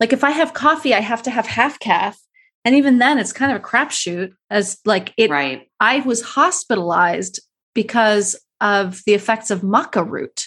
Like 0.00 0.12
if 0.12 0.24
I 0.24 0.30
have 0.30 0.54
coffee, 0.54 0.94
I 0.94 1.00
have 1.00 1.22
to 1.22 1.30
have 1.30 1.46
half 1.46 1.78
calf. 1.78 2.18
And 2.64 2.74
even 2.74 2.98
then 2.98 3.18
it's 3.18 3.32
kind 3.32 3.52
of 3.52 3.60
a 3.60 3.64
crapshoot 3.64 4.32
as 4.50 4.78
like 4.84 5.12
it 5.16 5.30
right. 5.30 5.68
I 5.80 6.00
was 6.00 6.22
hospitalized 6.22 7.40
because 7.74 8.36
of 8.60 9.02
the 9.06 9.14
effects 9.14 9.50
of 9.50 9.60
maca 9.60 10.08
root, 10.08 10.46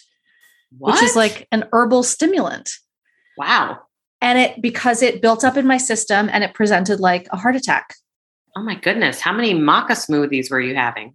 what? 0.78 0.94
which 0.94 1.04
is 1.04 1.16
like 1.16 1.48
an 1.52 1.66
herbal 1.72 2.04
stimulant. 2.04 2.72
Wow. 3.38 3.80
And 4.20 4.40
it 4.40 4.62
because 4.62 5.04
it 5.04 5.22
built 5.22 5.44
up 5.44 5.58
in 5.58 5.68
my 5.68 5.78
system 5.78 6.28
and 6.32 6.44
it 6.44 6.56
presented 6.56 7.00
like 7.00 7.28
a 7.32 7.38
heart 7.38 7.56
attack. 7.56 7.94
Oh 8.56 8.64
my 8.64 8.74
goodness. 8.74 9.22
How 9.22 9.32
many 9.32 9.54
maca 9.54 9.92
smoothies 9.92 10.50
were 10.50 10.60
you 10.60 10.74
having? 10.74 11.14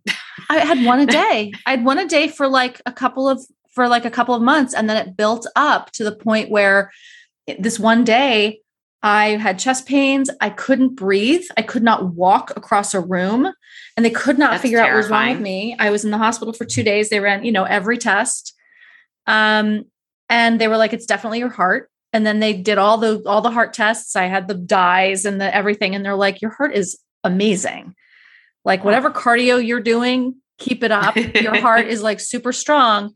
I 0.49 0.59
had 0.59 0.85
one 0.85 1.01
a 1.01 1.07
day. 1.21 1.53
I 1.67 1.71
had 1.73 1.85
one 1.85 1.99
a 1.99 2.07
day 2.07 2.29
for 2.29 2.47
like 2.47 2.81
a 2.87 2.93
couple 2.93 3.29
of 3.29 3.45
for 3.73 3.89
like 3.89 4.05
a 4.05 4.11
couple 4.11 4.35
of 4.35 4.43
months 4.43 4.75
and 4.75 4.89
then 4.89 4.97
it 4.97 5.17
built 5.17 5.47
up 5.57 5.91
to 5.93 6.05
the 6.05 6.15
point 6.15 6.51
where 6.51 6.93
this 7.59 7.79
one 7.79 8.05
day 8.05 8.61
I 9.03 9.31
had 9.31 9.59
chest 9.59 9.87
pains. 9.87 10.31
I 10.41 10.51
couldn't 10.51 10.95
breathe. 10.95 11.45
I 11.57 11.63
could 11.63 11.83
not 11.83 12.15
walk 12.15 12.53
across 12.57 12.95
a 12.95 13.01
room 13.01 13.53
and 13.97 14.07
they 14.07 14.11
could 14.11 14.39
not 14.39 14.53
That's 14.53 14.63
figure 14.63 14.79
terrifying. 14.79 14.93
out 14.93 14.95
what 14.95 15.03
was 15.03 15.11
wrong 15.11 15.31
with 15.31 15.41
me. 15.41 15.77
I 15.79 15.91
was 15.91 16.05
in 16.05 16.13
the 16.13 16.19
hospital 16.19 16.55
for 16.55 16.65
two 16.65 16.85
days. 16.85 17.09
They 17.09 17.19
ran, 17.19 17.45
you 17.45 17.51
know, 17.51 17.65
every 17.65 17.99
test. 17.99 18.55
Um, 19.27 19.85
and 20.29 20.61
they 20.61 20.69
were 20.69 20.77
like, 20.77 20.93
it's 20.93 21.07
definitely 21.07 21.41
your 21.41 21.49
heart. 21.49 21.91
And 22.13 22.25
then 22.25 22.41
they 22.41 22.53
did 22.53 22.79
all 22.79 22.99
the 22.99 23.23
all 23.27 23.41
the 23.41 23.51
heart 23.51 23.73
tests. 23.73 24.15
I 24.15 24.25
had 24.25 24.47
the 24.47 24.55
dyes 24.55 25.25
and 25.25 25.41
the 25.41 25.55
everything. 25.55 25.95
And 25.95 26.05
they're 26.05 26.15
like, 26.15 26.41
your 26.41 26.53
heart 26.53 26.75
is 26.75 26.99
amazing. 27.25 27.95
Like 28.65 28.85
whatever 28.85 29.11
cardio 29.11 29.65
you're 29.65 29.81
doing, 29.81 30.37
keep 30.59 30.85
it 30.85 30.93
up. 30.93 31.17
Your 31.17 31.61
heart 31.61 31.87
is 31.89 32.03
like 32.03 32.21
super 32.21 32.53
strong 32.53 33.15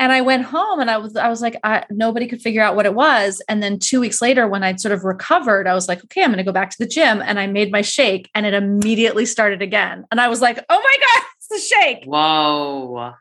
and 0.00 0.12
I 0.12 0.22
went 0.22 0.44
home 0.44 0.80
and 0.80 0.90
I 0.90 0.96
was 0.96 1.14
I 1.14 1.28
was 1.28 1.42
like 1.42 1.56
I, 1.62 1.84
nobody 1.90 2.26
could 2.26 2.40
figure 2.40 2.62
out 2.62 2.74
what 2.74 2.86
it 2.86 2.94
was. 2.94 3.40
And 3.48 3.62
then 3.62 3.78
2 3.78 4.00
weeks 4.00 4.20
later 4.20 4.48
when 4.48 4.64
I'd 4.64 4.80
sort 4.80 4.92
of 4.92 5.04
recovered 5.04 5.68
I 5.68 5.74
was 5.74 5.86
like 5.86 6.02
okay 6.04 6.22
I'm 6.22 6.30
going 6.30 6.38
to 6.38 6.44
go 6.44 6.52
back 6.52 6.70
to 6.70 6.78
the 6.78 6.88
gym. 6.88 7.22
And 7.22 7.38
I 7.38 7.46
made 7.46 7.70
my 7.70 7.82
shake 7.82 8.28
and 8.34 8.46
it 8.46 8.54
immediately 8.54 9.26
started 9.26 9.62
again. 9.62 10.06
And 10.10 10.20
I 10.20 10.28
was 10.28 10.40
like 10.40 10.58
oh 10.68 10.80
my 10.82 10.96
god 11.00 11.24
it's 11.36 11.48
the 11.48 11.76
shake. 11.76 12.04
Whoa. 12.06 13.12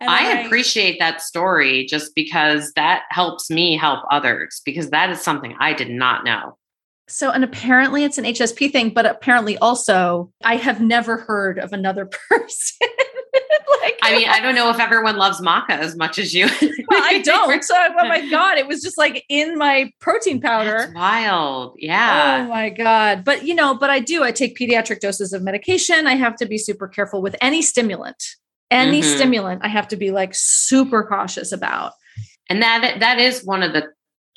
I, 0.00 0.36
I 0.36 0.40
appreciate 0.40 0.98
that 0.98 1.22
story 1.22 1.86
just 1.86 2.14
because 2.14 2.72
that 2.74 3.04
helps 3.10 3.48
me 3.48 3.76
help 3.76 4.00
others 4.10 4.60
because 4.64 4.90
that 4.90 5.08
is 5.10 5.20
something 5.20 5.54
I 5.60 5.72
did 5.72 5.90
not 5.90 6.24
know. 6.24 6.58
So, 7.06 7.30
and 7.30 7.44
apparently 7.44 8.04
it's 8.04 8.18
an 8.18 8.24
HSP 8.24 8.72
thing, 8.72 8.90
but 8.90 9.04
apparently 9.06 9.58
also 9.58 10.32
I 10.42 10.56
have 10.56 10.80
never 10.80 11.18
heard 11.18 11.58
of 11.58 11.72
another 11.72 12.06
person 12.28 12.88
like, 13.82 13.98
I 14.02 14.16
mean, 14.16 14.28
I 14.28 14.40
don't 14.40 14.54
know 14.54 14.70
if 14.70 14.80
everyone 14.80 15.16
loves 15.16 15.40
maca 15.40 15.70
as 15.70 15.96
much 15.96 16.18
as 16.18 16.34
you. 16.34 16.46
well, 16.60 17.02
I 17.02 17.20
don't. 17.22 17.62
So, 17.62 17.74
oh 17.76 18.08
my 18.08 18.28
god, 18.30 18.58
it 18.58 18.66
was 18.66 18.82
just 18.82 18.98
like 18.98 19.24
in 19.28 19.56
my 19.58 19.90
protein 20.00 20.40
powder. 20.40 20.78
That's 20.78 20.94
wild, 20.94 21.76
yeah. 21.78 22.44
Oh 22.44 22.48
my 22.48 22.70
god, 22.70 23.24
but 23.24 23.44
you 23.44 23.54
know, 23.54 23.74
but 23.74 23.90
I 23.90 24.00
do. 24.00 24.22
I 24.22 24.32
take 24.32 24.56
pediatric 24.58 25.00
doses 25.00 25.32
of 25.32 25.42
medication. 25.42 26.06
I 26.06 26.14
have 26.14 26.36
to 26.36 26.46
be 26.46 26.58
super 26.58 26.88
careful 26.88 27.22
with 27.22 27.36
any 27.40 27.62
stimulant. 27.62 28.22
Any 28.70 29.02
mm-hmm. 29.02 29.16
stimulant, 29.16 29.64
I 29.64 29.68
have 29.68 29.88
to 29.88 29.96
be 29.96 30.10
like 30.10 30.34
super 30.34 31.04
cautious 31.04 31.52
about. 31.52 31.92
And 32.50 32.62
that 32.62 33.00
that 33.00 33.18
is 33.18 33.44
one 33.44 33.62
of 33.62 33.72
the 33.72 33.88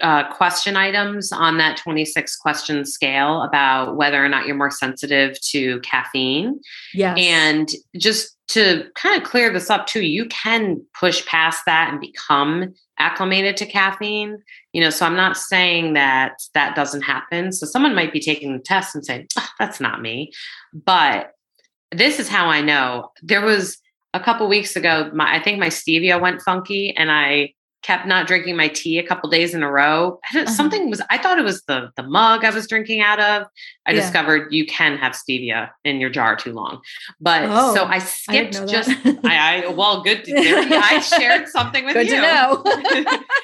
uh, 0.02 0.32
question 0.32 0.78
items 0.78 1.32
on 1.32 1.58
that 1.58 1.78
26 1.78 2.36
question 2.36 2.86
scale 2.86 3.42
about 3.42 3.96
whether 3.96 4.24
or 4.24 4.30
not 4.30 4.46
you're 4.46 4.56
more 4.56 4.72
sensitive 4.72 5.40
to 5.42 5.80
caffeine. 5.82 6.60
Yes. 6.94 7.18
And 7.20 7.70
just 7.98 8.37
to 8.50 8.86
kind 8.96 9.22
of 9.22 9.28
clear 9.28 9.52
this 9.52 9.70
up 9.70 9.88
too, 9.88 10.02
you 10.02 10.26
can 10.28 10.82
push 10.98 11.26
past 11.26 11.64
that 11.66 11.90
and 11.90 12.00
become 12.00 12.74
acclimated 12.98 13.58
to 13.58 13.66
caffeine. 13.66 14.38
You 14.74 14.82
know, 14.82 14.90
so 14.90 15.06
I'm 15.06 15.16
not 15.16 15.38
saying 15.38 15.94
that 15.94 16.34
that 16.54 16.76
doesn't 16.76 17.02
happen. 17.02 17.52
So 17.52 17.66
someone 17.66 17.96
might 17.96 18.14
be 18.14 18.20
taking 18.20 18.54
the 18.54 18.64
test 18.64 18.96
and 18.96 19.06
saying, 19.06 19.28
oh, 19.38 19.50
that's 19.60 19.80
not 19.80 20.02
me. 20.02 20.32
But 20.74 21.32
this 21.92 22.20
is 22.20 22.30
how 22.30 22.48
I 22.48 22.62
know. 22.62 23.12
There 23.22 23.46
was 23.46 23.78
a 24.14 24.20
couple 24.20 24.48
weeks 24.48 24.76
ago, 24.76 25.12
my 25.14 25.36
I 25.36 25.44
think 25.44 25.60
my 25.60 25.68
stevia 25.68 26.20
went 26.20 26.42
funky 26.42 26.96
and 26.96 27.12
I 27.12 27.54
kept 27.88 28.06
not 28.06 28.28
drinking 28.28 28.58
my 28.58 28.68
tea 28.68 29.00
a 29.00 29.08
couple 29.08 29.30
days 29.30 29.54
in 29.54 29.64
a 29.64 29.72
row. 29.72 30.20
Uh-huh. 30.36 30.46
Something 30.46 30.90
was 30.90 31.02
I 31.10 31.18
thought 31.18 31.40
it 31.40 31.46
was 31.46 31.64
the 31.64 31.90
the 31.96 32.04
mug 32.04 32.44
I 32.44 32.50
was 32.50 32.68
drinking 32.68 33.00
out 33.00 33.20
of. 33.20 33.48
I 33.86 33.92
yeah. 33.92 34.02
discovered 34.02 34.52
you 34.52 34.66
can 34.66 34.98
have 34.98 35.14
stevia 35.14 35.70
in 35.86 36.02
your 36.02 36.10
jar 36.10 36.36
too 36.36 36.52
long. 36.52 36.82
But 37.22 37.44
oh, 37.46 37.74
so 37.74 37.86
I 37.86 38.00
skipped 38.00 38.60
I 38.60 38.66
just 38.66 38.90
I, 39.24 39.64
I, 39.64 39.68
well 39.70 40.04
good 40.04 40.26
to, 40.26 40.34
I 40.36 41.00
shared 41.00 41.48
something 41.48 41.86
with 41.86 41.94
good 41.94 42.08
you. 42.08 42.16
To 42.16 42.22
know. 42.22 42.64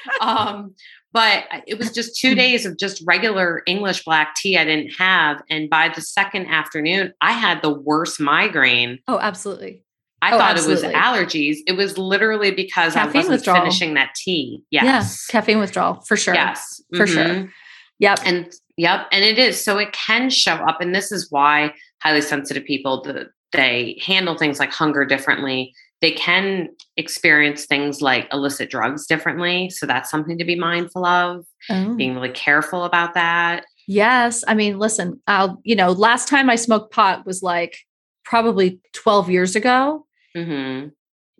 um 0.20 0.74
but 1.14 1.44
it 1.66 1.78
was 1.78 1.92
just 1.92 2.20
two 2.20 2.34
days 2.34 2.66
of 2.66 2.76
just 2.76 3.02
regular 3.06 3.62
English 3.66 4.04
black 4.04 4.34
tea 4.34 4.58
I 4.58 4.64
didn't 4.64 4.90
have. 4.98 5.42
And 5.48 5.70
by 5.70 5.88
the 5.88 6.00
second 6.00 6.48
afternoon, 6.48 7.14
I 7.20 7.30
had 7.32 7.62
the 7.62 7.72
worst 7.72 8.18
migraine. 8.18 8.98
Oh, 9.06 9.20
absolutely. 9.20 9.84
I 10.24 10.34
oh, 10.34 10.38
thought 10.38 10.52
absolutely. 10.52 10.88
it 10.88 10.92
was 10.92 10.94
allergies. 10.94 11.56
It 11.66 11.72
was 11.76 11.98
literally 11.98 12.50
because 12.50 12.94
caffeine 12.94 13.12
I 13.12 13.18
wasn't 13.18 13.32
withdrawal. 13.32 13.60
finishing 13.60 13.94
that 13.94 14.14
tea. 14.14 14.62
Yes. 14.70 15.26
Yeah, 15.28 15.32
caffeine 15.32 15.58
withdrawal 15.58 16.00
for 16.06 16.16
sure. 16.16 16.32
Yes. 16.32 16.82
For 16.96 17.04
mm-hmm. 17.04 17.40
sure. 17.40 17.52
Yep. 17.98 18.18
And 18.24 18.52
yep. 18.78 19.06
And 19.12 19.22
it 19.22 19.38
is. 19.38 19.62
So 19.62 19.76
it 19.76 19.92
can 19.92 20.30
show 20.30 20.54
up. 20.54 20.80
And 20.80 20.94
this 20.94 21.12
is 21.12 21.30
why 21.30 21.74
highly 22.02 22.22
sensitive 22.22 22.64
people, 22.64 23.02
the, 23.02 23.28
they 23.52 24.00
handle 24.02 24.38
things 24.38 24.58
like 24.58 24.72
hunger 24.72 25.04
differently. 25.04 25.74
They 26.00 26.12
can 26.12 26.70
experience 26.96 27.66
things 27.66 28.00
like 28.00 28.26
illicit 28.32 28.70
drugs 28.70 29.06
differently. 29.06 29.68
So 29.68 29.84
that's 29.84 30.10
something 30.10 30.38
to 30.38 30.44
be 30.44 30.56
mindful 30.56 31.04
of, 31.04 31.44
oh. 31.68 31.94
being 31.96 32.14
really 32.14 32.30
careful 32.30 32.84
about 32.84 33.12
that. 33.12 33.66
Yes. 33.86 34.42
I 34.48 34.54
mean, 34.54 34.78
listen, 34.78 35.20
I'll, 35.26 35.60
you 35.64 35.76
know, 35.76 35.92
last 35.92 36.28
time 36.28 36.48
I 36.48 36.56
smoked 36.56 36.94
pot 36.94 37.26
was 37.26 37.42
like 37.42 37.76
probably 38.24 38.80
12 38.94 39.28
years 39.28 39.54
ago. 39.54 40.06
Mm-hmm. 40.36 40.88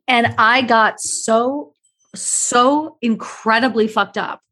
And 0.07 0.34
I 0.38 0.62
got 0.62 1.01
so, 1.01 1.72
so 2.14 2.99
incredibly 3.01 3.88
fucked 3.88 4.18
up 4.18 4.42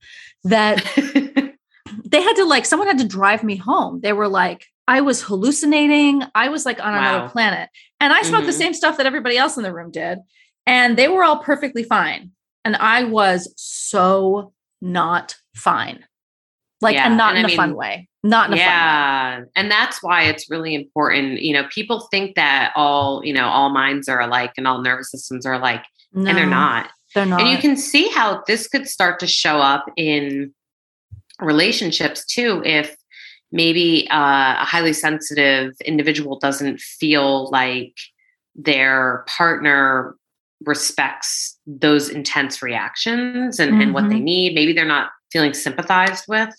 that 0.45 0.82
they 2.05 2.22
had 2.22 2.34
to 2.34 2.45
like, 2.45 2.66
someone 2.66 2.88
had 2.88 2.99
to 2.99 3.07
drive 3.07 3.45
me 3.45 3.57
home. 3.57 4.01
They 4.03 4.12
were 4.12 4.28
like, 4.28 4.66
I 4.88 5.01
was 5.01 5.22
hallucinating. 5.22 6.22
I 6.34 6.49
was 6.49 6.66
like 6.66 6.80
on 6.80 6.93
wow. 6.93 6.99
another 6.99 7.28
planet. 7.28 7.70
And 8.01 8.12
I 8.12 8.22
smoked 8.22 8.43
mm-hmm. 8.43 8.47
the 8.47 8.53
same 8.53 8.74
stuff 8.74 8.97
that 8.97 9.07
everybody 9.07 9.36
else 9.36 9.57
in 9.57 9.62
the 9.62 9.72
room 9.72 9.90
did. 9.90 10.18
And 10.66 10.97
they 10.97 11.09
were 11.09 11.24
all 11.24 11.38
perfectly 11.38 11.82
fine. 11.82 12.32
And 12.64 12.76
I 12.76 13.05
was 13.05 13.53
so 13.57 14.53
not 14.80 15.36
fine. 15.55 16.05
Like, 16.80 16.95
yeah. 16.95 17.07
and 17.07 17.16
not 17.16 17.36
and 17.36 17.40
in 17.40 17.45
I 17.45 17.47
a 17.47 17.49
mean, 17.49 17.57
fun 17.57 17.74
way. 17.76 18.09
Not 18.25 18.49
in 18.49 18.55
a 18.55 18.57
yeah. 18.57 19.45
And 19.57 19.70
that's 19.70 20.03
why 20.03 20.23
it's 20.25 20.49
really 20.49 20.75
important. 20.75 21.43
You 21.43 21.55
know, 21.55 21.64
people 21.70 22.09
think 22.11 22.37
that 22.37 22.73
all, 22.77 23.25
you 23.25 23.33
know, 23.33 23.47
all 23.47 23.70
minds 23.70 24.09
are 24.09 24.20
alike 24.20 24.53
and 24.57 24.66
all 24.66 24.81
nervous 24.81 25.11
systems 25.11 25.45
are 25.45 25.55
alike. 25.55 25.83
No, 26.12 26.29
and 26.29 26.39
they're 26.39 26.47
not. 26.47 26.91
They're 27.14 27.27
not. 27.27 27.41
And 27.41 27.51
you 27.51 27.59
can 27.59 27.77
see 27.77 28.09
how 28.11 28.43
this 28.47 28.68
could 28.68 28.89
start 28.89 29.18
to 29.20 29.27
show 29.27 29.59
up 29.59 29.87
in 29.97 30.55
relationships 31.41 32.25
too 32.25 32.62
if 32.64 32.97
maybe 33.51 34.09
uh, 34.11 34.57
a 34.61 34.64
highly 34.64 34.93
sensitive 34.93 35.73
individual 35.85 36.39
doesn't 36.39 36.81
feel 36.81 37.51
like 37.51 37.95
their 38.55 39.25
partner 39.27 40.14
respects 40.64 41.59
those 41.66 42.09
intense 42.09 42.62
reactions 42.62 43.59
and, 43.59 43.73
mm-hmm. 43.73 43.81
and 43.81 43.95
what 43.95 44.09
they 44.09 44.16
mm-hmm. 44.16 44.25
need. 44.25 44.55
Maybe 44.55 44.73
they're 44.73 44.85
not 44.85 45.11
feeling 45.33 45.55
sympathized 45.55 46.25
with. 46.29 46.55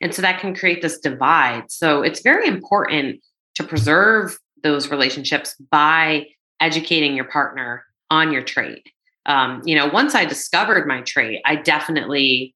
And 0.00 0.14
so 0.14 0.22
that 0.22 0.40
can 0.40 0.54
create 0.54 0.82
this 0.82 0.98
divide. 0.98 1.70
So 1.70 2.02
it's 2.02 2.20
very 2.20 2.46
important 2.48 3.20
to 3.54 3.64
preserve 3.64 4.38
those 4.62 4.90
relationships 4.90 5.54
by 5.70 6.26
educating 6.60 7.14
your 7.14 7.26
partner 7.26 7.84
on 8.10 8.32
your 8.32 8.42
trait. 8.42 8.82
Um, 9.26 9.62
you 9.64 9.76
know, 9.76 9.86
once 9.86 10.14
I 10.14 10.24
discovered 10.24 10.86
my 10.86 11.02
trait, 11.02 11.40
I 11.44 11.56
definitely, 11.56 12.54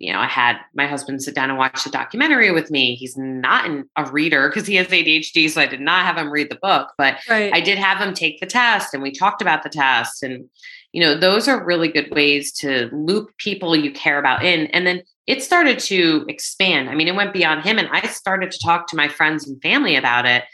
you 0.00 0.14
know, 0.14 0.18
I 0.18 0.26
had 0.26 0.56
my 0.74 0.86
husband 0.86 1.22
sit 1.22 1.34
down 1.34 1.50
and 1.50 1.58
watch 1.58 1.84
the 1.84 1.90
documentary 1.90 2.50
with 2.50 2.70
me. 2.70 2.94
He's 2.94 3.18
not 3.18 3.66
an, 3.66 3.88
a 3.96 4.10
reader 4.10 4.48
because 4.48 4.66
he 4.66 4.76
has 4.76 4.86
ADHD, 4.86 5.50
so 5.50 5.60
I 5.60 5.66
did 5.66 5.82
not 5.82 6.06
have 6.06 6.16
him 6.16 6.30
read 6.30 6.50
the 6.50 6.58
book, 6.60 6.88
but 6.96 7.18
right. 7.28 7.52
I 7.52 7.60
did 7.60 7.76
have 7.76 7.98
him 7.98 8.14
take 8.14 8.40
the 8.40 8.46
test 8.46 8.94
and 8.94 9.02
we 9.02 9.12
talked 9.12 9.42
about 9.42 9.62
the 9.62 9.68
test. 9.68 10.22
And, 10.22 10.48
you 10.92 11.02
know, 11.02 11.14
those 11.14 11.48
are 11.48 11.62
really 11.62 11.88
good 11.88 12.10
ways 12.10 12.50
to 12.60 12.88
loop 12.92 13.36
people 13.36 13.76
you 13.76 13.92
care 13.92 14.18
about 14.18 14.42
in. 14.42 14.68
And 14.68 14.86
then 14.86 15.02
it 15.26 15.42
started 15.42 15.78
to 15.80 16.24
expand. 16.28 16.88
I 16.88 16.94
mean, 16.94 17.06
it 17.06 17.14
went 17.14 17.34
beyond 17.34 17.62
him. 17.62 17.78
And 17.78 17.88
I 17.92 18.06
started 18.06 18.50
to 18.52 18.58
talk 18.64 18.86
to 18.88 18.96
my 18.96 19.06
friends 19.06 19.46
and 19.46 19.60
family 19.60 19.96
about 19.96 20.24
it 20.24 20.44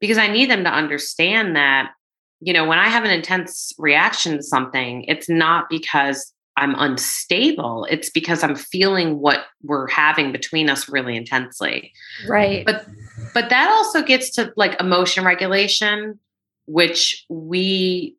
because 0.00 0.18
I 0.18 0.26
need 0.26 0.50
them 0.50 0.64
to 0.64 0.70
understand 0.70 1.54
that, 1.54 1.92
you 2.40 2.52
know, 2.52 2.64
when 2.66 2.80
I 2.80 2.88
have 2.88 3.04
an 3.04 3.12
intense 3.12 3.72
reaction 3.78 4.38
to 4.38 4.42
something, 4.42 5.04
it's 5.04 5.28
not 5.28 5.66
because 5.70 6.32
I'm 6.56 6.74
unstable. 6.78 7.86
It's 7.90 8.08
because 8.08 8.42
I'm 8.42 8.56
feeling 8.56 9.18
what 9.18 9.40
we're 9.62 9.88
having 9.88 10.32
between 10.32 10.70
us 10.70 10.88
really 10.88 11.16
intensely. 11.16 11.92
Right. 12.26 12.64
But 12.64 12.86
but 13.34 13.50
that 13.50 13.68
also 13.70 14.02
gets 14.02 14.30
to 14.32 14.52
like 14.56 14.80
emotion 14.80 15.24
regulation, 15.24 16.18
which 16.66 17.24
we 17.28 18.16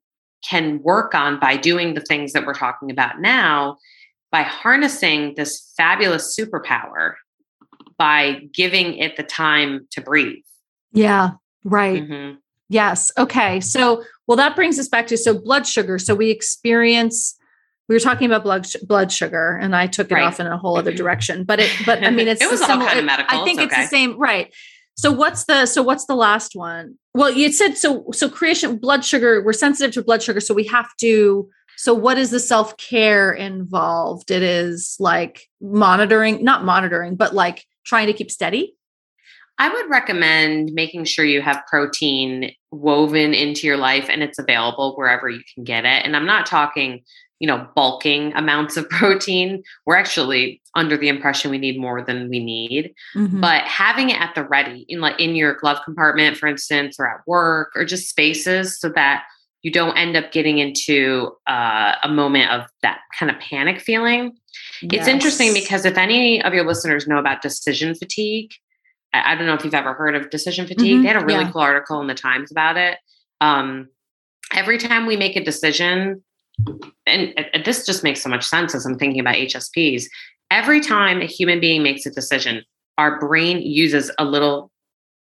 can 0.48 0.82
work 0.84 1.16
on 1.16 1.40
by 1.40 1.58
doing 1.58 1.96
the 1.96 2.02
things 2.02 2.34
that 2.34 2.46
we're 2.46 2.54
talking 2.54 2.92
about 2.92 3.20
now 3.20 3.78
by 4.32 4.44
harnessing 4.44 5.34
this 5.36 5.74
fabulous 5.76 6.38
superpower 6.38 7.14
by 7.98 8.42
giving 8.54 8.96
it 8.98 9.18
the 9.18 9.24
time 9.24 9.88
to 9.92 10.02
breathe. 10.02 10.44
Yeah, 10.92 11.32
right. 11.64 12.04
Mm-hmm. 12.04 12.38
Yes. 12.70 13.12
Okay. 13.18 13.60
So, 13.62 14.04
well, 14.28 14.36
that 14.38 14.56
brings 14.56 14.78
us 14.78 14.90
back 14.90 15.08
to 15.08 15.18
so 15.18 15.40
blood 15.40 15.66
sugar. 15.66 15.98
So 15.98 16.14
we 16.14 16.30
experience. 16.30 17.38
We 17.88 17.96
were 17.96 18.00
talking 18.00 18.26
about 18.26 18.44
blood 18.44 18.68
blood 18.84 19.12
sugar, 19.12 19.58
and 19.62 19.76
I 19.76 19.88
took 19.88 20.12
it 20.12 20.16
right. 20.16 20.24
off 20.26 20.40
in 20.40 20.48
a 20.48 20.58
whole 20.58 20.78
other 20.78 20.92
mm-hmm. 20.92 20.98
direction. 20.98 21.44
But 21.44 21.60
it, 21.60 21.72
but 21.86 22.04
I 22.04 22.10
mean, 22.10 22.28
it's 22.30 22.42
it 22.42 22.52
was 22.52 22.62
all 22.62 22.68
kind 22.68 23.00
of 23.00 23.06
medical. 23.06 23.40
I 23.40 23.44
think 23.44 23.60
it's, 23.60 23.72
okay. 23.72 23.82
it's 23.82 23.92
the 23.92 23.96
same, 23.96 24.18
right? 24.18 24.54
So 24.96 25.12
what's 25.12 25.46
the 25.46 25.66
so 25.66 25.84
what's 25.84 26.06
the 26.06 26.16
last 26.16 26.56
one? 26.56 26.96
Well, 27.14 27.32
you 27.32 27.52
said 27.52 27.78
so 27.78 28.06
so 28.12 28.30
creation 28.30 28.78
blood 28.78 29.06
sugar. 29.06 29.44
We're 29.44 29.54
sensitive 29.54 29.94
to 29.94 30.04
blood 30.04 30.22
sugar, 30.24 30.40
so 30.40 30.54
we 30.54 30.66
have 30.66 30.90
to 31.02 31.50
so, 31.78 31.94
what 31.94 32.18
is 32.18 32.32
the 32.32 32.40
self 32.40 32.76
care 32.78 33.32
involved? 33.32 34.32
It 34.32 34.42
is 34.42 34.98
like 35.00 35.48
monitoring, 35.62 36.44
not 36.44 36.66
monitoring, 36.66 37.16
but 37.16 37.36
like 37.36 37.66
trying 37.86 38.08
to 38.08 38.14
keep 38.14 38.32
steady. 38.32 38.76
I 39.60 39.70
would 39.70 39.90
recommend 39.90 40.72
making 40.74 41.06
sure 41.06 41.24
you 41.24 41.42
have 41.42 41.64
protein 41.68 42.52
woven 42.72 43.34
into 43.34 43.66
your 43.68 43.78
life 43.78 44.08
and 44.10 44.24
it's 44.24 44.40
available 44.40 44.96
wherever 44.96 45.30
you 45.30 45.42
can 45.54 45.64
get 45.64 45.86
it. 45.86 46.04
And 46.04 46.16
I'm 46.16 46.26
not 46.26 46.46
talking, 46.46 47.04
you 47.40 47.48
know, 47.48 47.68
bulking 47.76 48.34
amounts 48.34 48.78
of 48.78 48.90
protein. 48.90 49.64
We're 49.86 49.96
actually 49.96 50.62
under 50.76 50.98
the 50.98 51.10
impression 51.10 51.52
we 51.52 51.58
need 51.58 51.80
more 51.80 52.02
than 52.02 52.30
we 52.30 52.44
need. 52.44 52.94
Mm-hmm. 53.16 53.42
But 53.42 53.64
having 53.64 54.10
it 54.10 54.20
at 54.20 54.36
the 54.36 54.44
ready 54.44 54.86
in 54.88 55.00
like 55.00 55.20
in 55.20 55.36
your 55.36 55.56
glove 55.56 55.80
compartment, 55.86 56.38
for 56.38 56.48
instance, 56.48 56.98
or 57.00 57.08
at 57.08 57.22
work 57.28 57.72
or 57.76 57.86
just 57.86 58.10
spaces 58.10 58.80
so 58.80 58.90
that 58.90 59.24
you 59.64 59.72
don't 59.72 59.98
end 59.98 60.16
up 60.16 60.32
getting 60.32 60.60
into 60.60 61.32
uh, 61.48 61.96
a 62.04 62.10
moment 62.10 62.52
of 62.52 62.66
that 62.84 63.00
kind 63.18 63.32
of 63.32 63.40
panic 63.40 63.82
feeling. 63.82 64.38
Yes. 64.82 65.02
It's 65.02 65.08
interesting 65.08 65.54
because 65.54 65.84
if 65.86 65.98
any 65.98 66.42
of 66.42 66.54
your 66.54 66.66
listeners 66.66 67.08
know 67.08 67.18
about 67.18 67.42
decision 67.42 67.96
fatigue, 67.96 68.52
I, 69.14 69.34
I 69.34 69.36
don't 69.36 69.48
know 69.48 69.56
if 69.56 69.64
you've 69.66 69.74
ever 69.74 69.94
heard 69.94 70.16
of 70.16 70.30
decision 70.30 70.68
fatigue. 70.68 70.94
Mm-hmm. 70.94 71.02
They 71.02 71.08
had 71.08 71.22
a 71.22 71.26
really 71.26 71.44
yeah. 71.44 71.52
cool 71.52 71.62
article 71.62 72.00
in 72.02 72.08
the 72.08 72.14
Times 72.14 72.52
about 72.52 72.78
it. 72.78 72.98
Um, 73.42 73.90
every 74.54 74.78
time 74.78 75.06
we 75.06 75.18
make 75.18 75.36
a 75.36 75.44
decision, 75.44 76.24
and, 77.06 77.34
and 77.54 77.66
this 77.66 77.86
just 77.86 78.04
makes 78.04 78.22
so 78.22 78.30
much 78.30 78.46
sense 78.46 78.74
as 78.76 78.86
I'm 78.86 78.98
thinking 78.98 79.20
about 79.20 79.36
HSPs. 79.36 80.06
Every 80.50 80.80
time 80.80 81.22
a 81.22 81.26
human 81.26 81.60
being 81.60 81.84
makes 81.84 82.06
a 82.06 82.12
decision, 82.12 82.64
our 82.98 83.20
brain 83.20 83.62
uses 83.62 84.12
a 84.18 84.26
little 84.26 84.72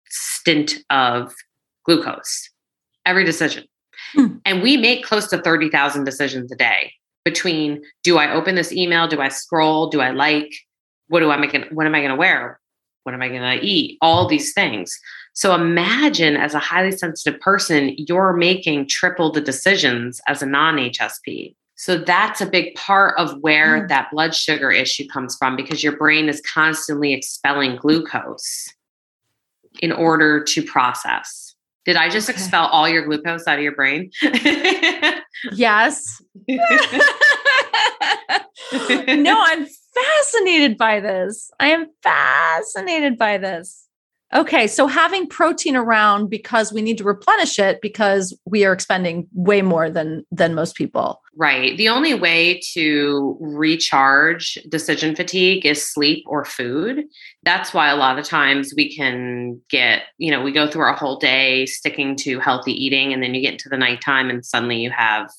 stint 0.08 0.76
of 0.90 1.34
glucose. 1.84 2.50
Every 3.04 3.24
decision. 3.24 3.64
Hmm. 4.12 4.36
And 4.44 4.62
we 4.62 4.76
make 4.76 5.04
close 5.04 5.28
to 5.28 5.38
30,000 5.38 6.04
decisions 6.04 6.50
a 6.52 6.56
day 6.56 6.92
between 7.24 7.82
do 8.02 8.18
I 8.18 8.32
open 8.32 8.54
this 8.54 8.72
email? 8.72 9.08
Do 9.08 9.20
I 9.20 9.28
scroll? 9.28 9.88
Do 9.88 10.00
I 10.00 10.10
like? 10.10 10.50
What 11.08 11.20
do 11.20 11.30
I 11.30 11.36
make? 11.36 11.54
What 11.70 11.86
am 11.86 11.94
I 11.94 12.00
going 12.00 12.10
to 12.10 12.16
wear? 12.16 12.60
What 13.02 13.14
am 13.14 13.22
I 13.22 13.28
going 13.28 13.58
to 13.58 13.64
eat? 13.64 13.98
All 14.00 14.26
these 14.26 14.52
things. 14.52 14.98
So 15.36 15.54
imagine 15.54 16.34
as 16.34 16.54
a 16.54 16.58
highly 16.58 16.92
sensitive 16.92 17.38
person, 17.40 17.94
you're 17.98 18.32
making 18.32 18.88
triple 18.88 19.30
the 19.30 19.40
decisions 19.42 20.18
as 20.26 20.40
a 20.42 20.46
non 20.46 20.76
HSP. 20.76 21.54
So 21.74 21.98
that's 21.98 22.40
a 22.40 22.46
big 22.46 22.74
part 22.74 23.18
of 23.18 23.38
where 23.42 23.82
Mm. 23.82 23.88
that 23.88 24.10
blood 24.10 24.34
sugar 24.34 24.70
issue 24.70 25.06
comes 25.08 25.36
from 25.36 25.54
because 25.54 25.84
your 25.84 25.94
brain 25.98 26.30
is 26.30 26.40
constantly 26.40 27.12
expelling 27.12 27.76
glucose 27.76 28.66
in 29.80 29.92
order 29.92 30.42
to 30.42 30.62
process. 30.62 31.54
Did 31.84 31.96
I 31.96 32.08
just 32.08 32.30
Okay. 32.30 32.38
expel 32.38 32.64
all 32.68 32.88
your 32.88 33.04
glucose 33.04 33.46
out 33.46 33.58
of 33.58 33.62
your 33.62 33.74
brain? 33.74 34.10
Yes. 35.52 36.22
no, 36.48 36.56
I'm 38.72 39.66
fascinated 39.94 40.78
by 40.78 41.00
this. 41.00 41.50
I 41.60 41.68
am 41.68 41.88
fascinated 42.02 43.18
by 43.18 43.36
this. 43.36 43.85
Okay, 44.34 44.66
so 44.66 44.88
having 44.88 45.28
protein 45.28 45.76
around 45.76 46.28
because 46.28 46.72
we 46.72 46.82
need 46.82 46.98
to 46.98 47.04
replenish 47.04 47.60
it 47.60 47.80
because 47.80 48.36
we 48.44 48.64
are 48.64 48.72
expending 48.72 49.28
way 49.32 49.62
more 49.62 49.88
than 49.88 50.24
than 50.32 50.54
most 50.54 50.74
people. 50.74 51.22
Right. 51.36 51.76
The 51.76 51.90
only 51.90 52.14
way 52.14 52.60
to 52.72 53.36
recharge 53.40 54.54
decision 54.68 55.14
fatigue 55.14 55.64
is 55.64 55.88
sleep 55.88 56.24
or 56.26 56.44
food. 56.44 57.04
That's 57.44 57.72
why 57.72 57.88
a 57.88 57.96
lot 57.96 58.18
of 58.18 58.24
times 58.24 58.72
we 58.74 58.94
can 58.96 59.60
get, 59.68 60.04
you 60.18 60.30
know, 60.30 60.42
we 60.42 60.50
go 60.50 60.66
through 60.66 60.82
our 60.82 60.94
whole 60.94 61.18
day 61.18 61.66
sticking 61.66 62.16
to 62.16 62.40
healthy 62.40 62.72
eating, 62.72 63.12
and 63.12 63.22
then 63.22 63.34
you 63.34 63.42
get 63.42 63.52
into 63.52 63.68
the 63.68 63.76
nighttime 63.76 64.28
and 64.28 64.44
suddenly 64.44 64.78
you 64.78 64.90
have 64.90 65.30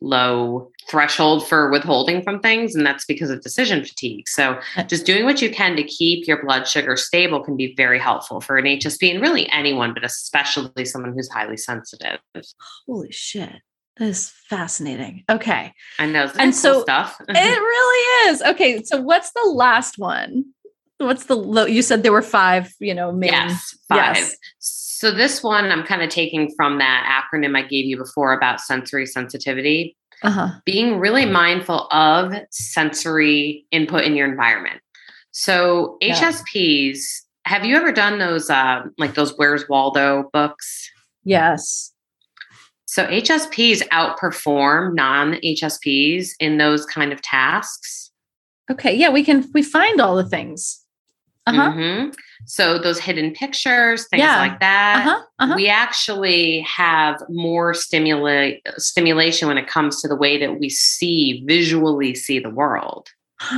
low 0.00 0.70
threshold 0.88 1.46
for 1.46 1.70
withholding 1.70 2.22
from 2.22 2.40
things. 2.40 2.74
And 2.74 2.86
that's 2.86 3.04
because 3.04 3.30
of 3.30 3.42
decision 3.42 3.84
fatigue. 3.84 4.28
So 4.28 4.58
uh, 4.76 4.84
just 4.84 5.04
doing 5.06 5.24
what 5.24 5.42
you 5.42 5.50
can 5.50 5.76
to 5.76 5.82
keep 5.82 6.26
your 6.26 6.42
blood 6.44 6.66
sugar 6.66 6.96
stable 6.96 7.42
can 7.42 7.56
be 7.56 7.74
very 7.76 7.98
helpful 7.98 8.40
for 8.40 8.56
an 8.56 8.64
HSP 8.64 9.12
and 9.12 9.20
really 9.20 9.48
anyone, 9.50 9.94
but 9.94 10.04
especially 10.04 10.84
someone 10.84 11.12
who's 11.14 11.28
highly 11.28 11.56
sensitive. 11.56 12.18
Holy 12.86 13.10
shit. 13.10 13.56
That 13.98 14.08
is 14.08 14.32
fascinating. 14.48 15.24
Okay. 15.28 15.72
I 15.98 16.06
know. 16.06 16.30
And 16.38 16.52
cool 16.52 16.52
so 16.52 16.82
stuff. 16.82 17.20
it 17.28 17.34
really 17.34 18.30
is. 18.30 18.42
Okay, 18.42 18.82
so 18.84 19.00
what's 19.00 19.32
the 19.32 19.50
last 19.52 19.98
one? 19.98 20.44
What's 20.98 21.26
the 21.26 21.36
lo- 21.36 21.66
you 21.66 21.82
said 21.82 22.02
there 22.02 22.12
were 22.12 22.22
five, 22.22 22.72
you 22.80 22.94
know, 22.94 23.12
main 23.12 23.32
Yes, 23.32 23.76
five. 23.88 24.16
Yes. 24.16 24.36
So 24.98 25.12
this 25.12 25.44
one 25.44 25.70
I'm 25.70 25.84
kind 25.84 26.02
of 26.02 26.10
taking 26.10 26.52
from 26.56 26.78
that 26.78 27.22
acronym 27.32 27.56
I 27.56 27.62
gave 27.62 27.84
you 27.84 27.96
before 27.96 28.32
about 28.32 28.60
sensory 28.60 29.06
sensitivity, 29.06 29.96
Uh-huh. 30.24 30.48
being 30.64 30.98
really 30.98 31.24
mindful 31.24 31.86
of 31.92 32.34
sensory 32.50 33.64
input 33.70 34.02
in 34.02 34.16
your 34.16 34.28
environment. 34.28 34.80
So 35.30 35.98
Yeah. 36.00 36.16
HSPs, 36.16 36.98
have 37.44 37.64
you 37.64 37.76
ever 37.76 37.92
done 37.92 38.18
those 38.18 38.50
uh, 38.50 38.86
like 38.98 39.14
those 39.14 39.34
Where's 39.36 39.68
Waldo 39.68 40.30
books? 40.32 40.90
Yes. 41.22 41.92
So 42.86 43.06
HSPs 43.06 43.86
outperform 43.90 44.94
non-HSPs 44.96 46.30
in 46.40 46.58
those 46.58 46.84
kind 46.86 47.12
of 47.12 47.22
tasks. 47.22 48.10
Okay. 48.68 48.96
Yeah, 48.96 49.10
we 49.10 49.22
can 49.22 49.48
we 49.54 49.62
find 49.62 50.00
all 50.00 50.16
the 50.16 50.28
things. 50.28 50.77
Uh-huh. 51.48 51.70
Mhm. 51.70 52.14
So 52.46 52.78
those 52.78 52.98
hidden 52.98 53.32
pictures, 53.32 54.06
things 54.08 54.20
Yeah. 54.22 54.38
like 54.38 54.60
that. 54.60 55.06
Uh-huh. 55.06 55.22
Uh-huh. 55.40 55.54
we 55.56 55.68
actually 55.68 56.60
have 56.60 57.22
more 57.28 57.74
stimulate 57.74 58.60
stimulation 58.76 59.48
when 59.48 59.58
it 59.58 59.66
comes 59.66 60.00
to 60.02 60.08
the 60.08 60.16
way 60.16 60.38
that 60.38 60.58
we 60.58 60.68
see 60.68 61.42
visually 61.46 62.14
see 62.14 62.38
the 62.40 62.50
world 62.50 63.08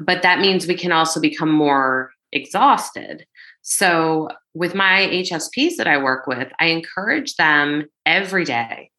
but 0.00 0.22
that 0.22 0.40
means 0.40 0.66
we 0.66 0.74
can 0.74 0.92
also 0.92 1.20
become 1.20 1.50
more 1.50 2.10
exhausted 2.32 3.26
so 3.62 4.28
with 4.54 4.74
my 4.74 5.06
hsps 5.12 5.76
that 5.76 5.86
i 5.86 5.96
work 5.96 6.26
with 6.26 6.50
i 6.58 6.66
encourage 6.66 7.34
them 7.36 7.84
every 8.06 8.44
day 8.44 8.90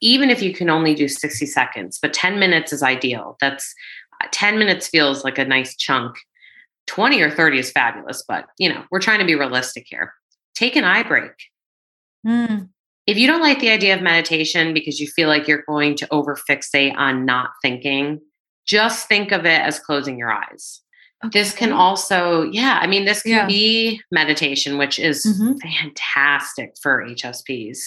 even 0.00 0.30
if 0.30 0.42
you 0.42 0.52
can 0.52 0.68
only 0.68 0.94
do 0.94 1.08
60 1.08 1.46
seconds 1.46 1.98
but 2.00 2.12
10 2.12 2.38
minutes 2.38 2.72
is 2.72 2.82
ideal 2.82 3.36
that's 3.40 3.72
uh, 4.22 4.26
10 4.32 4.58
minutes 4.58 4.88
feels 4.88 5.22
like 5.24 5.38
a 5.38 5.44
nice 5.44 5.76
chunk 5.76 6.16
20 6.88 7.20
or 7.20 7.30
30 7.30 7.58
is 7.60 7.70
fabulous 7.70 8.24
but 8.26 8.46
you 8.58 8.68
know 8.68 8.82
we're 8.90 8.98
trying 9.00 9.20
to 9.20 9.24
be 9.26 9.34
realistic 9.36 9.84
here 9.88 10.12
take 10.54 10.74
an 10.76 10.84
eye 10.84 11.02
break 11.04 11.32
Mm. 12.26 12.68
if 13.06 13.16
you 13.16 13.26
don't 13.28 13.40
like 13.40 13.60
the 13.60 13.70
idea 13.70 13.94
of 13.94 14.02
meditation 14.02 14.74
because 14.74 14.98
you 15.00 15.06
feel 15.06 15.28
like 15.28 15.46
you're 15.46 15.62
going 15.68 15.94
to 15.96 16.08
over 16.10 16.36
fixate 16.36 16.94
on 16.96 17.24
not 17.24 17.50
thinking, 17.62 18.20
just 18.66 19.06
think 19.08 19.30
of 19.30 19.46
it 19.46 19.60
as 19.62 19.78
closing 19.78 20.18
your 20.18 20.32
eyes. 20.32 20.80
This 21.32 21.54
can 21.54 21.72
also, 21.72 22.42
yeah, 22.42 22.78
I 22.82 22.86
mean, 22.88 23.04
this 23.04 23.22
can 23.22 23.30
Yeah. 23.32 23.46
be 23.46 24.02
meditation, 24.10 24.78
which 24.78 24.98
is 24.98 25.24
Mhm. 25.24 25.58
fantastic 25.62 26.74
for 26.82 27.02
HSPs, 27.02 27.78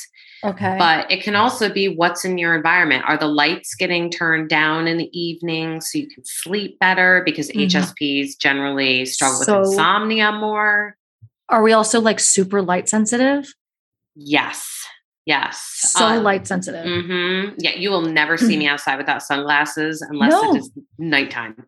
Okay. 0.43 0.75
but 0.79 1.09
it 1.11 1.21
can 1.23 1.35
also 1.35 1.71
be 1.71 1.87
what's 1.87 2.25
in 2.25 2.37
your 2.37 2.55
environment. 2.55 3.03
Are 3.07 3.17
the 3.17 3.27
lights 3.27 3.75
getting 3.75 4.09
turned 4.09 4.49
down 4.49 4.87
in 4.87 4.97
the 4.97 5.09
evening 5.17 5.81
so 5.81 5.97
you 5.99 6.07
can 6.09 6.23
sleep 6.25 6.79
better? 6.79 7.21
Because 7.25 7.49
Mhm. 7.51 7.65
HSPs 7.69 8.35
generally 8.39 9.05
struggle 9.05 9.41
So- 9.43 9.59
with 9.59 9.69
insomnia 9.69 10.31
more. 10.31 10.97
Are 11.49 11.61
we 11.61 11.73
also 11.73 11.99
like 12.01 12.19
super 12.19 12.61
light 12.61 12.87
sensitive? 12.89 13.53
Yes. 14.15 14.67
Yes. 15.25 15.61
So 15.61 16.05
Uh, 16.07 16.19
light 16.19 16.47
sensitive. 16.47 16.83
hmm 16.85 17.49
Yeah, 17.59 17.75
you 17.75 17.91
will 17.91 18.01
never 18.01 18.37
see 18.37 18.57
me 18.57 18.67
outside 18.69 18.97
without 18.97 19.21
sunglasses 19.21 20.01
unless 20.01 20.31
No. 20.31 20.53
it 20.55 20.57
is 20.57 20.71
nighttime. 20.97 21.63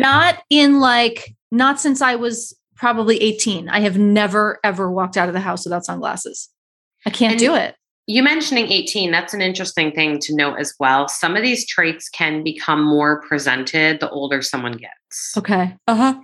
Not 0.00 0.42
in 0.50 0.80
like 0.80 1.34
not 1.52 1.80
since 1.80 2.02
I 2.02 2.16
was 2.16 2.58
probably 2.74 3.22
18. 3.22 3.68
I 3.68 3.78
have 3.80 3.96
never 3.98 4.58
ever 4.64 4.90
walked 4.90 5.16
out 5.16 5.28
of 5.28 5.34
the 5.34 5.40
house 5.40 5.64
without 5.64 5.84
sunglasses. 5.84 6.48
I 7.06 7.10
can't 7.10 7.32
And- 7.34 7.38
do 7.40 7.54
it. 7.54 7.76
You 8.06 8.22
mentioning 8.22 8.70
18, 8.70 9.10
that's 9.10 9.34
an 9.34 9.40
interesting 9.40 9.92
thing 9.92 10.18
to 10.20 10.34
note 10.34 10.56
as 10.58 10.74
well. 10.78 11.08
Some 11.08 11.36
of 11.36 11.42
these 11.42 11.66
traits 11.66 12.08
can 12.08 12.42
become 12.44 12.84
more 12.84 13.22
presented 13.22 14.00
the 14.00 14.10
older 14.10 14.42
someone 14.42 14.72
gets. 14.72 15.36
Okay. 15.36 15.74
Uh-huh. 15.88 16.14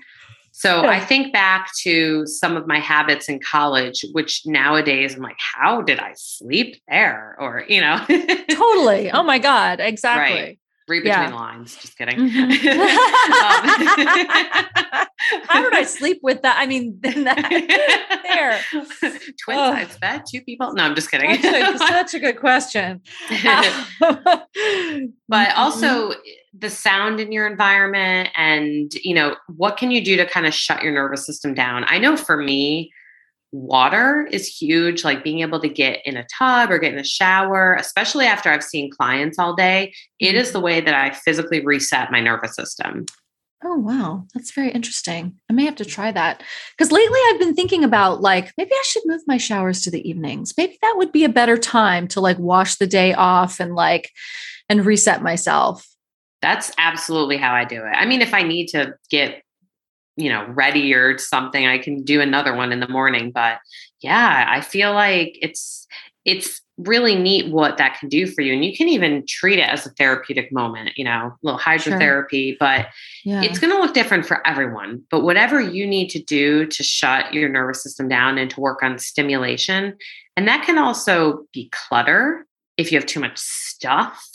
So 0.53 0.83
Yeah. 0.83 0.91
I 0.91 1.01
think 1.01 1.33
back 1.33 1.71
to 1.83 2.27
some 2.27 2.57
of 2.57 2.67
my 2.67 2.79
habits 2.81 3.31
in 3.31 3.41
college, 3.41 4.05
which 4.13 4.43
nowadays 4.45 5.15
I'm 5.15 5.23
like, 5.23 5.39
how 5.55 5.81
did 5.81 6.01
I 6.01 6.13
sleep 6.17 6.77
there? 6.87 7.35
Or, 7.41 7.65
you 7.67 7.81
know, 7.81 8.05
Totally. 8.51 9.11
Oh 9.11 9.23
my 9.23 9.39
God. 9.39 9.81
Exactly. 9.81 10.41
Right. 10.41 10.60
Read 10.91 11.05
between 11.05 11.23
Yeah. 11.23 11.31
the 11.31 11.37
lines. 11.37 11.77
Just 11.77 11.97
kidding. 11.97 12.19
Mhm. 12.19 12.51
Um, 12.51 12.61
How 15.49 15.63
did 15.63 15.75
I 15.75 15.85
sleep 15.87 16.21
with 16.23 16.43
that? 16.43 16.57
I 16.59 16.67
mean, 16.67 16.99
that, 17.03 18.21
there. 18.25 18.61
Twin 19.43 19.59
Ugh. 19.59 19.75
size 19.89 19.99
bed, 19.99 20.23
two 20.31 20.41
people. 20.43 20.73
No, 20.75 20.85
I'm 20.85 20.95
just 20.95 21.11
kidding. 21.11 21.41
Such 21.41 21.75
a, 21.75 21.79
such 21.79 22.15
a 22.15 22.19
good 22.19 22.39
question. 22.41 23.01
but 23.45 24.47
but 25.29 25.55
also 25.57 26.13
the 26.59 26.69
sound 26.71 27.21
in 27.21 27.31
your 27.33 27.47
environment 27.47 28.29
and 28.37 28.93
you 29.05 29.15
know 29.15 29.37
what 29.57 29.77
can 29.77 29.91
you 29.93 30.05
do 30.05 30.17
to 30.17 30.27
kind 30.27 30.47
of 30.47 30.53
shut 30.55 30.83
your 30.83 30.93
nervous 30.93 31.25
system 31.25 31.55
down 31.55 31.85
i 31.87 31.97
know 31.97 32.17
for 32.17 32.37
me 32.37 32.91
water 33.53 34.29
is 34.31 34.47
huge 34.47 35.05
like 35.05 35.25
being 35.25 35.41
able 35.41 35.61
to 35.61 35.69
get 35.69 36.01
in 36.05 36.17
a 36.17 36.27
tub 36.39 36.71
or 36.71 36.79
get 36.79 36.93
in 36.93 36.99
a 36.99 37.05
shower 37.05 37.75
especially 37.75 38.25
after 38.25 38.49
i've 38.51 38.63
seen 38.63 38.91
clients 38.91 39.39
all 39.39 39.55
day 39.55 39.93
it 40.19 40.29
mm-hmm. 40.29 40.37
is 40.37 40.53
the 40.53 40.61
way 40.61 40.81
that 40.81 40.95
i 40.95 41.11
physically 41.11 41.65
reset 41.65 42.13
my 42.13 42.21
nervous 42.21 42.55
system 42.55 43.07
Oh, 43.63 43.75
wow. 43.75 44.25
That's 44.33 44.53
very 44.53 44.71
interesting. 44.71 45.35
I 45.51 45.53
may 45.53 45.67
have 45.67 45.75
to 45.75 45.85
try 45.85 46.11
that. 46.13 46.43
Because 46.79 46.91
lately 46.91 47.21
I've 47.27 47.39
been 47.39 47.55
thinking 47.55 47.85
about 47.85 48.23
like, 48.23 48.55
maybe 48.57 48.71
I 48.73 48.83
should 48.87 49.03
move 49.05 49.21
my 49.27 49.37
showers 49.37 49.83
to 49.83 49.91
the 49.91 50.01
evenings. 50.09 50.55
Maybe 50.57 50.79
that 50.81 50.95
would 50.97 51.13
be 51.13 51.25
a 51.25 51.29
better 51.29 51.59
time 51.59 52.09
to 52.09 52.23
like 52.23 52.39
wash 52.39 52.77
the 52.77 52.87
day 52.87 53.13
off 53.13 53.61
and 53.61 53.75
like, 53.75 54.13
and 54.71 54.87
reset 54.87 55.23
myself. 55.23 55.87
that's 56.41 56.73
absolutely 56.79 57.37
how 57.37 57.53
i 57.53 57.65
do 57.65 57.77
it 57.85 57.95
i 57.95 58.07
mean 58.07 58.23
if 58.23 58.33
i 58.33 58.43
need 58.43 58.67
to 58.69 58.95
get 59.11 59.43
you 60.17 60.29
know 60.29 60.47
ready 60.49 60.93
or 60.95 61.17
something 61.19 61.67
i 61.67 61.79
can 61.79 62.03
do 62.03 62.21
another 62.21 62.55
one 62.55 62.73
in 62.73 62.81
the 62.81 62.89
morning 62.89 63.31
but 63.31 63.59
yeah 64.01 64.47
i 64.49 64.61
feel 64.61 64.93
like 64.93 65.39
it's 65.41 65.87
it's 66.25 66.61
really 66.77 67.15
neat 67.15 67.51
what 67.53 67.77
that 67.77 67.99
can 67.99 68.09
do 68.09 68.27
for 68.27 68.41
you 68.41 68.53
and 68.55 68.65
you 68.65 68.75
can 68.75 68.89
even 68.89 69.25
treat 69.29 69.59
it 69.59 69.69
as 69.69 69.87
a 69.87 69.91
therapeutic 69.91 70.51
moment 70.53 70.91
you 70.97 71.05
know 71.05 71.11
a 71.27 71.37
little 71.43 71.61
hydrotherapy 71.61 72.57
but 72.59 72.87
Yeah. 73.25 73.43
it's 73.43 73.59
going 73.59 73.71
to 73.73 73.79
look 73.79 73.93
different 73.95 74.25
for 74.27 74.47
everyone 74.47 75.03
but 75.11 75.21
whatever 75.21 75.61
you 75.61 75.87
need 75.87 76.09
to 76.11 76.23
do 76.23 76.67
to 76.67 76.83
shut 76.83 77.33
your 77.35 77.49
nervous 77.51 77.83
system 77.83 78.09
down 78.09 78.39
and 78.39 78.51
to 78.51 78.61
work 78.61 78.83
on 78.83 78.99
stimulation 78.99 79.97
and 80.37 80.49
that 80.49 80.65
can 80.65 80.79
also 80.79 81.45
be 81.53 81.71
clutter 81.71 82.47
if 82.79 82.91
you 82.91 82.99
have 82.99 83.07
too 83.07 83.21
much 83.21 83.39
stuff 83.39 84.27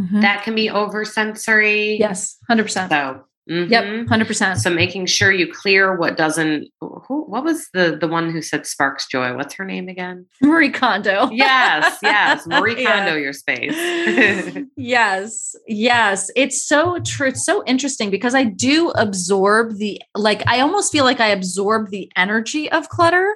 Mhm. 0.00 0.22
that 0.22 0.42
can 0.42 0.54
be 0.54 0.68
oversensory 0.70 1.98
yes. 1.98 2.36
100%. 2.50 2.88
so 2.88 3.24
Yep. 3.46 3.84
mhm. 3.84 4.06
100%. 4.06 4.56
So 4.58 4.70
making 4.70 5.06
sure 5.06 5.32
you 5.32 5.52
clear 5.52 5.96
what 5.96 6.16
doesn't. 6.16 6.68
Who, 6.80 7.24
what 7.24 7.42
was 7.42 7.68
the 7.74 7.96
the 8.00 8.06
one 8.06 8.30
who 8.30 8.40
said 8.40 8.66
sparks 8.66 9.06
joy? 9.08 9.34
What's 9.34 9.54
her 9.54 9.64
name 9.64 9.88
again? 9.88 10.26
Marie 10.40 10.70
Kondo. 10.70 11.28
Yes, 11.30 11.98
yes, 12.04 12.46
Marie 12.46 12.76
Yeah. 12.82 12.98
Kondo, 13.04 13.16
your 13.16 13.32
space. 13.32 13.74
yes 14.76 15.54
yes 15.66 16.30
it's 16.36 16.62
so 16.64 16.98
true 17.00 17.28
it's 17.28 17.44
so 17.44 17.62
interesting 17.66 18.10
because 18.10 18.34
i 18.34 18.42
do 18.44 18.90
absorb 18.90 19.76
the 19.78 20.00
like 20.14 20.42
i 20.46 20.60
almost 20.60 20.90
feel 20.92 21.04
like 21.04 21.20
i 21.20 21.28
absorb 21.28 21.90
the 21.90 22.10
energy 22.16 22.70
of 22.72 22.88
clutter 22.88 23.34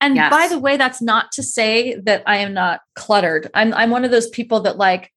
and 0.00 0.14
Yes. 0.16 0.30
by 0.30 0.46
the 0.48 0.58
way 0.58 0.76
that's 0.76 1.00
not 1.02 1.32
to 1.32 1.42
say 1.42 1.96
that 2.04 2.22
i 2.26 2.36
am 2.38 2.52
not 2.54 2.80
cluttered 2.94 3.50
i'm 3.54 3.72
i'm 3.74 3.90
one 3.90 4.04
of 4.04 4.10
those 4.10 4.28
people 4.28 4.60
that 4.60 4.76
like 4.76 5.10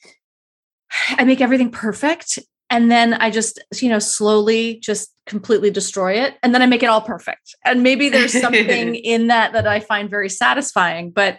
I 1.18 1.24
make 1.24 1.40
everything 1.40 1.70
perfect 1.70 2.38
and 2.74 2.90
then 2.90 3.14
I 3.14 3.30
just, 3.30 3.62
you 3.80 3.88
know, 3.88 4.00
slowly 4.00 4.80
just 4.80 5.14
completely 5.26 5.70
destroy 5.70 6.14
it 6.14 6.34
and 6.42 6.52
then 6.52 6.60
I 6.60 6.66
make 6.66 6.82
it 6.82 6.86
all 6.86 7.00
perfect. 7.00 7.54
And 7.64 7.84
maybe 7.84 8.08
there's 8.08 8.38
something 8.40 8.96
in 8.96 9.28
that 9.28 9.52
that 9.52 9.68
I 9.68 9.78
find 9.78 10.10
very 10.10 10.28
satisfying, 10.28 11.12
but 11.12 11.38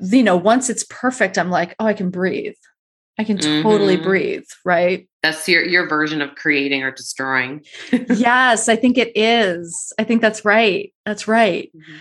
you 0.00 0.22
know, 0.22 0.36
once 0.36 0.70
it's 0.70 0.84
perfect, 0.88 1.36
I'm 1.36 1.50
like, 1.50 1.74
oh, 1.80 1.86
I 1.86 1.94
can 1.94 2.10
breathe. 2.10 2.54
I 3.18 3.24
can 3.24 3.38
totally 3.38 3.96
mm-hmm. 3.96 4.04
breathe, 4.04 4.46
right? 4.64 5.08
That's 5.22 5.46
your 5.48 5.64
your 5.64 5.88
version 5.88 6.22
of 6.22 6.34
creating 6.36 6.82
or 6.82 6.92
destroying. 6.92 7.64
yes, 7.90 8.68
I 8.68 8.76
think 8.76 8.96
it 8.96 9.12
is. 9.16 9.92
I 9.98 10.04
think 10.04 10.22
that's 10.22 10.44
right. 10.44 10.92
That's 11.04 11.26
right. 11.26 11.70
Mm-hmm. 11.82 11.98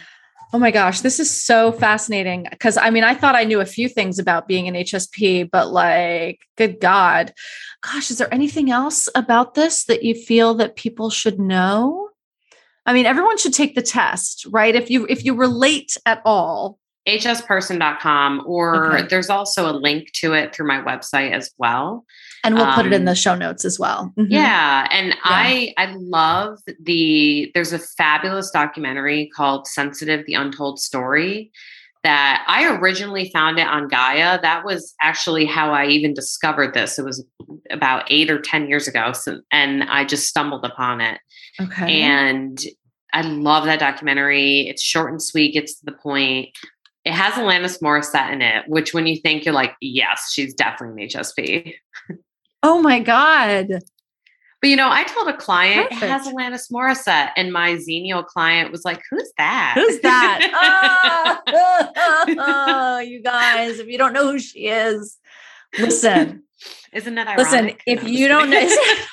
Oh 0.53 0.59
my 0.59 0.71
gosh, 0.71 0.99
this 0.99 1.19
is 1.19 1.31
so 1.31 1.71
fascinating. 1.71 2.45
Because 2.49 2.77
I 2.77 2.89
mean, 2.89 3.03
I 3.03 3.13
thought 3.13 3.35
I 3.35 3.45
knew 3.45 3.61
a 3.61 3.65
few 3.65 3.87
things 3.87 4.19
about 4.19 4.47
being 4.47 4.67
an 4.67 4.75
HSP, 4.75 5.49
but 5.49 5.71
like, 5.71 6.41
good 6.57 6.79
God. 6.79 7.33
Gosh, 7.81 8.11
is 8.11 8.17
there 8.17 8.33
anything 8.33 8.69
else 8.69 9.07
about 9.15 9.53
this 9.53 9.85
that 9.85 10.03
you 10.03 10.13
feel 10.13 10.53
that 10.55 10.75
people 10.75 11.09
should 11.09 11.39
know? 11.39 12.09
I 12.85 12.93
mean, 12.93 13.05
everyone 13.05 13.37
should 13.37 13.53
take 13.53 13.75
the 13.75 13.81
test, 13.81 14.45
right? 14.49 14.75
If 14.75 14.89
you 14.89 15.05
if 15.09 15.23
you 15.23 15.35
relate 15.35 15.95
at 16.05 16.21
all, 16.25 16.79
hsperson.com 17.07 18.43
or 18.45 18.97
okay. 18.97 19.07
there's 19.07 19.29
also 19.29 19.69
a 19.69 19.73
link 19.73 20.11
to 20.13 20.33
it 20.33 20.53
through 20.53 20.67
my 20.67 20.81
website 20.81 21.31
as 21.31 21.51
well 21.57 22.05
and 22.43 22.55
we'll 22.55 22.65
um, 22.65 22.75
put 22.75 22.85
it 22.85 22.93
in 22.93 23.05
the 23.05 23.11
um, 23.11 23.15
show 23.15 23.35
notes 23.35 23.65
as 23.65 23.79
well 23.79 24.13
mm-hmm. 24.17 24.31
yeah 24.31 24.87
and 24.91 25.09
yeah. 25.09 25.15
i 25.23 25.73
i 25.77 25.93
love 25.97 26.59
the 26.81 27.51
there's 27.53 27.73
a 27.73 27.79
fabulous 27.79 28.49
documentary 28.51 29.29
called 29.35 29.67
sensitive 29.67 30.25
the 30.25 30.33
untold 30.33 30.79
story 30.79 31.51
that 32.03 32.43
i 32.47 32.65
originally 32.77 33.29
found 33.31 33.59
it 33.59 33.67
on 33.67 33.87
gaia 33.87 34.39
that 34.41 34.65
was 34.65 34.93
actually 35.01 35.45
how 35.45 35.71
i 35.71 35.85
even 35.85 36.13
discovered 36.13 36.73
this 36.73 36.97
it 36.97 37.05
was 37.05 37.23
about 37.69 38.03
eight 38.09 38.29
or 38.29 38.39
ten 38.39 38.67
years 38.67 38.87
ago 38.87 39.11
so, 39.13 39.39
and 39.51 39.83
i 39.83 40.03
just 40.03 40.27
stumbled 40.27 40.65
upon 40.65 41.01
it 41.01 41.19
okay 41.59 42.01
and 42.01 42.65
I 43.13 43.21
love 43.21 43.65
that 43.65 43.79
documentary. 43.79 44.67
It's 44.67 44.81
short 44.81 45.11
and 45.11 45.21
sweet, 45.21 45.53
gets 45.53 45.79
to 45.79 45.85
the 45.85 45.91
point. 45.91 46.49
It 47.03 47.13
has 47.13 47.33
Alanis 47.33 47.81
Morissette 47.81 48.31
in 48.31 48.41
it, 48.41 48.63
which 48.67 48.93
when 48.93 49.07
you 49.07 49.19
think 49.19 49.43
you're 49.43 49.53
like, 49.53 49.73
yes, 49.81 50.31
she's 50.31 50.53
definitely 50.53 51.03
an 51.03 51.09
HSP. 51.09 51.73
Oh 52.63 52.81
my 52.81 52.99
God. 52.99 53.81
But 54.61 54.69
you 54.69 54.75
know, 54.75 54.89
I 54.91 55.03
told 55.05 55.27
a 55.27 55.35
client 55.35 55.89
Perfect. 55.89 56.03
it 56.03 56.09
has 56.09 56.27
Alanis 56.27 56.71
Morissette, 56.71 57.31
and 57.35 57.51
my 57.51 57.71
Xennial 57.71 58.23
client 58.23 58.71
was 58.71 58.85
like, 58.85 59.01
"Who's 59.09 59.31
that? 59.37 59.73
Who's 59.75 59.99
that? 60.01 61.41
oh, 61.47 62.35
oh, 62.37 62.99
you 63.05 63.23
guys, 63.23 63.79
if 63.79 63.87
you 63.87 63.97
don't 63.97 64.13
know 64.13 64.31
who 64.31 64.37
she 64.39 64.67
is, 64.67 65.17
listen. 65.79 66.43
Isn't 66.93 67.15
that 67.15 67.27
ironic? 67.27 67.51
Listen, 67.51 67.71
if 67.87 68.03
you 68.03 68.27
don't 68.27 68.51
know, 68.51 68.59
isn't 68.59 69.07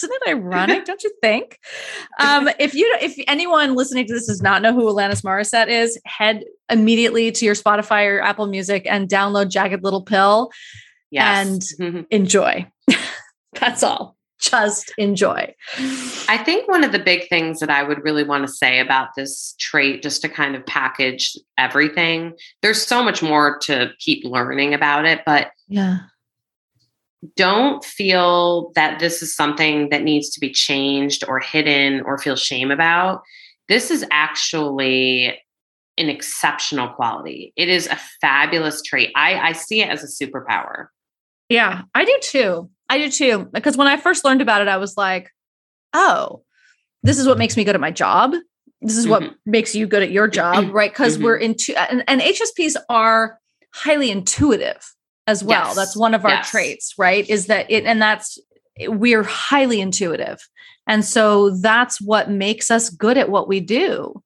that 0.00 0.22
ironic? 0.26 0.86
don't 0.86 1.02
you 1.02 1.12
think? 1.20 1.58
Um, 2.18 2.48
if 2.58 2.74
you, 2.74 2.96
if 3.02 3.14
anyone 3.28 3.74
listening 3.74 4.06
to 4.06 4.14
this 4.14 4.26
does 4.26 4.40
not 4.40 4.62
know 4.62 4.72
who 4.72 4.84
Alanis 4.84 5.22
Morissette 5.22 5.68
is, 5.68 6.00
head 6.06 6.44
immediately 6.70 7.30
to 7.30 7.44
your 7.44 7.54
Spotify 7.54 8.08
or 8.08 8.22
Apple 8.22 8.46
Music 8.46 8.86
and 8.88 9.06
download 9.06 9.50
"Jagged 9.50 9.84
Little 9.84 10.02
Pill" 10.02 10.50
yes. 11.14 11.46
and 11.46 11.62
mm-hmm. 11.80 12.00
enjoy. 12.10 12.70
That's 13.60 13.82
all. 13.82 14.16
Just 14.40 14.92
enjoy. 14.98 15.54
I 16.28 16.42
think 16.44 16.68
one 16.68 16.84
of 16.84 16.92
the 16.92 16.98
big 16.98 17.28
things 17.28 17.60
that 17.60 17.70
I 17.70 17.82
would 17.82 18.04
really 18.04 18.24
want 18.24 18.46
to 18.46 18.52
say 18.52 18.78
about 18.78 19.08
this 19.16 19.54
trait, 19.58 20.02
just 20.02 20.20
to 20.22 20.28
kind 20.28 20.54
of 20.54 20.66
package 20.66 21.34
everything, 21.56 22.34
there's 22.60 22.82
so 22.82 23.02
much 23.02 23.22
more 23.22 23.58
to 23.60 23.92
keep 23.98 24.24
learning 24.24 24.74
about 24.74 25.06
it, 25.06 25.22
but 25.24 25.50
yeah 25.68 25.98
don't 27.36 27.84
feel 27.84 28.72
that 28.74 28.98
this 28.98 29.22
is 29.22 29.34
something 29.34 29.88
that 29.90 30.02
needs 30.02 30.30
to 30.30 30.40
be 30.40 30.50
changed 30.50 31.24
or 31.26 31.40
hidden 31.40 32.00
or 32.02 32.18
feel 32.18 32.36
shame 32.36 32.70
about. 32.70 33.22
This 33.68 33.90
is 33.90 34.04
actually 34.10 35.38
an 35.96 36.08
exceptional 36.08 36.88
quality. 36.88 37.52
It 37.56 37.68
is 37.68 37.86
a 37.86 37.98
fabulous 38.20 38.82
trait. 38.82 39.10
I, 39.14 39.38
I 39.38 39.52
see 39.52 39.80
it 39.80 39.88
as 39.88 40.02
a 40.02 40.24
superpower. 40.24 40.88
Yeah, 41.48 41.82
I 41.94 42.04
do 42.04 42.18
too. 42.22 42.70
I 42.88 42.98
do 42.98 43.10
too. 43.10 43.48
Because 43.52 43.76
when 43.76 43.86
I 43.86 43.96
first 43.96 44.24
learned 44.24 44.42
about 44.42 44.62
it, 44.62 44.68
I 44.68 44.76
was 44.76 44.96
like, 44.96 45.30
oh, 45.92 46.42
this 47.02 47.18
is 47.18 47.26
what 47.26 47.38
makes 47.38 47.56
me 47.56 47.64
good 47.64 47.74
at 47.74 47.80
my 47.80 47.90
job. 47.90 48.34
This 48.80 48.96
is 48.96 49.06
mm-hmm. 49.06 49.26
what 49.26 49.34
makes 49.46 49.74
you 49.74 49.86
good 49.86 50.02
at 50.02 50.10
your 50.10 50.28
job, 50.28 50.72
right? 50.72 50.90
Because 50.92 51.16
mm-hmm. 51.16 51.24
we're 51.24 51.36
into 51.36 51.74
and, 51.76 52.04
and 52.06 52.20
HSPs 52.20 52.76
are 52.88 53.38
highly 53.72 54.10
intuitive 54.10 54.82
as 55.26 55.42
well. 55.42 55.68
Yes. 55.68 55.76
That's 55.76 55.96
one 55.96 56.14
of 56.14 56.24
our 56.24 56.30
yes. 56.30 56.50
traits, 56.50 56.94
right? 56.98 57.28
Is 57.28 57.46
that 57.46 57.70
it, 57.70 57.84
and 57.84 58.00
that's 58.00 58.38
we're 58.80 59.22
highly 59.22 59.80
intuitive. 59.80 60.40
And 60.86 61.04
so 61.04 61.56
that's 61.56 62.00
what 62.00 62.30
makes 62.30 62.70
us 62.70 62.90
good 62.90 63.16
at 63.16 63.30
what 63.30 63.48
we 63.48 63.60
do. 63.60 64.22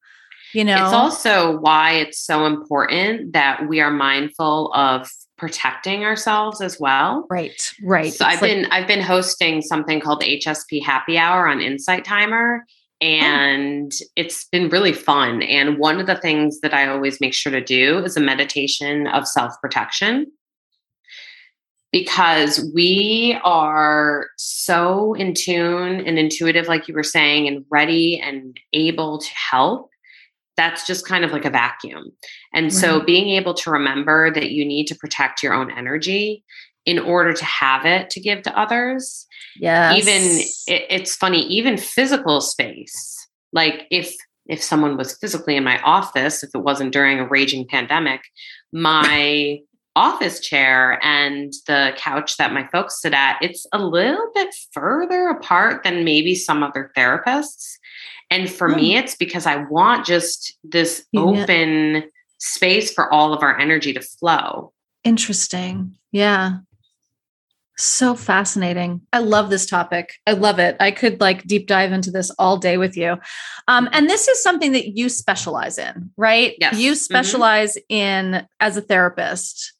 You 0.55 0.64
know, 0.64 0.83
it's 0.83 0.95
also 0.95 1.59
why 1.59 1.93
it's 1.93 2.19
so 2.19 2.47
important 2.47 3.35
that 3.35 3.69
we 3.69 3.81
are 3.81 3.91
mindful 3.91 4.73
of 4.73 5.11
protecting 5.39 6.05
ourselves 6.05 6.61
as 6.61 6.78
well. 6.78 7.26
Right. 7.30 7.72
Right. 7.82 8.12
So 8.12 8.26
it's 8.26 8.34
I've 8.36 8.43
like- 8.43 8.51
been 8.51 8.66
I've 8.70 8.86
been 8.86 9.01
hosting 9.01 9.62
something 9.62 10.01
called 10.01 10.22
HSP 10.22 10.82
Happy 10.82 11.16
Hour 11.16 11.49
on 11.49 11.61
Insight 11.61 12.05
Timer 12.05 12.64
Oh. 13.01 13.07
and 13.07 13.93
oh. 13.95 14.07
it's 14.16 14.45
been 14.47 14.68
really 14.68 14.93
fun. 14.93 15.43
And 15.43 15.78
one 15.78 16.01
of 16.01 16.07
the 16.07 16.16
things 16.16 16.61
that 16.61 16.74
I 16.74 16.89
always 16.89 17.20
make 17.20 17.32
sure 17.34 17.53
to 17.53 17.62
do 17.62 18.05
is 18.05 18.16
a 18.16 18.20
meditation 18.20 19.07
of 19.07 19.26
self 19.26 19.55
protection 19.61 20.26
because 21.93 22.70
we 22.74 23.39
are 23.45 24.26
so 24.36 25.14
in 25.14 25.32
tune 25.32 26.01
and 26.07 26.18
intuitive, 26.18 26.66
like 26.66 26.89
you 26.89 26.95
were 26.95 27.03
saying, 27.03 27.49
and 27.49 27.64
ready 27.70 28.20
and 28.20 28.59
able 28.72 29.18
to 29.18 29.30
help. 29.34 29.88
That's 30.59 30.87
just 30.87 31.07
kind 31.07 31.25
of 31.25 31.33
like 31.33 31.47
a 31.47 31.51
vacuum. 31.51 32.13
And 32.53 32.65
right. 32.65 32.73
so 32.73 33.01
being 33.01 33.31
able 33.31 33.55
to 33.55 33.71
remember 33.71 34.31
that 34.33 34.51
you 34.51 34.67
need 34.67 34.87
to 34.89 34.97
protect 34.97 35.43
your 35.43 35.55
own 35.55 35.71
energy 35.71 36.45
in 36.85 36.99
order 36.99 37.33
to 37.33 37.45
have 37.45 37.87
it 37.87 38.11
to 38.11 38.21
give 38.21 38.43
to 38.43 38.59
others. 38.59 39.27
Yeah. 39.57 39.95
Even 39.95 40.23
it, 40.67 40.87
it's 40.91 41.15
funny, 41.15 41.43
even 41.47 41.77
physical 41.77 42.41
space. 42.41 43.27
Like 43.53 43.87
if 43.91 44.15
if 44.47 44.63
someone 44.63 44.97
was 44.97 45.17
physically 45.19 45.57
in 45.57 45.63
my 45.63 45.79
office, 45.83 46.43
if 46.43 46.51
it 46.55 46.63
wasn't 46.63 46.93
during 46.93 47.21
a 47.21 47.29
raging 47.29 47.67
pandemic, 47.69 48.23
my 48.73 49.61
office 49.97 50.41
chair 50.41 50.99
and 51.05 51.53
the 51.66 51.93
couch 51.97 52.36
that 52.36 52.53
my 52.53 52.66
folks 52.68 53.01
sit 53.01 53.12
at, 53.12 53.39
it's 53.43 53.66
a 53.72 53.78
little 53.78 54.30
bit 54.34 54.55
further 54.72 55.28
apart 55.28 55.82
than 55.82 56.05
maybe 56.05 56.34
some 56.34 56.62
other 56.62 56.93
therapists. 56.97 57.74
And 58.30 58.51
for 58.51 58.68
me, 58.68 58.93
hmm. 58.93 58.99
it's 58.99 59.16
because 59.16 59.47
I 59.47 59.57
want 59.57 60.07
just 60.07 60.57
this 60.62 61.07
yeah. 61.12 61.20
open 61.20 62.05
space 62.39 62.93
for 62.93 63.12
all 63.12 63.32
of 63.32 63.43
our 63.43 63.59
energy 63.59 63.93
to 63.93 64.01
flow. 64.01 64.72
Interesting. 65.05 65.97
Yeah. 66.12 66.59
So 67.80 68.16
fascinating. 68.16 69.03
I 69.12 69.20
love 69.20 69.51
this 69.51 69.64
topic. 69.64 70.14
I 70.26 70.32
love 70.32 70.59
it. 70.59 70.76
I 70.80 70.91
could 70.91 71.20
like 71.20 71.45
deep 71.45 71.68
dive 71.68 71.93
into 71.93 72.11
this 72.11 72.30
all 72.39 72.57
day 72.57 72.76
with 72.76 72.97
you. 72.97 73.16
Um, 73.68 73.89
and 73.93 74.11
this 74.11 74.26
is 74.26 74.43
something 74.43 74.72
that 74.72 74.97
you 74.97 75.09
specialize 75.09 75.78
in, 75.78 76.11
right? 76.16 76.55
Yes. 76.61 76.76
You 76.76 76.93
mm-hmm. 76.93 76.97
specialize 76.97 77.76
mm-hmm. 77.76 77.95
in 77.95 78.47
as 78.59 78.76
a 78.76 78.80
therapist 78.80 79.74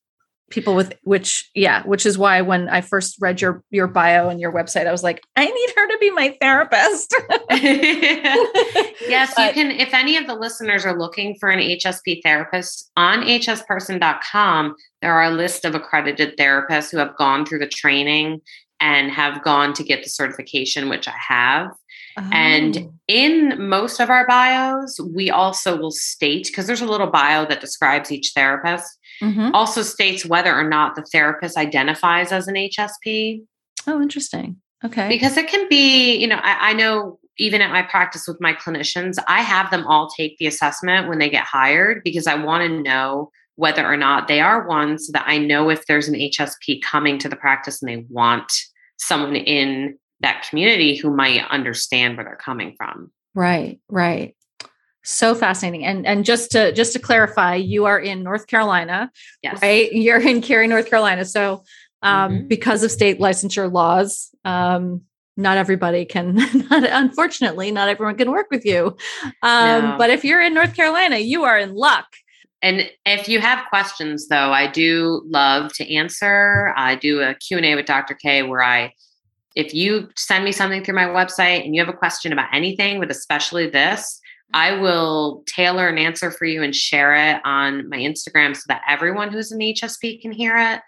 people 0.51 0.75
with 0.75 0.95
which 1.03 1.51
yeah 1.55 1.83
which 1.85 2.07
is 2.07 2.17
why 2.17 2.41
when 2.41 2.69
i 2.69 2.81
first 2.81 3.17
read 3.21 3.41
your 3.41 3.63
your 3.71 3.87
bio 3.87 4.29
and 4.29 4.41
your 4.41 4.53
website 4.53 4.87
i 4.87 4.93
was 4.93 5.03
like 5.03 5.23
i 5.37 5.45
need 5.45 5.71
her 5.77 5.87
to 5.89 5.99
be 6.01 6.11
my 6.11 6.37
therapist 6.41 7.15
yes 7.51 9.33
but, 9.37 9.49
you 9.49 9.53
can 9.63 9.71
if 9.71 9.93
any 9.93 10.17
of 10.17 10.27
the 10.27 10.35
listeners 10.35 10.85
are 10.85 10.99
looking 10.99 11.37
for 11.39 11.49
an 11.49 11.59
hsp 11.59 12.21
therapist 12.23 12.91
on 12.97 13.23
hsperson.com 13.23 14.75
there 15.03 15.13
are 15.13 15.25
a 15.25 15.31
list 15.31 15.65
of 15.65 15.75
accredited 15.75 16.37
therapists 16.37 16.91
who 16.91 16.99
have 16.99 17.17
gone 17.17 17.45
through 17.45 17.59
the 17.59 17.69
training 17.69 18.41
and 18.81 19.11
have 19.11 19.43
gone 19.43 19.73
to 19.73 19.83
get 19.83 20.03
the 20.03 20.11
certification 20.11 20.89
which 20.89 21.09
i 21.09 21.15
have 21.17 21.71
Oh. 22.19 22.29
And 22.33 22.91
in 23.07 23.69
most 23.69 24.01
of 24.01 24.11
our 24.11 24.27
bios, 24.27 24.99
we 25.15 25.31
also 25.31 25.77
will 25.77 25.93
state 25.93 26.49
because 26.49 26.67
there's 26.67 26.81
a 26.81 26.87
little 26.87 27.07
bio 27.07 27.47
that 27.47 27.61
describes 27.61 28.11
each 28.11 28.33
therapist 28.35 28.99
mm-hmm. 29.23 29.51
also 29.55 29.83
states 29.83 30.25
whether 30.25 30.55
or 30.55 30.69
not 30.69 30.95
the 30.95 31.03
therapist 31.03 31.57
identifies 31.57 32.33
as 32.33 32.49
an 32.49 32.55
HSP. 32.55 33.43
Oh, 33.87 34.01
interesting. 34.01 34.57
Okay. 34.85 35.09
Because 35.09 35.37
it 35.37 35.49
can 35.49 35.69
be, 35.69 36.17
you 36.17 36.27
know, 36.27 36.41
I, 36.43 36.71
I 36.71 36.73
know 36.73 37.19
even 37.39 37.61
at 37.61 37.71
my 37.71 37.83
practice 37.83 38.27
with 38.27 38.41
my 38.41 38.53
clinicians, 38.53 39.17
I 39.27 39.43
have 39.43 39.71
them 39.71 39.87
all 39.87 40.09
take 40.09 40.39
the 40.39 40.47
assessment 40.47 41.09
when 41.09 41.19
they 41.19 41.31
get 41.31 41.45
hired 41.45 42.03
because 42.05 42.27
I 42.27 42.35
want 42.35 42.69
to 42.69 42.83
know 42.83 43.31
whether 43.57 43.85
or 43.85 43.97
not 43.97 44.29
they 44.29 44.41
are 44.41 44.67
one 44.67 44.99
so 44.99 45.13
that 45.13 45.25
I 45.27 45.39
know 45.39 45.69
if 45.69 45.87
there's 45.87 46.09
an 46.09 46.15
HSP 46.15 46.81
coming 46.83 47.19
to 47.19 47.29
the 47.29 47.37
practice 47.37 47.83
and 47.83 47.89
they 47.89 48.05
want 48.09 48.53
someone 48.99 49.37
in 49.37 49.99
that 50.21 50.47
community 50.49 50.97
who 50.97 51.15
might 51.15 51.45
understand 51.51 52.17
where 52.17 52.25
they're 52.25 52.37
coming 52.37 52.75
from. 52.77 53.11
Right, 53.35 53.81
right 53.89 54.35
so 55.09 55.35
fascinating 55.35 55.85
and 55.85 56.07
and 56.07 56.25
just 56.25 56.51
to 56.51 56.73
just 56.73 56.93
to 56.93 56.99
clarify 56.99 57.55
you 57.55 57.87
are 57.87 57.99
in 57.99 58.23
north 58.23 58.47
carolina 58.47 59.11
yes. 59.43 59.61
right 59.63 59.93
you're 59.93 60.21
in 60.21 60.43
cary 60.43 60.67
north 60.69 60.91
carolina 60.91 61.25
so 61.25 61.63
um, 62.03 62.33
mm-hmm. 62.33 62.47
because 62.47 62.83
of 62.83 62.91
state 62.91 63.19
licensure 63.19 63.73
laws. 63.73 64.31
Um, 64.45 65.03
not 65.37 65.57
everybody 65.57 66.05
can, 66.05 66.35
not, 66.71 66.85
unfortunately, 66.85 67.71
not 67.71 67.89
everyone 67.89 68.17
can 68.17 68.31
work 68.31 68.49
with 68.51 68.65
you. 68.65 68.97
Um, 69.43 69.83
no. 69.83 69.95
But 69.99 70.11
if 70.11 70.25
you're 70.25 70.41
in 70.41 70.55
North 70.55 70.75
Carolina, 70.75 71.19
you 71.19 71.45
are 71.45 71.59
in 71.59 71.75
luck. 71.75 72.07
And 72.61 72.91
if 73.07 73.29
you 73.29 73.41
have 73.41 73.69
questions, 73.69 74.27
though, 74.27 74.53
I 74.53 74.67
do 74.67 75.23
love 75.27 75.73
to 75.75 75.95
answer. 75.95 76.75
I 76.77 76.97
do 76.97 77.21
a 77.21 77.35
Q&A 77.35 77.77
with 77.77 77.87
Dr. 77.87 78.15
K 78.15 78.43
where 78.43 78.65
I, 78.65 78.93
if 79.55 79.73
you 79.73 80.09
send 80.17 80.45
me 80.45 80.51
something 80.51 80.83
through 80.83 80.97
my 80.97 81.05
website 81.05 81.65
and 81.65 81.73
you 81.73 81.81
have 81.81 81.93
a 81.93 81.97
question 81.97 82.33
about 82.33 82.49
anything, 82.53 82.99
but 82.99 83.13
especially 83.13 83.71
this, 83.71 84.21
I 84.55 84.73
will 84.77 85.43
tailor 85.47 85.89
an 85.89 85.99
answer 85.99 86.31
for 86.31 86.47
you 86.47 86.63
and 86.63 86.75
share 86.75 87.15
it 87.15 87.41
on 87.45 87.89
my 87.89 87.99
Instagram 87.99 88.57
so 88.57 88.63
that 88.69 88.83
everyone 88.89 89.31
who's 89.31 89.53
an 89.53 89.61
HSP 89.61 90.23
can 90.23 90.33
hear 90.33 90.57
it. 90.57 90.81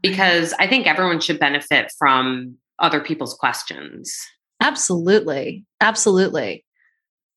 Because 0.00 0.54
I 0.58 0.66
think 0.68 0.86
everyone 0.86 1.20
should 1.20 1.40
benefit 1.40 1.92
from 1.98 2.56
other 2.78 3.00
people's 3.00 3.34
questions. 3.34 4.16
Absolutely. 4.60 5.64
Absolutely. 5.80 6.64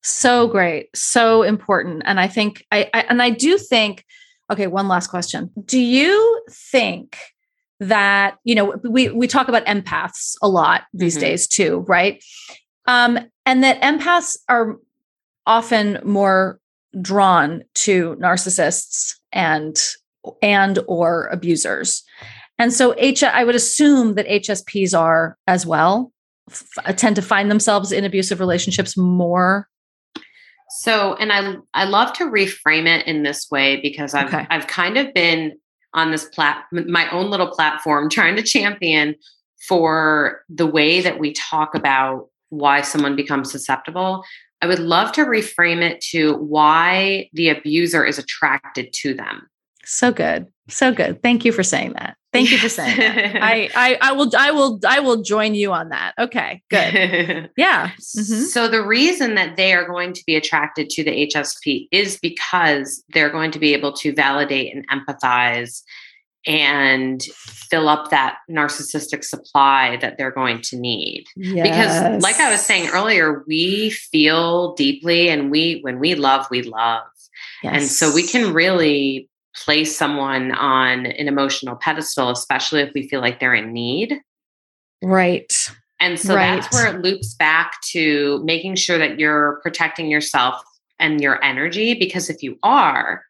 So 0.02 0.48
great. 0.48 0.88
So 0.94 1.42
important. 1.42 2.02
And 2.06 2.18
I 2.18 2.28
think 2.28 2.64
I, 2.70 2.90
I 2.92 3.00
and 3.08 3.22
I 3.22 3.30
do 3.30 3.58
think, 3.58 4.04
okay, 4.50 4.66
one 4.66 4.88
last 4.88 5.08
question. 5.08 5.50
Do 5.64 5.80
you 5.80 6.44
think 6.50 7.16
that, 7.80 8.38
you 8.44 8.54
know, 8.54 8.76
we 8.84 9.10
we 9.10 9.26
talk 9.26 9.48
about 9.48 9.64
empaths 9.66 10.34
a 10.42 10.48
lot 10.48 10.82
these 10.92 11.14
mm-hmm. 11.14 11.20
days 11.20 11.46
too, 11.46 11.84
right? 11.88 12.22
Um, 12.86 13.18
and 13.46 13.62
that 13.62 13.80
empaths 13.80 14.36
are 14.48 14.76
often 15.46 16.00
more 16.04 16.60
drawn 17.00 17.62
to 17.74 18.16
narcissists 18.16 19.14
and 19.32 19.76
and 20.40 20.78
or 20.86 21.26
abusers. 21.28 22.04
And 22.58 22.72
so 22.72 22.94
H 22.98 23.22
I 23.22 23.44
would 23.44 23.54
assume 23.54 24.14
that 24.14 24.28
HSPs 24.28 24.98
are 24.98 25.36
as 25.46 25.66
well 25.66 26.12
f- 26.50 26.64
uh, 26.84 26.92
tend 26.92 27.16
to 27.16 27.22
find 27.22 27.50
themselves 27.50 27.92
in 27.92 28.04
abusive 28.04 28.40
relationships 28.40 28.96
more 28.96 29.68
so, 30.74 31.14
and 31.16 31.32
I 31.32 31.56
I 31.74 31.84
love 31.84 32.14
to 32.14 32.24
reframe 32.24 32.86
it 32.86 33.06
in 33.06 33.22
this 33.22 33.50
way 33.50 33.80
because 33.80 34.14
I've 34.14 34.28
okay. 34.28 34.46
I've 34.48 34.66
kind 34.66 34.96
of 34.96 35.12
been 35.12 35.58
on 35.92 36.10
this 36.10 36.24
plat 36.24 36.64
my 36.72 37.10
own 37.10 37.30
little 37.30 37.48
platform 37.48 38.08
trying 38.10 38.36
to 38.36 38.42
champion 38.42 39.14
for 39.68 40.42
the 40.48 40.66
way 40.66 41.00
that 41.00 41.18
we 41.18 41.32
talk 41.32 41.74
about 41.74 42.28
why 42.48 42.80
someone 42.80 43.16
becomes 43.16 43.52
susceptible. 43.52 44.24
I 44.62 44.66
would 44.66 44.78
love 44.78 45.12
to 45.12 45.24
reframe 45.24 45.82
it 45.82 46.00
to 46.12 46.36
why 46.36 47.28
the 47.32 47.48
abuser 47.48 48.04
is 48.04 48.18
attracted 48.18 48.92
to 48.94 49.12
them. 49.12 49.48
So 49.84 50.12
good. 50.12 50.46
So 50.68 50.92
good. 50.92 51.20
Thank 51.22 51.44
you 51.44 51.50
for 51.50 51.64
saying 51.64 51.94
that. 51.94 52.16
Thank 52.32 52.50
you 52.50 52.58
for 52.58 52.68
saying 52.68 52.96
that. 52.96 53.36
I, 53.42 53.68
I, 53.74 53.98
I 54.00 54.12
will, 54.12 54.30
I 54.38 54.52
will, 54.52 54.80
I 54.88 55.00
will 55.00 55.22
join 55.22 55.54
you 55.54 55.72
on 55.72 55.88
that. 55.90 56.14
Okay, 56.18 56.62
good. 56.70 57.50
Yeah. 57.56 57.88
Mm-hmm. 57.88 58.44
So 58.44 58.68
the 58.68 58.86
reason 58.86 59.34
that 59.34 59.56
they 59.56 59.74
are 59.74 59.86
going 59.86 60.12
to 60.14 60.22
be 60.26 60.36
attracted 60.36 60.88
to 60.90 61.04
the 61.04 61.26
HSP 61.26 61.88
is 61.90 62.18
because 62.22 63.02
they're 63.10 63.30
going 63.30 63.50
to 63.50 63.58
be 63.58 63.74
able 63.74 63.92
to 63.94 64.14
validate 64.14 64.74
and 64.74 64.88
empathize 64.88 65.82
and 66.46 67.22
fill 67.22 67.88
up 67.88 68.10
that 68.10 68.38
narcissistic 68.50 69.24
supply 69.24 69.96
that 69.98 70.18
they're 70.18 70.32
going 70.32 70.60
to 70.60 70.76
need. 70.76 71.24
Yes. 71.36 71.68
Because 71.68 72.22
like 72.22 72.36
I 72.36 72.50
was 72.50 72.60
saying 72.60 72.90
earlier, 72.90 73.44
we 73.46 73.90
feel 73.90 74.74
deeply 74.74 75.28
and 75.28 75.50
we 75.50 75.80
when 75.82 75.98
we 75.98 76.14
love, 76.14 76.46
we 76.50 76.62
love. 76.62 77.04
Yes. 77.62 77.74
And 77.74 77.84
so 77.84 78.12
we 78.12 78.26
can 78.26 78.52
really 78.52 79.28
place 79.54 79.96
someone 79.96 80.52
on 80.52 81.06
an 81.06 81.28
emotional 81.28 81.76
pedestal, 81.76 82.30
especially 82.30 82.80
if 82.80 82.92
we 82.94 83.08
feel 83.08 83.20
like 83.20 83.38
they're 83.38 83.54
in 83.54 83.72
need. 83.72 84.20
Right. 85.02 85.52
And 86.00 86.18
so 86.18 86.34
right. 86.34 86.60
that's 86.60 86.74
where 86.74 86.94
it 86.94 87.02
loops 87.02 87.34
back 87.34 87.80
to 87.90 88.42
making 88.44 88.74
sure 88.74 88.98
that 88.98 89.20
you're 89.20 89.60
protecting 89.62 90.10
yourself 90.10 90.60
and 90.98 91.20
your 91.20 91.42
energy. 91.44 91.94
Because 91.94 92.28
if 92.28 92.42
you 92.42 92.58
are, 92.62 93.24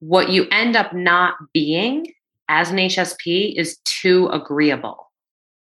what 0.00 0.30
you 0.30 0.48
end 0.50 0.74
up 0.74 0.92
not 0.92 1.34
being 1.52 2.12
as 2.48 2.70
an 2.70 2.76
HSP 2.76 3.54
is 3.56 3.78
too 3.84 4.28
agreeable. 4.28 5.10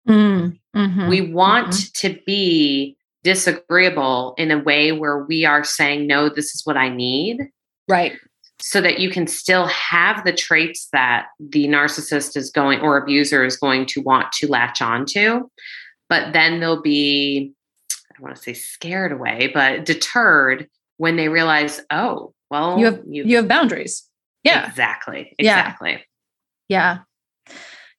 Mm, 0.08 0.60
mm-hmm, 0.76 1.10
we 1.10 1.22
want 1.22 1.70
mm-hmm. 1.70 2.08
to 2.08 2.20
be 2.26 2.96
disagreeable 3.24 4.36
in 4.38 4.52
a 4.52 4.60
way 4.60 4.92
where 4.92 5.24
we 5.24 5.46
are 5.46 5.64
saying, 5.64 6.06
no, 6.06 6.30
this 6.30 6.54
is 6.54 6.62
what 6.66 6.78
I 6.78 6.90
need. 6.90 7.50
Right 7.88 8.14
so 8.60 8.82
that 8.82 9.00
you 9.00 9.10
can 9.10 9.28
still 9.28 9.68
have 9.68 10.24
the 10.24 10.34
traits 10.34 10.88
that 10.94 11.28
the 11.40 11.68
narcissist 11.68 12.38
is 12.38 12.50
going 12.52 12.80
or 12.80 12.98
abuser 12.98 13.44
is 13.44 13.58
going 13.58 13.86
to 13.86 14.02
want 14.02 14.32
to 14.32 14.48
latch 14.48 14.82
onto. 14.82 15.50
But 16.08 16.34
then 16.34 16.60
they'll 16.60 16.82
be, 16.82 17.54
I 17.92 18.16
don't 18.16 18.24
want 18.24 18.36
to 18.36 18.42
say 18.42 18.54
scared 18.54 19.12
away, 19.12 19.52
but 19.54 19.86
deterred 19.86 20.70
when 20.98 21.16
they 21.18 21.28
realize, 21.28 21.82
oh, 21.92 22.34
well, 22.50 22.80
you 22.80 22.86
have 22.86 23.02
you, 23.08 23.24
you 23.26 23.36
have 23.38 23.48
boundaries. 23.48 24.08
Yeah. 24.44 24.70
Exactly. 24.70 25.36
Exactly. 25.38 25.92
Yeah. 25.92 26.00
Yeah. 26.68 27.00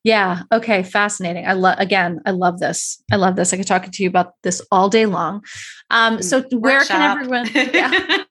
Yeah. 0.04 0.42
Okay. 0.52 0.84
Fascinating. 0.84 1.46
I 1.48 1.54
love, 1.54 1.78
again, 1.80 2.20
I 2.24 2.30
love 2.30 2.60
this. 2.60 3.02
I 3.10 3.16
love 3.16 3.34
this. 3.34 3.52
I 3.52 3.56
could 3.56 3.66
talk 3.66 3.90
to 3.90 4.02
you 4.02 4.08
about 4.08 4.34
this 4.44 4.62
all 4.70 4.88
day 4.88 5.04
long. 5.04 5.42
Um, 5.90 6.22
so 6.22 6.44
Workshop. 6.52 6.60
where 6.62 6.84
can 6.84 7.02
everyone, 7.02 7.50
yeah. 7.74 8.22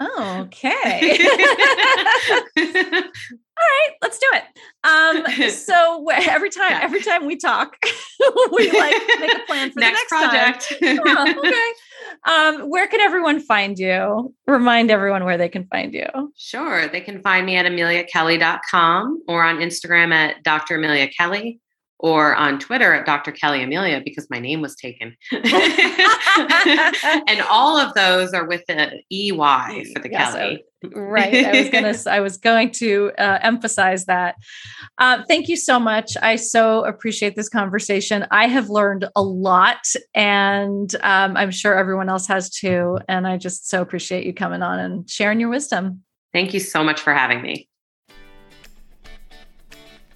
okay. 0.40 1.18
All 3.58 3.66
right, 3.66 3.96
let's 4.02 4.18
do 4.18 4.26
it. 4.34 4.44
Um, 4.84 5.24
so 5.56 6.06
every 6.10 6.50
time, 6.50 6.70
yeah. 6.70 6.80
every 6.82 7.02
time 7.02 7.26
we 7.26 7.36
talk, 7.36 7.76
we 8.52 8.70
like 8.70 8.94
make 9.20 9.34
a 9.34 9.40
plan 9.46 9.72
for 9.72 9.80
next 9.80 10.10
the 10.10 10.20
next 10.20 10.68
project. 10.70 10.72
oh, 10.82 11.34
okay. 11.44 11.72
Um, 12.24 12.70
where 12.70 12.86
can 12.86 13.00
everyone 13.00 13.40
find 13.40 13.78
you? 13.78 14.34
Remind 14.46 14.90
everyone 14.90 15.24
where 15.24 15.36
they 15.36 15.48
can 15.48 15.66
find 15.66 15.92
you. 15.92 16.06
Sure. 16.36 16.86
They 16.88 17.00
can 17.00 17.20
find 17.22 17.46
me 17.46 17.56
at 17.56 17.66
ameliakelley.com 17.66 19.24
or 19.26 19.42
on 19.42 19.58
Instagram 19.58 20.12
at 20.12 20.42
Dr. 20.44 20.76
Amelia 20.76 21.08
Kelley 21.08 21.60
or 21.98 22.36
on 22.36 22.60
Twitter 22.60 22.94
at 22.94 23.06
Dr. 23.06 23.32
Kelley 23.32 23.62
Amelia 23.62 24.00
because 24.04 24.28
my 24.30 24.38
name 24.38 24.60
was 24.60 24.76
taken. 24.76 25.16
and 25.32 25.42
all 27.50 27.76
of 27.76 27.92
those 27.94 28.32
are 28.32 28.46
with 28.46 28.62
the 28.68 29.02
EY 29.10 29.92
for 29.92 30.00
the 30.00 30.08
Kelley. 30.08 30.64
Right. 30.84 31.44
I 31.44 31.60
was 31.60 31.70
gonna 31.70 31.94
I 32.16 32.20
was 32.20 32.36
going 32.36 32.70
to 32.72 33.12
uh, 33.18 33.38
emphasize 33.42 34.04
that. 34.06 34.36
Uh, 34.98 35.22
thank 35.28 35.48
you 35.48 35.56
so 35.56 35.78
much. 35.78 36.16
I 36.20 36.36
so 36.36 36.84
appreciate 36.84 37.36
this 37.36 37.48
conversation. 37.48 38.26
I 38.30 38.48
have 38.48 38.70
learned 38.70 39.06
a 39.16 39.22
lot, 39.22 39.84
and 40.14 40.94
um, 41.02 41.36
I'm 41.36 41.50
sure 41.50 41.76
everyone 41.76 42.08
else 42.08 42.26
has 42.28 42.50
too. 42.50 42.98
And 43.08 43.26
I 43.26 43.36
just 43.36 43.68
so 43.68 43.82
appreciate 43.82 44.26
you 44.26 44.34
coming 44.34 44.62
on 44.62 44.78
and 44.78 45.08
sharing 45.08 45.40
your 45.40 45.50
wisdom. 45.50 46.02
Thank 46.32 46.54
you 46.54 46.60
so 46.60 46.84
much 46.84 47.00
for 47.00 47.12
having 47.12 47.42
me. 47.42 47.68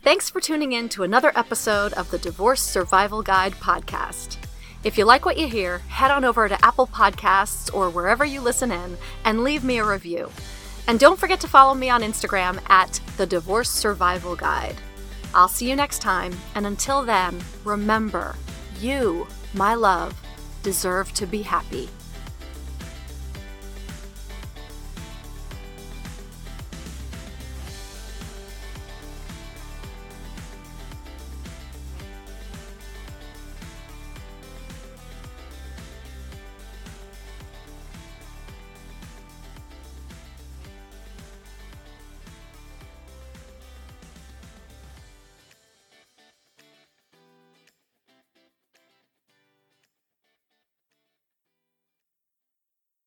Thanks 0.03 0.29
for 0.29 0.41
tuning 0.41 0.73
in 0.73 0.89
to 0.91 1.05
another 1.05 1.31
episode 1.37 1.93
of 1.93 2.11
the 2.11 2.19
Divorce 2.19 2.61
Survival 2.61 3.23
Guide 3.23 3.53
podcast. 3.53 4.37
If 4.85 4.99
you 4.99 5.05
like 5.05 5.25
what 5.25 5.39
you 5.39 5.47
hear, 5.47 5.79
head 5.79 6.11
on 6.11 6.25
over 6.25 6.49
to 6.49 6.65
Apple 6.65 6.89
Podcasts 6.89 7.73
or 7.73 7.89
wherever 7.89 8.25
you 8.25 8.41
listen 8.41 8.73
in 8.73 8.99
and 9.25 9.45
leave 9.45 9.63
me 9.63 9.79
a 9.79 9.85
review. 9.85 10.29
And 10.89 10.99
don't 10.99 11.19
forget 11.19 11.41
to 11.41 11.49
follow 11.49 11.75
me 11.75 11.91
on 11.91 12.03
Instagram 12.03 12.61
at 12.69 13.01
the 13.17 13.27
Divorce 13.27 13.71
Survival 13.71 14.37
Guide. 14.37 14.77
I'll 15.35 15.49
see 15.49 15.71
you 15.71 15.77
next 15.77 16.01
time, 16.01 16.33
and 16.55 16.67
until 16.67 17.03
then, 17.03 17.41
remember 17.65 18.37
you, 18.81 19.27
my 19.55 19.75
love, 19.75 20.15
deserve 20.63 21.13
to 21.15 21.27
be 21.27 21.43
happy. 21.43 21.89